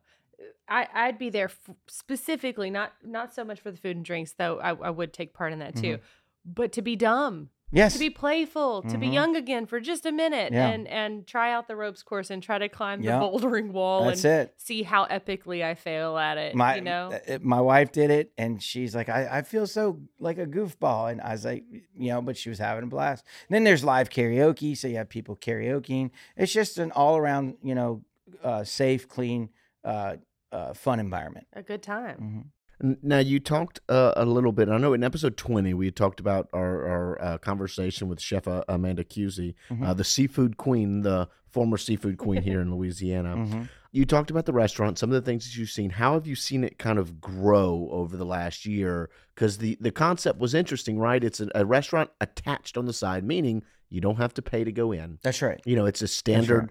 I 0.68 0.86
I'd 0.92 1.18
be 1.18 1.30
there 1.30 1.46
f- 1.46 1.74
specifically, 1.88 2.70
not 2.70 2.92
not 3.02 3.34
so 3.34 3.42
much 3.44 3.60
for 3.60 3.70
the 3.70 3.76
food 3.78 3.96
and 3.96 4.04
drinks, 4.04 4.34
though. 4.36 4.58
I, 4.60 4.70
I 4.74 4.90
would 4.90 5.12
take 5.12 5.32
part 5.32 5.52
in 5.52 5.58
that 5.60 5.74
too, 5.76 5.98
but 6.44 6.70
to 6.72 6.82
be 6.82 6.94
dumb, 6.94 7.50
Yes. 7.72 7.94
to 7.94 7.98
be 7.98 8.10
playful, 8.10 8.82
to 8.82 8.96
be 8.96 9.08
Mhm. 9.08 9.12
young 9.12 9.36
again 9.36 9.66
for 9.66 9.80
just 9.80 10.06
a 10.06 10.12
minute, 10.12 10.52
Yeah. 10.52 10.68
and 10.68 10.86
and 10.86 11.26
try 11.26 11.52
out 11.52 11.66
the 11.66 11.74
ropes 11.76 12.02
course 12.02 12.30
and 12.30 12.42
try 12.42 12.58
to 12.58 12.68
climb 12.68 13.02
Yeah. 13.02 13.18
the 13.18 13.24
bouldering 13.26 13.72
wall 13.72 14.04
That's 14.04 14.24
and 14.24 14.42
it. 14.48 14.54
see 14.56 14.84
how 14.84 15.06
epically 15.06 15.64
I 15.64 15.74
fail 15.74 16.16
at 16.16 16.38
it. 16.38 16.54
my 16.54 16.76
you 16.76 16.80
know, 16.82 17.10
uh, 17.28 17.38
my 17.42 17.60
wife 17.60 17.90
did 17.90 18.10
it 18.10 18.32
and 18.38 18.62
she's 18.62 18.94
like 18.94 19.08
I, 19.08 19.38
I 19.38 19.42
feel 19.42 19.66
so 19.66 20.00
like 20.20 20.38
a 20.38 20.46
goofball 20.46 21.10
and 21.10 21.20
i 21.20 21.32
was 21.32 21.44
like 21.44 21.64
you 21.70 22.08
know 22.10 22.22
but 22.22 22.36
she 22.36 22.48
was 22.48 22.58
having 22.58 22.84
a 22.84 22.86
blast 22.86 23.24
and 23.48 23.54
then 23.54 23.64
there's 23.64 23.82
live 23.84 24.10
karaoke 24.10 24.76
so 24.76 24.86
you 24.88 24.96
have 24.96 25.08
people 25.08 25.36
karaokeing 25.36 26.10
it's 26.36 26.52
just 26.52 26.78
an 26.78 26.92
all-around 26.92 27.56
you 27.62 27.74
know 27.74 28.02
uh, 28.44 28.62
safe 28.64 29.08
clean 29.08 29.48
uh, 29.84 30.16
uh, 30.52 30.72
fun 30.72 31.00
environment 31.00 31.46
a 31.52 31.62
good 31.62 31.82
time. 31.82 32.16
Mhm. 32.20 32.44
Now 32.80 33.18
you 33.18 33.40
talked 33.40 33.80
uh, 33.88 34.12
a 34.16 34.24
little 34.26 34.52
bit. 34.52 34.68
I 34.68 34.76
know 34.76 34.92
in 34.92 35.02
episode 35.02 35.36
twenty 35.36 35.72
we 35.74 35.90
talked 35.90 36.20
about 36.20 36.48
our, 36.52 36.86
our 36.86 37.22
uh, 37.22 37.38
conversation 37.38 38.08
with 38.08 38.20
Chef 38.20 38.46
uh, 38.46 38.64
Amanda 38.68 39.02
Cusey, 39.04 39.54
uh, 39.70 39.74
Mhm. 39.74 39.96
the 39.96 40.04
seafood 40.04 40.56
queen, 40.58 41.00
the 41.02 41.28
former 41.48 41.78
seafood 41.78 42.18
queen 42.18 42.42
here 42.42 42.60
in 42.60 42.70
Louisiana. 42.74 43.36
Mhm. 43.36 43.68
You 43.92 44.04
talked 44.04 44.30
about 44.30 44.44
the 44.44 44.52
restaurant, 44.52 44.98
some 44.98 45.08
of 45.10 45.14
the 45.14 45.22
things 45.22 45.46
that 45.46 45.56
you've 45.56 45.70
seen. 45.70 45.88
How 45.88 46.12
have 46.14 46.26
you 46.26 46.34
seen 46.34 46.64
it 46.64 46.78
kind 46.78 46.98
of 46.98 47.18
grow 47.18 47.88
over 47.90 48.14
the 48.14 48.26
last 48.26 48.66
year? 48.66 49.08
Because 49.34 49.56
the 49.56 49.78
the 49.80 49.90
concept 49.90 50.38
was 50.38 50.52
interesting, 50.54 50.98
right? 50.98 51.24
It's 51.24 51.40
a, 51.40 51.48
a 51.54 51.64
restaurant 51.64 52.10
attached 52.20 52.76
on 52.76 52.84
the 52.84 52.92
side, 52.92 53.24
meaning 53.24 53.62
you 53.88 54.02
don't 54.02 54.16
have 54.16 54.34
to 54.34 54.42
pay 54.42 54.64
to 54.64 54.72
go 54.72 54.92
in. 54.92 55.18
that's 55.22 55.40
right 55.40 55.60
You 55.64 55.76
know, 55.76 55.86
it's 55.86 56.02
a 56.02 56.08
standard 56.08 56.70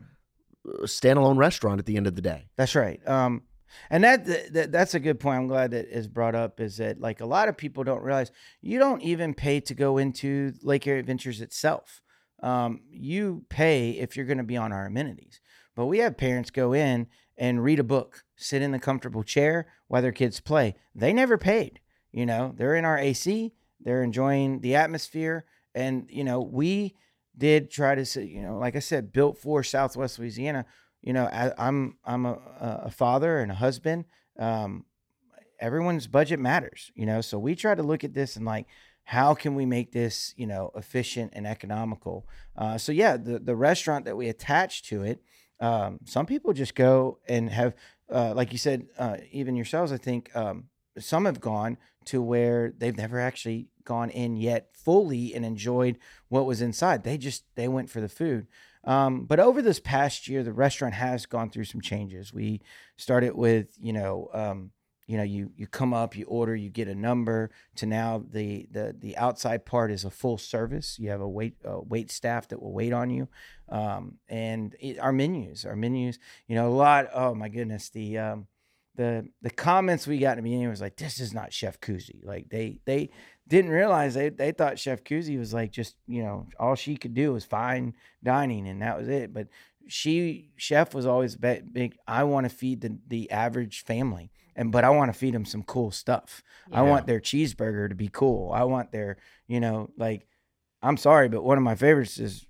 right. 0.68 0.84
uh, 0.84 0.86
standalone 0.86 1.38
restaurant 1.38 1.80
at 1.80 1.86
the 1.88 1.98
end 1.98 2.06
of 2.06 2.14
the 2.16 2.22
day. 2.22 2.46
That's 2.58 2.76
right. 2.76 3.00
Um, 3.08 3.42
and 3.90 4.04
that, 4.04 4.26
that 4.54 4.72
that's 4.72 4.94
a 4.96 5.00
good 5.00 5.20
point. 5.20 5.40
I'm 5.40 5.48
glad 5.48 5.72
that 5.72 5.88
is 5.88 6.08
brought 6.08 6.36
up. 6.36 6.60
Is 6.60 6.78
that 6.78 7.00
like 7.00 7.22
a 7.22 7.26
lot 7.26 7.50
of 7.50 7.58
people 7.58 7.84
don't 7.84 8.04
realize 8.04 8.32
you 8.62 8.80
don't 8.80 9.02
even 9.02 9.34
pay 9.34 9.60
to 9.62 9.74
go 9.74 9.98
into 9.98 10.54
Lake 10.62 10.88
Area 10.88 11.00
Adventures 11.00 11.42
itself. 11.42 12.02
Um, 12.44 12.82
you 12.90 13.46
pay 13.50 13.92
if 13.92 14.16
you're 14.16 14.26
going 14.26 14.38
to 14.38 14.44
be 14.44 14.58
on 14.58 14.72
our 14.72 14.86
amenities. 14.86 15.40
But 15.76 15.88
we 15.88 16.00
have 16.00 16.18
parents 16.18 16.52
go 16.52 16.74
in 16.74 17.08
and 17.38 17.64
read 17.64 17.80
a 17.80 17.84
book, 17.84 18.24
sit 18.36 18.62
in 18.62 18.72
the 18.72 18.80
comfortable 18.80 19.24
chair 19.24 19.68
while 19.88 20.02
their 20.02 20.12
kids 20.12 20.40
play. 20.40 20.76
They 20.94 21.12
never 21.12 21.38
paid. 21.38 21.80
You 22.12 22.26
know, 22.26 22.54
they're 22.56 22.76
in 22.76 22.86
our 22.86 22.98
AC, 22.98 23.54
they're 23.82 24.04
enjoying 24.04 24.62
the 24.62 24.76
atmosphere. 24.76 25.46
And, 25.74 26.08
you 26.10 26.24
know, 26.24 26.40
we 26.40 26.96
did 27.38 27.70
try 27.70 27.96
to 27.96 28.26
you 28.26 28.42
know, 28.42 28.58
like 28.58 28.78
I 28.78 28.80
said, 28.80 29.12
built 29.12 29.38
for 29.38 29.64
Southwest 29.64 30.20
Louisiana. 30.20 30.66
You 31.06 31.14
know, 31.14 31.26
I, 31.26 31.54
I'm 31.58 31.98
I'm 32.04 32.26
a, 32.26 32.38
a 32.60 32.92
father 32.92 33.40
and 33.40 33.52
a 33.52 33.56
husband. 33.56 34.06
Um, 34.38 34.86
everyone's 35.60 36.08
budget 36.08 36.40
matters, 36.40 36.92
you 36.96 37.06
know. 37.06 37.22
So 37.22 37.38
we 37.38 37.56
try 37.56 37.76
to 37.76 37.84
look 37.84 38.04
at 38.04 38.14
this 38.14 38.36
and 38.36 38.44
like, 38.44 38.66
how 39.04 39.36
can 39.36 39.54
we 39.54 39.68
make 39.68 39.92
this, 39.92 40.34
you 40.36 40.48
know, 40.48 40.72
efficient 40.76 41.32
and 41.36 41.46
economical? 41.46 42.28
Uh, 42.58 42.80
so 42.80 42.92
yeah, 42.92 43.18
the 43.18 43.38
the 43.38 43.56
restaurant 43.56 44.06
that 44.06 44.18
we 44.18 44.28
attach 44.28 44.82
to 44.90 45.04
it, 45.04 45.22
um, 45.60 46.00
some 46.06 46.26
people 46.26 46.54
just 46.54 46.74
go 46.74 47.20
and 47.30 47.52
have, 47.52 47.76
uh, 48.12 48.34
like 48.34 48.52
you 48.52 48.58
said, 48.58 48.88
uh, 48.98 49.18
even 49.32 49.56
yourselves, 49.56 49.92
I 49.92 49.98
think 49.98 50.36
um, 50.36 50.66
some 50.98 51.26
have 51.26 51.42
gone 51.42 51.78
to 52.06 52.22
where 52.22 52.74
they've 52.78 52.98
never 52.98 53.20
actually 53.20 53.68
gone 53.84 54.10
in 54.10 54.36
yet 54.36 54.70
fully 54.74 55.34
and 55.34 55.46
enjoyed 55.46 55.98
what 56.30 56.46
was 56.46 56.62
inside. 56.62 57.04
They 57.04 57.18
just 57.18 57.44
they 57.56 57.68
went 57.68 57.90
for 57.90 58.02
the 58.02 58.10
food. 58.10 58.48
Um, 58.84 59.26
but 59.26 59.40
over 59.40 59.62
this 59.62 59.80
past 59.80 60.28
year, 60.28 60.44
the 60.44 60.54
restaurant 60.54 60.94
has 60.94 61.26
gone 61.26 61.50
through 61.50 61.64
some 61.66 61.82
changes. 61.82 62.34
We 62.34 62.62
started 62.98 63.36
with, 63.36 63.70
you 63.80 63.94
know, 63.94 64.30
um, 64.32 64.72
you 65.08 65.18
know 65.18 65.24
you 65.24 65.52
you 65.56 65.68
come 65.68 65.94
up 65.94 66.16
you 66.16 66.26
order 66.26 66.56
you 66.56 66.70
get 66.70 66.88
a 66.88 66.96
number 66.96 67.52
to 67.76 67.86
now 67.86 68.24
the 68.32 68.68
the 68.72 68.96
the 68.98 69.16
outside 69.18 69.66
part 69.66 69.92
is 69.92 70.04
a 70.04 70.10
full 70.10 70.38
service 70.38 70.98
you 71.00 71.10
have 71.10 71.22
a 71.22 71.28
wait 71.28 71.56
a 71.64 71.80
wait 71.80 72.10
staff 72.12 72.48
that 72.48 72.62
will 72.62 72.74
wait 72.74 72.94
on 72.94 73.10
you 73.10 73.28
um, 73.70 74.16
and 74.28 74.76
it, 74.80 75.00
our 75.00 75.12
menus 75.12 75.66
our 75.66 75.76
menus 75.76 76.18
you 76.48 76.56
know 76.56 76.68
a 76.68 76.74
lot 76.74 77.08
oh 77.14 77.36
my 77.36 77.50
goodness 77.50 77.90
the 77.90 78.18
um, 78.18 78.48
the 78.96 79.28
the 79.42 79.50
comments 79.50 80.08
we 80.08 80.18
got 80.18 80.38
in 80.38 80.44
the 80.44 80.50
beginning 80.50 80.70
was 80.70 80.82
like 80.82 80.96
this 80.96 81.20
is 81.20 81.34
not 81.34 81.54
chef 81.54 81.80
Cusey 81.80 82.24
like 82.24 82.50
they 82.50 82.80
they 82.86 83.10
didn't 83.48 83.72
realize 83.72 84.14
they, 84.14 84.30
they 84.30 84.52
thought 84.52 84.80
chef 84.80 85.04
Cusey 85.04 85.38
was 85.38 85.54
like 85.54 85.72
just 85.72 85.96
you 86.08 86.24
know 86.24 86.48
all 86.60 86.76
she 86.76 86.98
could 86.98 87.14
do 87.14 87.34
was 87.34 87.46
fine 87.46 87.94
dining 88.24 88.68
and 88.68 88.82
that 88.82 88.98
was 88.98 89.08
it 89.08 89.34
but 89.34 89.48
she 89.88 90.50
chef 90.56 90.94
was 90.96 91.06
always 91.06 91.36
big 91.36 91.96
i 92.08 92.24
want 92.24 92.50
to 92.50 92.56
feed 92.56 92.82
the 92.82 92.98
the 93.08 93.30
average 93.30 93.84
family 93.84 94.32
and 94.56 94.72
but 94.72 94.84
I 94.84 94.90
want 94.90 95.12
to 95.12 95.18
feed 95.18 95.34
them 95.34 95.46
some 95.46 95.64
cool 95.64 95.92
stuff. 95.92 96.42
Yeah. 96.72 96.80
I 96.80 96.82
want 96.84 97.08
their 97.08 97.20
cheeseburger 97.20 97.90
to 97.90 97.96
be 97.96 98.08
cool. 98.08 98.52
I 98.52 98.64
want 98.64 98.92
their, 98.92 99.18
you 99.48 99.60
know, 99.60 99.90
like 99.98 100.28
I'm 100.82 100.98
sorry, 100.98 101.30
but 101.30 101.44
one 101.44 101.58
of 101.58 101.64
my 101.64 101.76
favorites 101.76 102.20
is 102.20 102.46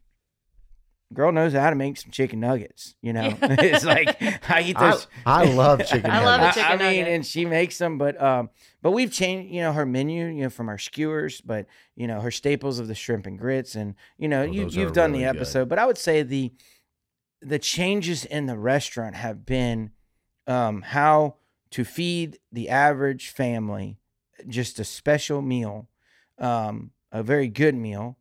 girl 1.14 1.32
knows 1.32 1.54
how 1.54 1.70
to 1.70 1.76
make 1.76 1.98
some 1.98 2.12
chicken 2.12 2.40
nuggets. 2.40 2.96
You 3.02 3.14
know, 3.14 3.38
it's 3.42 3.86
like 3.86 4.18
I 4.50 4.62
eat 4.62 4.78
those. 4.78 5.08
I, 5.26 5.44
I 5.44 5.46
love 5.54 5.80
chicken. 5.80 6.10
Nuggets. 6.10 6.16
I 6.22 6.26
love 6.26 6.42
a 6.42 6.54
chicken 6.54 6.82
I, 6.82 6.86
I 6.86 6.92
mean, 6.92 7.06
and 7.06 7.26
she 7.26 7.46
makes 7.46 7.78
them, 7.78 7.98
but 7.98 8.22
um, 8.22 8.50
but 8.82 8.92
we've 8.92 9.12
changed, 9.12 9.54
you 9.54 9.62
know, 9.62 9.74
her 9.74 9.86
menu, 9.86 10.26
you 10.26 10.44
know, 10.44 10.50
from 10.50 10.70
our 10.70 10.78
skewers, 10.78 11.42
but 11.42 11.66
you 11.96 12.08
know, 12.08 12.22
her 12.22 12.32
staples 12.32 12.80
of 12.80 12.88
the 12.88 12.96
shrimp 12.96 13.26
and 13.26 13.40
grits, 13.40 13.76
and 13.76 13.96
you 14.18 14.28
know, 14.28 14.42
oh, 14.42 14.46
you 14.46 14.68
you've 14.70 14.94
done 14.94 15.12
really 15.12 15.24
the 15.24 15.30
episode, 15.30 15.62
good. 15.62 15.70
but 15.70 15.80
I 15.80 15.86
would 15.86 15.98
say 15.98 16.24
the 16.24 16.52
the 17.42 17.60
changes 17.60 18.26
in 18.26 18.46
the 18.46 18.58
restaurant 18.58 19.16
have 19.16 19.46
been 19.46 19.92
um 20.48 20.82
how 20.82 21.36
to 21.72 21.84
feed 21.84 22.40
the 22.52 22.70
average 22.70 23.30
family 23.30 23.98
just 24.48 24.80
a 24.80 24.84
special 24.84 25.42
meal, 25.42 25.88
um, 26.40 26.92
a 27.12 27.24
very 27.24 27.48
good 27.48 27.76
meal, 27.76 28.18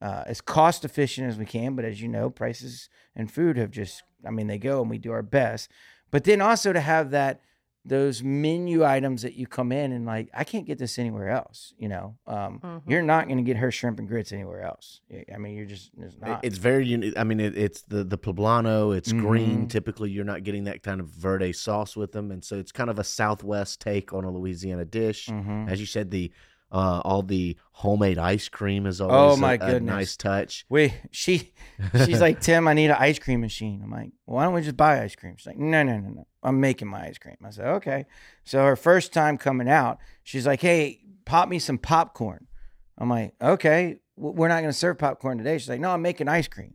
uh, 0.00 0.24
as 0.26 0.40
cost 0.40 0.84
efficient 0.84 1.28
as 1.28 1.38
we 1.38 1.44
can. 1.44 1.74
But 1.74 1.84
as 1.84 2.00
you 2.00 2.08
know, 2.08 2.30
prices 2.30 2.88
and 3.14 3.30
food 3.30 3.56
have 3.56 3.70
just, 3.70 4.02
I 4.26 4.30
mean, 4.30 4.46
they 4.46 4.58
go 4.58 4.80
and 4.80 4.90
we 4.90 4.98
do 4.98 5.12
our 5.12 5.22
best. 5.22 5.70
But 6.10 6.24
then 6.24 6.40
also 6.40 6.72
to 6.72 6.80
have 6.80 7.10
that 7.10 7.42
those 7.88 8.22
menu 8.22 8.84
items 8.84 9.22
that 9.22 9.34
you 9.34 9.46
come 9.46 9.72
in 9.72 9.92
and 9.92 10.04
like 10.04 10.28
i 10.34 10.44
can't 10.44 10.66
get 10.66 10.78
this 10.78 10.98
anywhere 10.98 11.30
else 11.30 11.72
you 11.78 11.88
know 11.88 12.16
um, 12.26 12.60
mm-hmm. 12.62 12.90
you're 12.90 13.02
not 13.02 13.26
going 13.26 13.38
to 13.38 13.42
get 13.42 13.56
her 13.56 13.70
shrimp 13.70 13.98
and 13.98 14.08
grits 14.08 14.32
anywhere 14.32 14.62
else 14.62 15.00
i 15.34 15.38
mean 15.38 15.56
you're 15.56 15.66
just 15.66 15.90
it's 15.98 16.16
not 16.18 16.44
it's 16.44 16.58
very 16.58 16.86
unique 16.86 17.14
i 17.16 17.24
mean 17.24 17.40
it, 17.40 17.56
it's 17.56 17.82
the 17.82 18.04
the 18.04 18.18
poblano 18.18 18.96
it's 18.96 19.10
mm-hmm. 19.10 19.26
green 19.26 19.68
typically 19.68 20.10
you're 20.10 20.24
not 20.24 20.42
getting 20.44 20.64
that 20.64 20.82
kind 20.82 21.00
of 21.00 21.06
verde 21.08 21.52
sauce 21.52 21.96
with 21.96 22.12
them 22.12 22.30
and 22.30 22.44
so 22.44 22.58
it's 22.58 22.72
kind 22.72 22.90
of 22.90 22.98
a 22.98 23.04
southwest 23.04 23.80
take 23.80 24.12
on 24.12 24.24
a 24.24 24.30
louisiana 24.30 24.84
dish 24.84 25.26
mm-hmm. 25.26 25.68
as 25.68 25.80
you 25.80 25.86
said 25.86 26.10
the 26.10 26.30
uh, 26.70 27.00
all 27.04 27.22
the 27.22 27.56
homemade 27.72 28.18
ice 28.18 28.48
cream 28.48 28.86
is 28.86 29.00
always 29.00 29.38
oh 29.38 29.40
my 29.40 29.54
a, 29.54 29.58
goodness. 29.58 29.80
a 29.80 29.96
nice 29.96 30.16
touch. 30.16 30.66
Wait, 30.68 30.94
she 31.10 31.52
she's 32.04 32.20
like 32.20 32.40
Tim, 32.40 32.68
I 32.68 32.74
need 32.74 32.90
an 32.90 32.96
ice 32.98 33.18
cream 33.18 33.40
machine. 33.40 33.80
I'm 33.82 33.90
like, 33.90 34.10
why 34.24 34.44
don't 34.44 34.54
we 34.54 34.62
just 34.62 34.76
buy 34.76 35.02
ice 35.02 35.16
cream? 35.16 35.36
She's 35.36 35.46
like, 35.46 35.58
no, 35.58 35.82
no, 35.82 35.98
no, 35.98 36.08
no. 36.10 36.26
I'm 36.42 36.60
making 36.60 36.88
my 36.88 37.06
ice 37.06 37.18
cream. 37.18 37.36
I 37.44 37.50
said, 37.50 37.66
okay. 37.66 38.06
So 38.44 38.64
her 38.64 38.76
first 38.76 39.12
time 39.12 39.38
coming 39.38 39.68
out, 39.68 39.98
she's 40.22 40.46
like, 40.46 40.60
hey, 40.60 41.00
pop 41.24 41.48
me 41.48 41.58
some 41.58 41.78
popcorn. 41.78 42.46
I'm 42.96 43.08
like, 43.10 43.34
okay, 43.40 44.00
we're 44.16 44.48
not 44.48 44.60
going 44.60 44.72
to 44.72 44.78
serve 44.78 44.98
popcorn 44.98 45.38
today. 45.38 45.58
She's 45.58 45.68
like, 45.68 45.80
no, 45.80 45.90
I'm 45.90 46.02
making 46.02 46.28
ice 46.28 46.48
cream. 46.48 46.74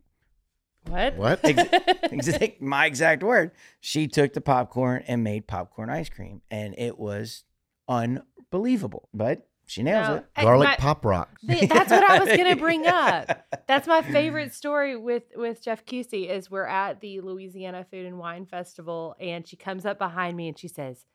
What? 0.88 1.16
What? 1.16 1.40
exact, 1.44 2.62
my 2.62 2.86
exact 2.86 3.24
word. 3.24 3.52
She 3.80 4.08
took 4.08 4.34
the 4.34 4.42
popcorn 4.42 5.04
and 5.08 5.24
made 5.24 5.48
popcorn 5.48 5.90
ice 5.90 6.10
cream, 6.10 6.42
and 6.52 6.76
it 6.78 6.98
was 6.98 7.44
unbelievable. 7.88 9.10
But 9.14 9.48
she 9.66 9.84
nails 9.84 10.08
no, 10.08 10.16
it. 10.16 10.26
Garlic 10.40 10.68
my, 10.68 10.76
pop 10.76 11.06
rock. 11.06 11.30
That's 11.44 11.92
what 11.92 12.04
I 12.04 12.20
was 12.20 12.38
gonna 12.38 12.56
bring 12.58 12.86
up. 12.86 13.46
That's 13.68 13.88
my 13.88 14.02
favorite 14.02 14.54
story 14.54 14.96
with 14.96 15.24
with 15.36 15.64
Jeff 15.64 15.86
Cusey 15.86 16.30
is 16.30 16.52
we're 16.52 16.66
at 16.66 17.02
the 17.02 17.22
Louisiana 17.22 17.86
Food 17.90 18.06
and 18.06 18.18
Wine 18.18 18.46
Festival 18.46 19.16
and 19.20 19.48
she 19.48 19.56
comes 19.56 19.86
up 19.86 19.98
behind 19.98 20.36
me 20.36 20.48
and 20.48 20.58
she 20.58 20.68
says, 20.68 21.06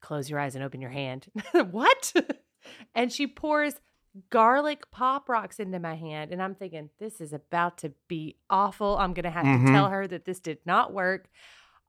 "Close 0.00 0.30
your 0.30 0.38
eyes 0.38 0.54
and 0.54 0.64
open 0.64 0.80
your 0.80 0.90
hand." 0.90 1.26
what? 1.70 2.12
and 2.94 3.12
she 3.12 3.26
pours 3.26 3.74
garlic 4.30 4.90
pop 4.90 5.28
rocks 5.28 5.60
into 5.60 5.78
my 5.78 5.94
hand 5.94 6.32
and 6.32 6.42
I'm 6.42 6.54
thinking 6.54 6.88
this 6.98 7.20
is 7.20 7.32
about 7.32 7.78
to 7.78 7.92
be 8.08 8.36
awful. 8.48 8.96
I'm 8.96 9.12
going 9.12 9.24
to 9.24 9.30
have 9.30 9.44
mm-hmm. 9.44 9.66
to 9.66 9.72
tell 9.72 9.88
her 9.90 10.06
that 10.06 10.24
this 10.24 10.40
did 10.40 10.58
not 10.64 10.92
work 10.92 11.28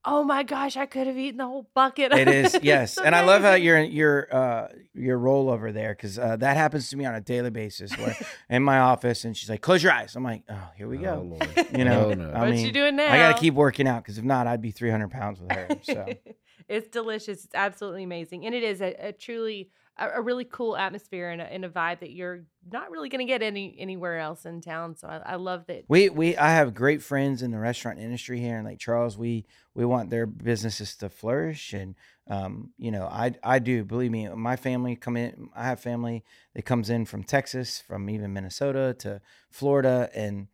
oh 0.05 0.23
my 0.23 0.43
gosh, 0.43 0.77
I 0.77 0.85
could 0.85 1.07
have 1.07 1.17
eaten 1.17 1.37
the 1.37 1.45
whole 1.45 1.69
bucket. 1.73 2.13
It 2.13 2.27
is, 2.27 2.59
yes. 2.63 2.97
and 2.97 3.15
I 3.15 3.21
love 3.25 3.41
how 3.41 3.53
your 3.53 3.79
your 3.81 4.33
uh 4.33 4.67
your 4.93 5.17
roll 5.17 5.49
over 5.49 5.71
there 5.71 5.93
because 5.93 6.17
uh, 6.17 6.35
that 6.37 6.57
happens 6.57 6.89
to 6.89 6.97
me 6.97 7.05
on 7.05 7.15
a 7.15 7.21
daily 7.21 7.49
basis. 7.49 7.95
Where 7.97 8.17
in 8.49 8.63
my 8.63 8.79
office, 8.79 9.25
and 9.25 9.35
she's 9.35 9.49
like, 9.49 9.61
"Close 9.61 9.83
your 9.83 9.91
eyes." 9.91 10.15
I'm 10.15 10.23
like, 10.23 10.43
"Oh, 10.49 10.69
here 10.75 10.87
we 10.87 10.97
go." 10.97 11.37
Oh, 11.39 11.63
you 11.77 11.85
know, 11.85 12.13
no. 12.13 12.31
I 12.31 12.49
mean, 12.49 12.65
you 12.65 12.71
doing 12.71 12.95
now? 12.95 13.11
I 13.11 13.17
got 13.17 13.35
to 13.35 13.39
keep 13.39 13.53
working 13.53 13.87
out 13.87 14.03
because 14.03 14.17
if 14.17 14.23
not, 14.23 14.47
I'd 14.47 14.61
be 14.61 14.71
300 14.71 15.09
pounds 15.09 15.39
with 15.39 15.51
her. 15.51 15.67
So 15.83 16.05
it's 16.67 16.87
delicious. 16.89 17.45
It's 17.45 17.55
absolutely 17.55 18.03
amazing, 18.03 18.45
and 18.45 18.55
it 18.55 18.63
is 18.63 18.81
a, 18.81 18.95
a 18.99 19.11
truly 19.11 19.69
a, 19.97 20.09
a 20.15 20.21
really 20.21 20.45
cool 20.45 20.77
atmosphere 20.77 21.29
and 21.29 21.41
a, 21.41 21.51
and 21.51 21.65
a 21.65 21.69
vibe 21.69 21.99
that 21.99 22.11
you're 22.11 22.43
not 22.71 22.91
really 22.91 23.09
going 23.09 23.25
to 23.25 23.31
get 23.31 23.41
any 23.41 23.75
anywhere 23.79 24.19
else 24.19 24.45
in 24.45 24.61
town. 24.61 24.95
So 24.95 25.07
I, 25.07 25.33
I, 25.33 25.35
love 25.35 25.65
that. 25.67 25.85
We 25.87 26.09
we 26.09 26.37
I 26.37 26.49
have 26.49 26.73
great 26.73 27.01
friends 27.01 27.41
in 27.41 27.51
the 27.51 27.59
restaurant 27.59 27.99
industry 27.99 28.39
here 28.39 28.57
in 28.57 28.65
Lake 28.65 28.79
Charles. 28.79 29.17
We 29.17 29.45
we 29.73 29.85
want 29.85 30.09
their 30.09 30.25
businesses 30.25 30.95
to 30.97 31.09
flourish, 31.09 31.73
and 31.73 31.95
um, 32.29 32.71
you 32.77 32.91
know, 32.91 33.05
I 33.05 33.33
I 33.43 33.59
do 33.59 33.83
believe 33.83 34.11
me. 34.11 34.27
My 34.29 34.55
family 34.55 34.95
come 34.95 35.17
in. 35.17 35.49
I 35.55 35.65
have 35.65 35.79
family 35.79 36.23
that 36.53 36.63
comes 36.63 36.89
in 36.89 37.05
from 37.05 37.23
Texas, 37.23 37.83
from 37.85 38.09
even 38.09 38.33
Minnesota 38.33 38.95
to 38.99 39.21
Florida, 39.49 40.09
and 40.13 40.47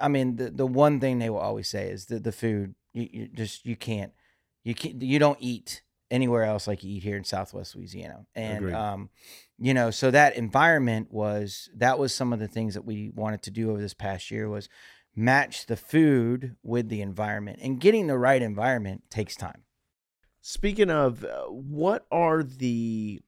I 0.00 0.08
mean 0.08 0.36
the 0.36 0.50
the 0.50 0.66
one 0.66 1.00
thing 1.00 1.18
they 1.18 1.30
will 1.30 1.38
always 1.38 1.68
say 1.68 1.88
is 1.88 2.06
that 2.06 2.24
the 2.24 2.32
food 2.32 2.74
you, 2.92 3.08
you 3.10 3.28
just 3.28 3.64
you 3.66 3.76
can't 3.76 4.12
you 4.64 4.74
can't 4.74 5.02
you 5.02 5.18
don't 5.18 5.38
eat 5.40 5.82
anywhere 6.12 6.44
else 6.44 6.68
like 6.68 6.84
you 6.84 6.94
eat 6.94 7.02
here 7.02 7.16
in 7.16 7.24
Southwest 7.24 7.74
Louisiana. 7.74 8.26
And 8.36 8.72
um, 8.74 9.10
you 9.58 9.74
know, 9.74 9.90
so 9.90 10.10
that 10.10 10.36
environment 10.36 11.08
was 11.10 11.70
that 11.76 11.98
was 11.98 12.14
some 12.14 12.32
of 12.32 12.38
the 12.38 12.46
things 12.46 12.74
that 12.74 12.84
we 12.84 13.10
wanted 13.14 13.42
to 13.42 13.50
do 13.50 13.70
over 13.70 13.80
this 13.80 13.94
past 13.94 14.30
year 14.30 14.48
was 14.48 14.68
match 15.16 15.66
the 15.66 15.76
food 15.76 16.56
with 16.62 16.88
the 16.88 17.00
environment. 17.00 17.58
And 17.62 17.80
getting 17.80 18.06
the 18.06 18.18
right 18.18 18.42
environment 18.42 19.04
takes 19.10 19.34
time. 19.34 19.62
Speaking 20.42 20.90
of, 20.90 21.24
uh, 21.24 21.44
what 21.44 22.06
are 22.10 22.42
the 22.42 23.22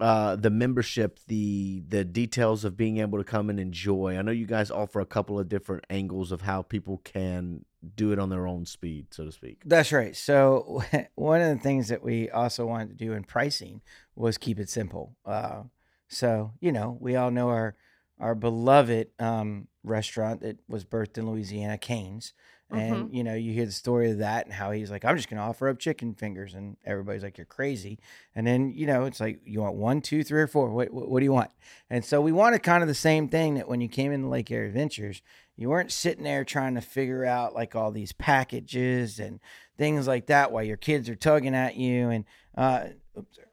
uh, 0.00 0.34
the 0.36 0.50
membership, 0.50 1.20
the 1.28 1.82
the 1.88 2.04
details 2.04 2.64
of 2.64 2.76
being 2.76 2.98
able 2.98 3.18
to 3.18 3.24
come 3.24 3.48
and 3.48 3.60
enjoy. 3.60 4.18
I 4.18 4.22
know 4.22 4.32
you 4.32 4.46
guys 4.46 4.70
offer 4.70 5.00
a 5.00 5.06
couple 5.06 5.38
of 5.38 5.48
different 5.48 5.84
angles 5.88 6.32
of 6.32 6.42
how 6.42 6.62
people 6.62 6.98
can 7.04 7.64
do 7.94 8.12
it 8.12 8.18
on 8.18 8.30
their 8.30 8.46
own 8.46 8.66
speed, 8.66 9.08
so 9.10 9.24
to 9.24 9.32
speak. 9.32 9.62
That's 9.64 9.92
right. 9.92 10.16
So 10.16 10.82
one 11.14 11.40
of 11.40 11.56
the 11.56 11.62
things 11.62 11.88
that 11.88 12.02
we 12.02 12.28
also 12.30 12.66
wanted 12.66 12.88
to 12.90 13.04
do 13.04 13.12
in 13.12 13.24
pricing 13.24 13.82
was 14.16 14.36
keep 14.36 14.58
it 14.58 14.68
simple. 14.68 15.16
Uh, 15.24 15.64
so 16.08 16.52
you 16.60 16.72
know, 16.72 16.96
we 17.00 17.14
all 17.14 17.30
know 17.30 17.48
our 17.48 17.76
our 18.18 18.34
beloved 18.34 19.08
um, 19.20 19.68
restaurant 19.84 20.40
that 20.40 20.58
was 20.68 20.84
birthed 20.84 21.18
in 21.18 21.30
Louisiana, 21.30 21.78
Cane's. 21.78 22.32
And 22.78 22.96
mm-hmm. 22.96 23.14
you 23.14 23.24
know, 23.24 23.34
you 23.34 23.52
hear 23.52 23.66
the 23.66 23.72
story 23.72 24.10
of 24.10 24.18
that 24.18 24.46
and 24.46 24.54
how 24.54 24.70
he's 24.70 24.90
like, 24.90 25.04
I'm 25.04 25.16
just 25.16 25.28
gonna 25.28 25.42
offer 25.42 25.68
up 25.68 25.78
chicken 25.78 26.14
fingers, 26.14 26.54
and 26.54 26.76
everybody's 26.84 27.22
like, 27.22 27.38
You're 27.38 27.46
crazy. 27.46 27.98
And 28.34 28.46
then 28.46 28.72
you 28.74 28.86
know, 28.86 29.04
it's 29.04 29.20
like, 29.20 29.40
you 29.44 29.60
want 29.60 29.76
one, 29.76 30.00
two, 30.00 30.22
three, 30.24 30.40
or 30.40 30.46
four. 30.46 30.70
What, 30.70 30.92
what, 30.92 31.08
what 31.08 31.20
do 31.20 31.24
you 31.24 31.32
want? 31.32 31.50
And 31.90 32.04
so 32.04 32.20
we 32.20 32.32
wanted 32.32 32.62
kind 32.62 32.82
of 32.82 32.88
the 32.88 32.94
same 32.94 33.28
thing 33.28 33.54
that 33.54 33.68
when 33.68 33.80
you 33.80 33.88
came 33.88 34.12
into 34.12 34.28
Lake 34.28 34.50
Area 34.50 34.68
Adventures, 34.68 35.22
You 35.56 35.68
weren't 35.68 35.92
sitting 35.92 36.24
there 36.24 36.44
trying 36.44 36.74
to 36.74 36.80
figure 36.80 37.24
out 37.24 37.54
like 37.54 37.74
all 37.74 37.92
these 37.92 38.12
packages 38.12 39.18
and 39.18 39.40
things 39.78 40.06
like 40.06 40.26
that 40.26 40.52
while 40.52 40.64
your 40.64 40.76
kids 40.76 41.08
are 41.08 41.14
tugging 41.14 41.54
at 41.54 41.76
you. 41.76 42.08
And 42.10 42.24
uh, 42.56 42.86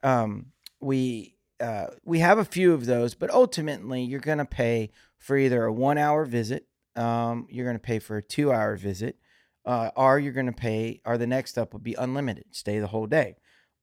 um, 0.03 0.47
we 0.79 1.35
uh, 1.59 1.87
we 2.03 2.19
have 2.19 2.39
a 2.39 2.45
few 2.45 2.73
of 2.73 2.85
those, 2.85 3.13
but 3.13 3.29
ultimately 3.29 4.01
you're 4.01 4.19
going 4.19 4.39
to 4.39 4.45
pay 4.45 4.89
for 5.19 5.37
either 5.37 5.63
a 5.65 5.71
one 5.71 5.99
hour 5.99 6.25
visit, 6.25 6.65
um, 6.95 7.47
you're 7.49 7.65
going 7.65 7.75
to 7.75 7.79
pay 7.79 7.99
for 7.99 8.17
a 8.17 8.23
two 8.23 8.51
hour 8.51 8.75
visit, 8.75 9.17
uh, 9.65 9.91
or 9.95 10.19
you're 10.19 10.33
going 10.33 10.45
to 10.47 10.51
pay, 10.51 11.01
or 11.05 11.17
the 11.17 11.27
next 11.27 11.57
up 11.57 11.73
would 11.73 11.83
be 11.83 11.93
unlimited, 11.95 12.45
stay 12.51 12.79
the 12.79 12.87
whole 12.87 13.07
day. 13.07 13.35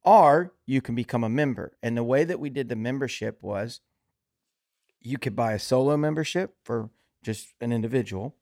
Or 0.05 0.55
you 0.65 0.81
can 0.81 0.95
become 0.95 1.25
a 1.25 1.29
member. 1.29 1.77
And 1.83 1.97
the 1.97 2.05
way 2.05 2.25
that 2.25 2.41
we 2.41 2.51
did 2.51 2.69
the 2.69 2.77
membership 2.77 3.43
was 3.43 3.81
you 5.01 5.19
could 5.19 5.37
buy 5.37 5.53
a 5.53 5.59
solo 5.59 5.97
membership 5.97 6.57
for 6.65 6.91
just 7.23 7.55
an 7.61 7.73
individual, 7.73 8.37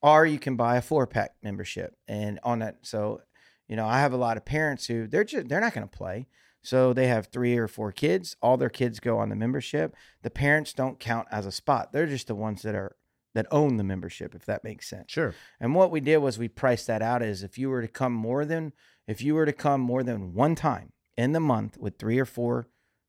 or 0.00 0.26
you 0.26 0.38
can 0.38 0.56
buy 0.56 0.76
a 0.76 0.82
four 0.82 1.06
pack 1.06 1.32
membership. 1.42 1.96
And 2.08 2.38
on 2.42 2.60
that, 2.60 2.78
so 2.82 3.22
you 3.68 3.76
know, 3.76 3.86
I 3.86 4.00
have 4.00 4.12
a 4.12 4.18
lot 4.18 4.36
of 4.36 4.44
parents 4.44 4.86
who 4.86 5.06
they're 5.06 5.24
just 5.24 5.48
they're 5.48 5.60
not 5.60 5.74
going 5.74 5.88
to 5.88 5.96
play. 5.96 6.26
So 6.62 6.92
they 6.92 7.08
have 7.08 7.26
three 7.26 7.56
or 7.56 7.66
four 7.66 7.90
kids. 7.90 8.36
All 8.40 8.56
their 8.56 8.70
kids 8.70 9.00
go 9.00 9.18
on 9.18 9.30
the 9.30 9.34
membership. 9.34 9.96
The 10.22 10.30
parents 10.30 10.72
don't 10.72 11.00
count 11.00 11.26
as 11.30 11.44
a 11.44 11.52
spot. 11.52 11.92
They're 11.92 12.06
just 12.06 12.28
the 12.28 12.36
ones 12.36 12.62
that 12.62 12.74
are 12.74 12.96
that 13.34 13.46
own 13.50 13.76
the 13.76 13.84
membership, 13.84 14.34
if 14.34 14.44
that 14.44 14.64
makes 14.64 14.88
sense. 14.88 15.10
Sure. 15.10 15.34
And 15.60 15.74
what 15.74 15.90
we 15.90 16.00
did 16.00 16.18
was 16.18 16.38
we 16.38 16.48
priced 16.48 16.86
that 16.86 17.02
out 17.02 17.22
as 17.22 17.42
if 17.42 17.58
you 17.58 17.70
were 17.70 17.82
to 17.82 17.88
come 17.88 18.12
more 18.12 18.44
than 18.44 18.72
if 19.06 19.22
you 19.22 19.34
were 19.34 19.46
to 19.46 19.52
come 19.52 19.80
more 19.80 20.02
than 20.02 20.34
one 20.34 20.54
time 20.54 20.92
in 21.16 21.32
the 21.32 21.40
month 21.40 21.76
with 21.78 21.98
three 21.98 22.18
or 22.18 22.24
four 22.24 22.68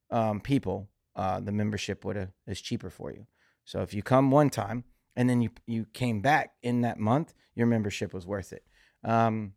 um, 0.10 0.40
people, 0.40 0.90
uh, 1.16 1.40
the 1.40 1.52
membership 1.52 2.04
would 2.06 2.30
is 2.48 2.62
cheaper 2.62 2.90
for 2.90 3.12
you. 3.12 3.28
So 3.66 3.82
if 3.82 3.94
you 3.94 4.02
come 4.02 4.32
one 4.32 4.50
time 4.50 4.84
and 5.16 5.30
then 5.30 5.42
you 5.42 5.50
you 5.66 5.86
came 5.94 6.22
back 6.22 6.54
in 6.62 6.82
that 6.82 7.00
month, 7.00 7.34
your 7.56 7.68
membership 7.68 8.14
was 8.14 8.26
worth 8.26 8.54
it. 8.54 8.64
Um, 9.04 9.54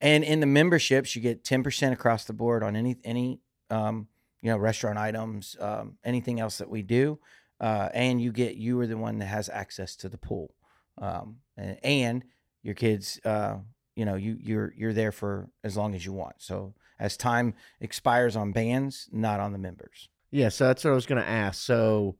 and 0.00 0.24
in 0.24 0.40
the 0.40 0.46
memberships, 0.46 1.14
you 1.16 1.22
get 1.22 1.44
ten 1.44 1.62
percent 1.62 1.92
across 1.92 2.24
the 2.24 2.32
board 2.32 2.62
on 2.62 2.76
any 2.76 2.96
any 3.04 3.40
um, 3.70 4.08
you 4.42 4.50
know 4.50 4.58
restaurant 4.58 4.98
items, 4.98 5.56
um, 5.60 5.98
anything 6.04 6.40
else 6.40 6.58
that 6.58 6.70
we 6.70 6.82
do, 6.82 7.18
uh, 7.60 7.88
and 7.94 8.20
you 8.20 8.32
get 8.32 8.56
you 8.56 8.78
are 8.80 8.86
the 8.86 8.96
one 8.96 9.18
that 9.18 9.26
has 9.26 9.48
access 9.48 9.96
to 9.96 10.08
the 10.08 10.18
pool, 10.18 10.54
um, 10.98 11.36
and, 11.56 11.78
and 11.82 12.24
your 12.62 12.74
kids, 12.74 13.20
uh, 13.24 13.56
you 13.96 14.04
know, 14.04 14.14
you 14.14 14.36
you're 14.40 14.72
you're 14.76 14.92
there 14.92 15.12
for 15.12 15.48
as 15.64 15.76
long 15.76 15.94
as 15.94 16.04
you 16.04 16.12
want. 16.12 16.36
So 16.38 16.74
as 16.98 17.16
time 17.16 17.54
expires 17.80 18.36
on 18.36 18.52
bands, 18.52 19.08
not 19.12 19.40
on 19.40 19.52
the 19.52 19.58
members. 19.58 20.08
Yeah, 20.30 20.48
so 20.50 20.66
that's 20.66 20.84
what 20.84 20.90
I 20.90 20.94
was 20.94 21.06
going 21.06 21.22
to 21.22 21.28
ask. 21.28 21.60
So 21.62 22.16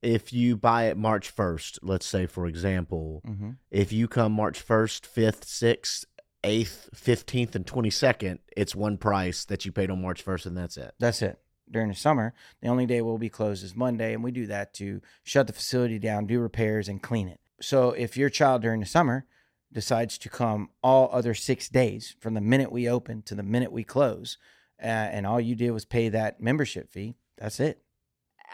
if 0.00 0.32
you 0.32 0.56
buy 0.56 0.84
it 0.84 0.96
March 0.96 1.34
1st, 1.34 1.80
let's 1.82 2.06
say 2.06 2.26
for 2.26 2.46
example, 2.46 3.22
Mm-hmm. 3.26 3.50
if 3.70 3.92
you 3.92 4.06
come 4.06 4.32
March 4.32 4.64
1st, 4.64 5.08
5th, 5.12 5.40
6th, 5.44 6.04
8th, 6.44 6.90
15th 6.94 7.54
and 7.56 7.66
22nd, 7.66 8.38
it's 8.56 8.76
one 8.76 8.96
price 8.96 9.44
that 9.46 9.64
you 9.64 9.72
paid 9.72 9.90
on 9.90 10.00
March 10.00 10.24
1st 10.24 10.46
and 10.46 10.56
that's 10.56 10.76
it. 10.76 10.94
That's 11.00 11.20
it. 11.22 11.38
During 11.70 11.88
the 11.88 11.94
summer, 11.94 12.34
the 12.60 12.68
only 12.68 12.86
day 12.86 13.02
we'll 13.02 13.18
be 13.18 13.28
closed 13.28 13.62
is 13.64 13.74
Monday, 13.76 14.14
and 14.14 14.22
we 14.24 14.30
do 14.30 14.46
that 14.46 14.72
to 14.74 15.00
shut 15.22 15.46
the 15.46 15.52
facility 15.52 15.98
down, 15.98 16.26
do 16.26 16.40
repairs, 16.40 16.88
and 16.88 17.02
clean 17.02 17.28
it. 17.28 17.40
So 17.60 17.90
if 17.90 18.16
your 18.16 18.30
child 18.30 18.62
during 18.62 18.80
the 18.80 18.86
summer 18.86 19.26
decides 19.72 20.16
to 20.18 20.28
come 20.30 20.70
all 20.82 21.10
other 21.12 21.34
six 21.34 21.68
days 21.68 22.16
from 22.20 22.34
the 22.34 22.40
minute 22.40 22.72
we 22.72 22.88
open 22.88 23.22
to 23.22 23.34
the 23.34 23.42
minute 23.42 23.70
we 23.72 23.84
close, 23.84 24.38
uh, 24.82 24.86
and 24.86 25.26
all 25.26 25.40
you 25.40 25.54
did 25.54 25.72
was 25.72 25.84
pay 25.84 26.08
that 26.08 26.40
membership 26.40 26.90
fee, 26.90 27.16
that's 27.36 27.60
it. 27.60 27.82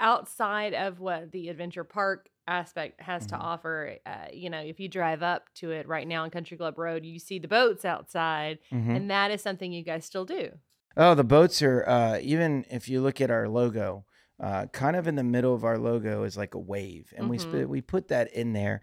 outside 0.01 0.75
of 0.75 0.99
what 0.99 1.31
the 1.31 1.49
adventure 1.49 1.85
park 1.85 2.29
aspect 2.49 3.01
has 3.01 3.27
to 3.29 3.37
Mhm. 3.37 3.41
offer 3.41 3.97
uh, 4.05 4.27
you 4.33 4.51
know 4.51 4.59
if 4.59 4.81
you 4.81 4.89
drive 4.89 5.23
up 5.23 5.49
to 5.55 5.71
it 5.71 5.87
right 5.87 6.07
now 6.09 6.25
on 6.25 6.31
country 6.31 6.57
club 6.57 6.77
road 6.79 7.05
you 7.05 7.19
see 7.19 7.39
the 7.39 7.47
boats 7.49 7.85
outside 7.85 8.59
Mhm. 8.73 8.97
and 8.97 9.11
that 9.11 9.31
is 9.31 9.41
something 9.41 9.73
you 9.73 9.85
guys 9.85 10.05
still 10.05 10.25
do 10.25 10.51
Oh, 10.97 11.15
the 11.15 11.25
boats 11.25 11.63
are 11.63 11.85
uh, 11.89 12.19
even 12.23 12.65
if 12.71 12.89
you 12.89 13.01
look 13.01 13.21
at 13.21 13.31
our 13.31 13.49
logo, 13.49 14.05
uh, 14.41 14.67
kind 14.67 14.97
of 14.97 15.07
in 15.07 15.17
the 15.17 15.25
middle 15.25 15.55
of 15.55 15.65
our 15.65 15.79
logo 15.79 16.25
is 16.25 16.37
like 16.37 16.55
a 16.55 16.59
wave, 16.59 17.13
and 17.17 17.29
we 17.31 17.39
sp- 17.39 17.69
we 17.69 17.81
put 17.81 18.09
that 18.09 18.33
in 18.33 18.53
there 18.53 18.81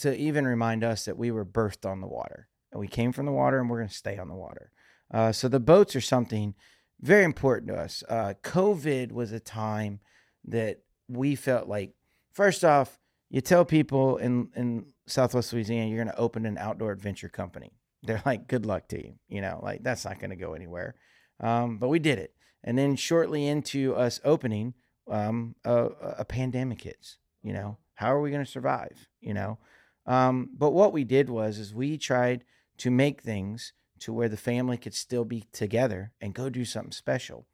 to 0.00 0.16
even 0.16 0.46
remind 0.46 0.84
us 0.84 1.04
that 1.04 1.16
we 1.16 1.30
were 1.30 1.44
birthed 1.44 1.88
on 1.88 2.00
the 2.00 2.06
water, 2.06 2.48
and 2.72 2.80
we 2.80 2.88
came 2.88 3.12
from 3.12 3.26
the 3.26 3.32
water, 3.32 3.58
and 3.58 3.68
we're 3.70 3.78
going 3.78 3.88
to 3.88 3.94
stay 3.94 4.18
on 4.18 4.28
the 4.28 4.34
water. 4.34 4.70
Uh, 5.12 5.32
so 5.32 5.48
the 5.48 5.60
boats 5.60 5.96
are 5.96 6.00
something 6.00 6.54
very 7.00 7.24
important 7.24 7.68
to 7.68 7.76
us. 7.76 8.02
Uh, 8.08 8.34
COVID 8.42 9.12
was 9.12 9.32
a 9.32 9.40
time 9.40 10.00
that 10.44 10.80
we 11.08 11.34
felt 11.34 11.68
like, 11.68 11.94
first 12.32 12.64
off, 12.64 12.98
you 13.30 13.40
tell 13.40 13.64
people 13.64 14.16
in 14.16 14.50
in 14.54 14.86
Southwest 15.06 15.52
Louisiana 15.52 15.88
you're 15.88 16.04
going 16.04 16.14
to 16.14 16.20
open 16.20 16.46
an 16.46 16.58
outdoor 16.58 16.92
adventure 16.92 17.28
company. 17.28 17.72
They're 18.02 18.22
like, 18.24 18.46
good 18.46 18.64
luck 18.66 18.88
to 18.88 18.96
you. 18.96 19.14
You 19.28 19.40
know, 19.40 19.60
like 19.62 19.82
that's 19.82 20.04
not 20.04 20.18
going 20.20 20.30
to 20.30 20.36
go 20.36 20.54
anywhere. 20.54 20.94
Um, 21.40 21.78
but 21.78 21.88
we 21.88 21.98
did 21.98 22.18
it. 22.18 22.34
And 22.64 22.76
then 22.76 22.96
shortly 22.96 23.46
into 23.46 23.94
us 23.94 24.20
opening, 24.24 24.74
um, 25.10 25.54
a, 25.64 25.86
a 26.18 26.24
pandemic 26.24 26.82
hits. 26.82 27.18
You 27.42 27.52
know, 27.52 27.78
how 27.94 28.12
are 28.12 28.20
we 28.20 28.30
going 28.30 28.44
to 28.44 28.50
survive? 28.50 29.08
You 29.20 29.34
know, 29.34 29.58
um, 30.06 30.50
but 30.56 30.70
what 30.70 30.92
we 30.92 31.04
did 31.04 31.30
was 31.30 31.58
is 31.58 31.74
we 31.74 31.98
tried 31.98 32.44
to 32.78 32.90
make 32.90 33.22
things 33.22 33.72
to 34.00 34.12
where 34.12 34.28
the 34.28 34.36
family 34.36 34.76
could 34.76 34.94
still 34.94 35.24
be 35.24 35.44
together 35.52 36.12
and 36.20 36.34
go 36.34 36.48
do 36.48 36.64
something 36.64 36.92
special. 36.92 37.46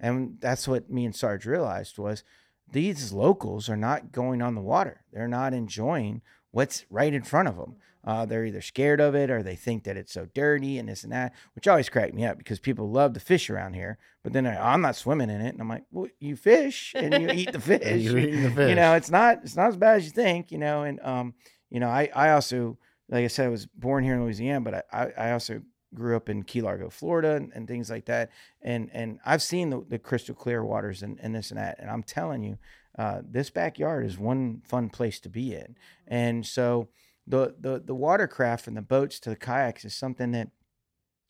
And 0.00 0.38
that's 0.40 0.66
what 0.66 0.90
me 0.90 1.04
and 1.04 1.14
Sarge 1.14 1.46
realized 1.46 1.98
was 1.98 2.24
these 2.72 3.12
locals 3.12 3.68
are 3.68 3.76
not 3.76 4.12
going 4.12 4.42
on 4.42 4.54
the 4.54 4.60
water. 4.60 5.04
They're 5.12 5.28
not 5.28 5.54
enjoying 5.54 6.22
what's 6.52 6.84
right 6.88 7.12
in 7.12 7.22
front 7.22 7.48
of 7.48 7.56
them. 7.56 7.76
Uh, 8.04 8.26
they're 8.26 8.44
either 8.44 8.60
scared 8.60 9.00
of 9.00 9.14
it 9.14 9.30
or 9.30 9.42
they 9.42 9.54
think 9.54 9.84
that 9.84 9.96
it's 9.96 10.12
so 10.12 10.26
dirty 10.34 10.76
and 10.76 10.88
this 10.88 11.04
and 11.04 11.12
that, 11.12 11.32
which 11.54 11.68
always 11.68 11.88
cracked 11.88 12.14
me 12.14 12.24
up 12.24 12.36
because 12.36 12.58
people 12.58 12.90
love 12.90 13.12
to 13.12 13.20
fish 13.20 13.48
around 13.48 13.74
here. 13.74 13.96
But 14.24 14.32
then 14.32 14.44
I, 14.44 14.72
I'm 14.72 14.80
not 14.80 14.96
swimming 14.96 15.30
in 15.30 15.40
it, 15.40 15.50
and 15.50 15.60
I'm 15.60 15.68
like, 15.68 15.84
well, 15.92 16.08
you 16.18 16.34
fish 16.34 16.94
and 16.96 17.22
you 17.22 17.30
eat 17.30 17.52
the 17.52 17.60
fish. 17.60 18.02
You're 18.02 18.18
eating 18.18 18.42
the 18.42 18.50
fish. 18.50 18.68
You 18.70 18.74
know, 18.74 18.94
it's 18.94 19.10
not 19.10 19.38
it's 19.44 19.56
not 19.56 19.68
as 19.68 19.76
bad 19.76 19.98
as 19.98 20.04
you 20.04 20.10
think. 20.10 20.50
You 20.50 20.58
know, 20.58 20.82
and 20.82 21.00
um, 21.02 21.34
you 21.70 21.78
know, 21.78 21.88
I 21.88 22.10
I 22.14 22.30
also 22.30 22.76
like 23.08 23.24
I 23.24 23.28
said, 23.28 23.46
I 23.46 23.50
was 23.50 23.66
born 23.66 24.02
here 24.02 24.14
in 24.14 24.24
Louisiana, 24.24 24.60
but 24.60 24.74
I 24.74 24.82
I, 24.92 25.28
I 25.28 25.32
also 25.32 25.62
grew 25.94 26.16
up 26.16 26.28
in 26.28 26.42
Key 26.42 26.62
Largo, 26.62 26.88
Florida, 26.88 27.36
and, 27.36 27.52
and 27.54 27.68
things 27.68 27.88
like 27.88 28.06
that. 28.06 28.30
And 28.62 28.90
and 28.92 29.20
I've 29.24 29.42
seen 29.42 29.70
the, 29.70 29.84
the 29.88 29.98
crystal 29.98 30.34
clear 30.34 30.64
waters 30.64 31.02
and, 31.02 31.18
and 31.22 31.34
this 31.34 31.50
and 31.50 31.60
that. 31.60 31.78
And 31.78 31.90
I'm 31.90 32.02
telling 32.02 32.42
you, 32.42 32.58
uh, 32.98 33.22
this 33.24 33.50
backyard 33.50 34.04
is 34.04 34.18
one 34.18 34.62
fun 34.64 34.88
place 34.90 35.18
to 35.20 35.28
be 35.28 35.54
in. 35.54 35.76
And 36.06 36.46
so 36.46 36.88
the 37.26 37.54
the 37.58 37.82
the 37.84 37.94
watercraft 37.94 38.66
and 38.66 38.76
the 38.76 38.82
boats 38.82 39.20
to 39.20 39.30
the 39.30 39.36
kayaks 39.36 39.84
is 39.84 39.94
something 39.94 40.32
that 40.32 40.50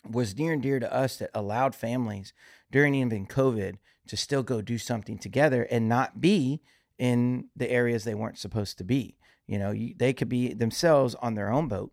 was 0.09 0.37
near 0.37 0.53
and 0.53 0.63
dear 0.63 0.81
to 0.81 0.93
us 0.93 1.17
that 1.19 1.31
allowed 1.35 1.75
families 1.75 2.33
during 2.71 2.95
even 2.95 3.27
COVID 3.27 3.77
to 4.09 4.17
still 4.17 4.43
go 4.43 4.61
do 4.61 4.79
something 4.79 5.19
together 5.19 5.63
and 5.71 5.89
not 5.89 6.21
be 6.21 6.61
in 6.99 7.49
the 7.55 7.71
areas 7.71 8.05
they 8.05 8.15
weren't 8.15 8.39
supposed 8.39 8.79
to 8.79 8.85
be. 8.85 9.17
You 9.47 9.59
know, 9.59 9.71
you, 9.71 9.95
they 9.97 10.13
could 10.13 10.29
be 10.29 10.55
themselves 10.55 11.15
on 11.17 11.35
their 11.35 11.53
own 11.53 11.69
boat 11.69 11.93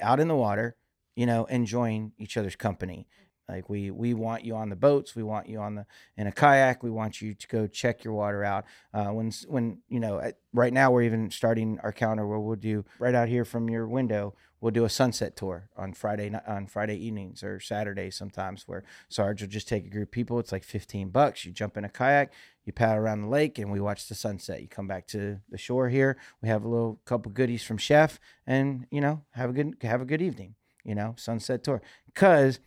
out 0.00 0.20
in 0.20 0.28
the 0.28 0.36
water, 0.36 0.76
you 1.14 1.26
know, 1.26 1.44
enjoying 1.46 2.12
each 2.18 2.36
other's 2.36 2.56
company. 2.56 3.06
Like 3.50 3.68
we 3.68 3.90
we 3.90 4.14
want 4.14 4.44
you 4.44 4.54
on 4.54 4.68
the 4.68 4.76
boats, 4.76 5.16
we 5.16 5.22
want 5.22 5.48
you 5.48 5.58
on 5.58 5.74
the 5.74 5.86
in 6.16 6.26
a 6.26 6.32
kayak, 6.32 6.82
we 6.82 6.90
want 6.90 7.20
you 7.20 7.34
to 7.34 7.48
go 7.48 7.66
check 7.66 8.04
your 8.04 8.14
water 8.14 8.44
out. 8.44 8.64
Uh, 8.94 9.06
when 9.06 9.32
when 9.48 9.78
you 9.88 10.00
know, 10.00 10.20
at, 10.20 10.36
right 10.52 10.72
now 10.72 10.90
we're 10.90 11.02
even 11.02 11.30
starting 11.30 11.78
our 11.82 11.92
calendar 11.92 12.26
where 12.26 12.38
we'll 12.38 12.56
do 12.56 12.84
right 12.98 13.14
out 13.14 13.28
here 13.28 13.44
from 13.44 13.68
your 13.68 13.88
window, 13.88 14.34
we'll 14.60 14.70
do 14.70 14.84
a 14.84 14.88
sunset 14.88 15.36
tour 15.36 15.68
on 15.76 15.92
Friday 15.92 16.32
on 16.46 16.66
Friday 16.66 16.96
evenings 16.96 17.42
or 17.42 17.58
Saturdays 17.60 18.14
sometimes 18.14 18.68
where 18.68 18.84
Sarge 19.08 19.42
will 19.42 19.48
just 19.48 19.68
take 19.68 19.84
a 19.84 19.90
group 19.90 20.08
of 20.08 20.12
people. 20.12 20.38
It's 20.38 20.52
like 20.52 20.64
fifteen 20.64 21.10
bucks. 21.10 21.44
You 21.44 21.52
jump 21.52 21.76
in 21.76 21.84
a 21.84 21.88
kayak, 21.88 22.32
you 22.64 22.72
paddle 22.72 23.02
around 23.02 23.22
the 23.22 23.28
lake, 23.28 23.58
and 23.58 23.72
we 23.72 23.80
watch 23.80 24.08
the 24.08 24.14
sunset. 24.14 24.62
You 24.62 24.68
come 24.68 24.86
back 24.86 25.06
to 25.08 25.40
the 25.50 25.58
shore 25.58 25.88
here. 25.88 26.16
We 26.40 26.48
have 26.48 26.64
a 26.64 26.68
little 26.68 27.00
couple 27.04 27.32
goodies 27.32 27.64
from 27.64 27.78
Chef, 27.78 28.20
and 28.46 28.86
you 28.90 29.00
know 29.00 29.24
have 29.32 29.50
a 29.50 29.52
good 29.52 29.76
have 29.82 30.00
a 30.00 30.06
good 30.06 30.22
evening. 30.22 30.54
You 30.84 30.94
know, 30.94 31.14
sunset 31.18 31.62
tour 31.62 31.82
because 32.06 32.58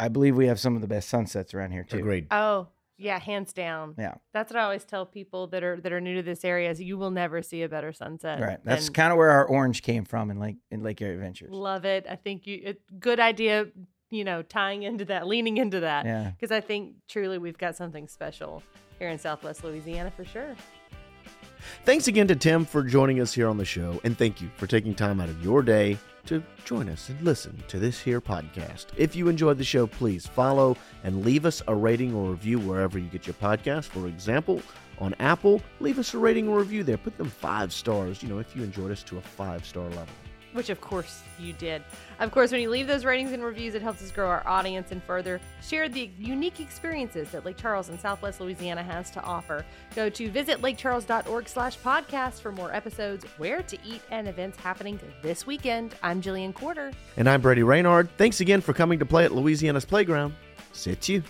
I 0.00 0.08
believe 0.08 0.36
we 0.36 0.46
have 0.46 0.60
some 0.60 0.74
of 0.76 0.80
the 0.82 0.88
best 0.88 1.08
sunsets 1.08 1.54
around 1.54 1.72
here 1.72 1.84
too. 1.84 1.98
Agreed. 1.98 2.26
oh 2.30 2.68
yeah 3.00 3.18
hands 3.20 3.52
down 3.52 3.94
Yeah, 3.96 4.14
that's 4.32 4.52
what 4.52 4.58
i 4.60 4.64
always 4.64 4.84
tell 4.84 5.06
people 5.06 5.46
that 5.48 5.62
are 5.62 5.80
that 5.80 5.92
are 5.92 6.00
new 6.00 6.16
to 6.16 6.22
this 6.22 6.44
area 6.44 6.68
is 6.68 6.80
you 6.80 6.98
will 6.98 7.12
never 7.12 7.42
see 7.42 7.62
a 7.62 7.68
better 7.68 7.92
sunset 7.92 8.40
right. 8.40 8.58
That's 8.64 8.86
than- 8.86 8.94
kind 8.94 9.12
of 9.12 9.18
where 9.18 9.30
our 9.30 9.44
orange 9.44 9.82
came 9.82 10.04
from 10.04 10.32
in 10.32 10.40
Lake 10.40 10.56
in 10.72 10.82
Lake 10.82 11.00
Area 11.00 11.14
Adventures. 11.14 11.50
love 11.52 11.84
it 11.84 12.06
i 12.10 12.16
think 12.16 12.44
you 12.48 12.60
it, 12.64 12.80
good 12.98 13.20
idea 13.20 13.66
you 14.10 14.24
know 14.24 14.42
tying 14.42 14.82
into 14.82 15.04
that 15.04 15.28
leaning 15.28 15.58
into 15.58 15.78
that 15.80 16.06
Yeah. 16.06 16.30
because 16.30 16.50
I 16.50 16.60
think 16.60 16.94
truly 17.08 17.38
we've 17.38 17.58
got 17.58 17.76
something 17.76 18.08
special 18.08 18.64
here 18.98 19.10
in 19.10 19.18
Southwest 19.18 19.62
Louisiana 19.62 20.10
for 20.10 20.24
sure. 20.24 20.56
Thanks 21.84 22.08
again 22.08 22.26
to 22.28 22.34
Tim 22.36 22.64
for 22.64 22.82
joining 22.82 23.20
us 23.20 23.32
here 23.34 23.48
on 23.48 23.58
the 23.58 23.64
show, 23.64 24.00
and 24.04 24.16
thank 24.16 24.40
you 24.40 24.48
for 24.56 24.66
taking 24.66 24.94
time 24.94 25.20
out 25.20 25.28
of 25.28 25.44
your 25.44 25.62
day 25.62 25.98
to 26.28 26.42
join 26.66 26.90
us 26.90 27.08
and 27.08 27.20
listen 27.22 27.56
to 27.68 27.78
this 27.78 27.98
here 27.98 28.20
podcast. 28.20 28.86
If 28.96 29.16
you 29.16 29.28
enjoyed 29.28 29.56
the 29.56 29.64
show, 29.64 29.86
please 29.86 30.26
follow 30.26 30.76
and 31.02 31.24
leave 31.24 31.46
us 31.46 31.62
a 31.68 31.74
rating 31.74 32.14
or 32.14 32.30
review 32.30 32.58
wherever 32.58 32.98
you 32.98 33.08
get 33.08 33.26
your 33.26 33.34
podcast. 33.34 33.86
For 33.86 34.06
example, 34.06 34.60
on 34.98 35.14
Apple, 35.20 35.62
leave 35.80 35.98
us 35.98 36.12
a 36.12 36.18
rating 36.18 36.46
or 36.46 36.58
review 36.58 36.84
there. 36.84 36.98
Put 36.98 37.16
them 37.16 37.30
five 37.30 37.72
stars, 37.72 38.22
you 38.22 38.28
know, 38.28 38.38
if 38.38 38.54
you 38.54 38.62
enjoyed 38.62 38.90
us 38.90 39.02
to 39.04 39.16
a 39.16 39.22
five 39.22 39.64
star 39.64 39.84
level. 39.84 40.06
Which 40.52 40.70
of 40.70 40.80
course 40.80 41.22
you 41.38 41.52
did. 41.52 41.82
Of 42.20 42.32
course, 42.32 42.50
when 42.50 42.60
you 42.60 42.70
leave 42.70 42.86
those 42.86 43.04
ratings 43.04 43.32
and 43.32 43.44
reviews, 43.44 43.74
it 43.74 43.82
helps 43.82 44.02
us 44.02 44.10
grow 44.10 44.28
our 44.28 44.46
audience 44.46 44.90
and 44.90 45.02
further 45.02 45.40
share 45.62 45.88
the 45.88 46.10
unique 46.18 46.58
experiences 46.58 47.30
that 47.30 47.44
Lake 47.44 47.56
Charles 47.56 47.90
and 47.90 48.00
Southwest 48.00 48.40
Louisiana 48.40 48.82
has 48.82 49.10
to 49.12 49.22
offer. 49.22 49.64
Go 49.94 50.08
to 50.08 50.30
visit 50.30 50.60
lakecharles.org 50.62 51.48
slash 51.48 51.78
podcast 51.78 52.40
for 52.40 52.50
more 52.50 52.74
episodes, 52.74 53.24
where 53.36 53.62
to 53.62 53.78
eat, 53.84 54.00
and 54.10 54.26
events 54.26 54.58
happening 54.58 54.98
this 55.22 55.46
weekend. 55.46 55.94
I'm 56.02 56.20
Jillian 56.22 56.54
Corder. 56.54 56.92
And 57.16 57.28
I'm 57.28 57.40
Brady 57.40 57.62
Renard. 57.62 58.08
Thanks 58.16 58.40
again 58.40 58.60
for 58.60 58.72
coming 58.72 58.98
to 58.98 59.06
play 59.06 59.24
at 59.24 59.32
Louisiana's 59.32 59.84
Playground. 59.84 60.34
Sit 60.72 61.08
you. 61.08 61.22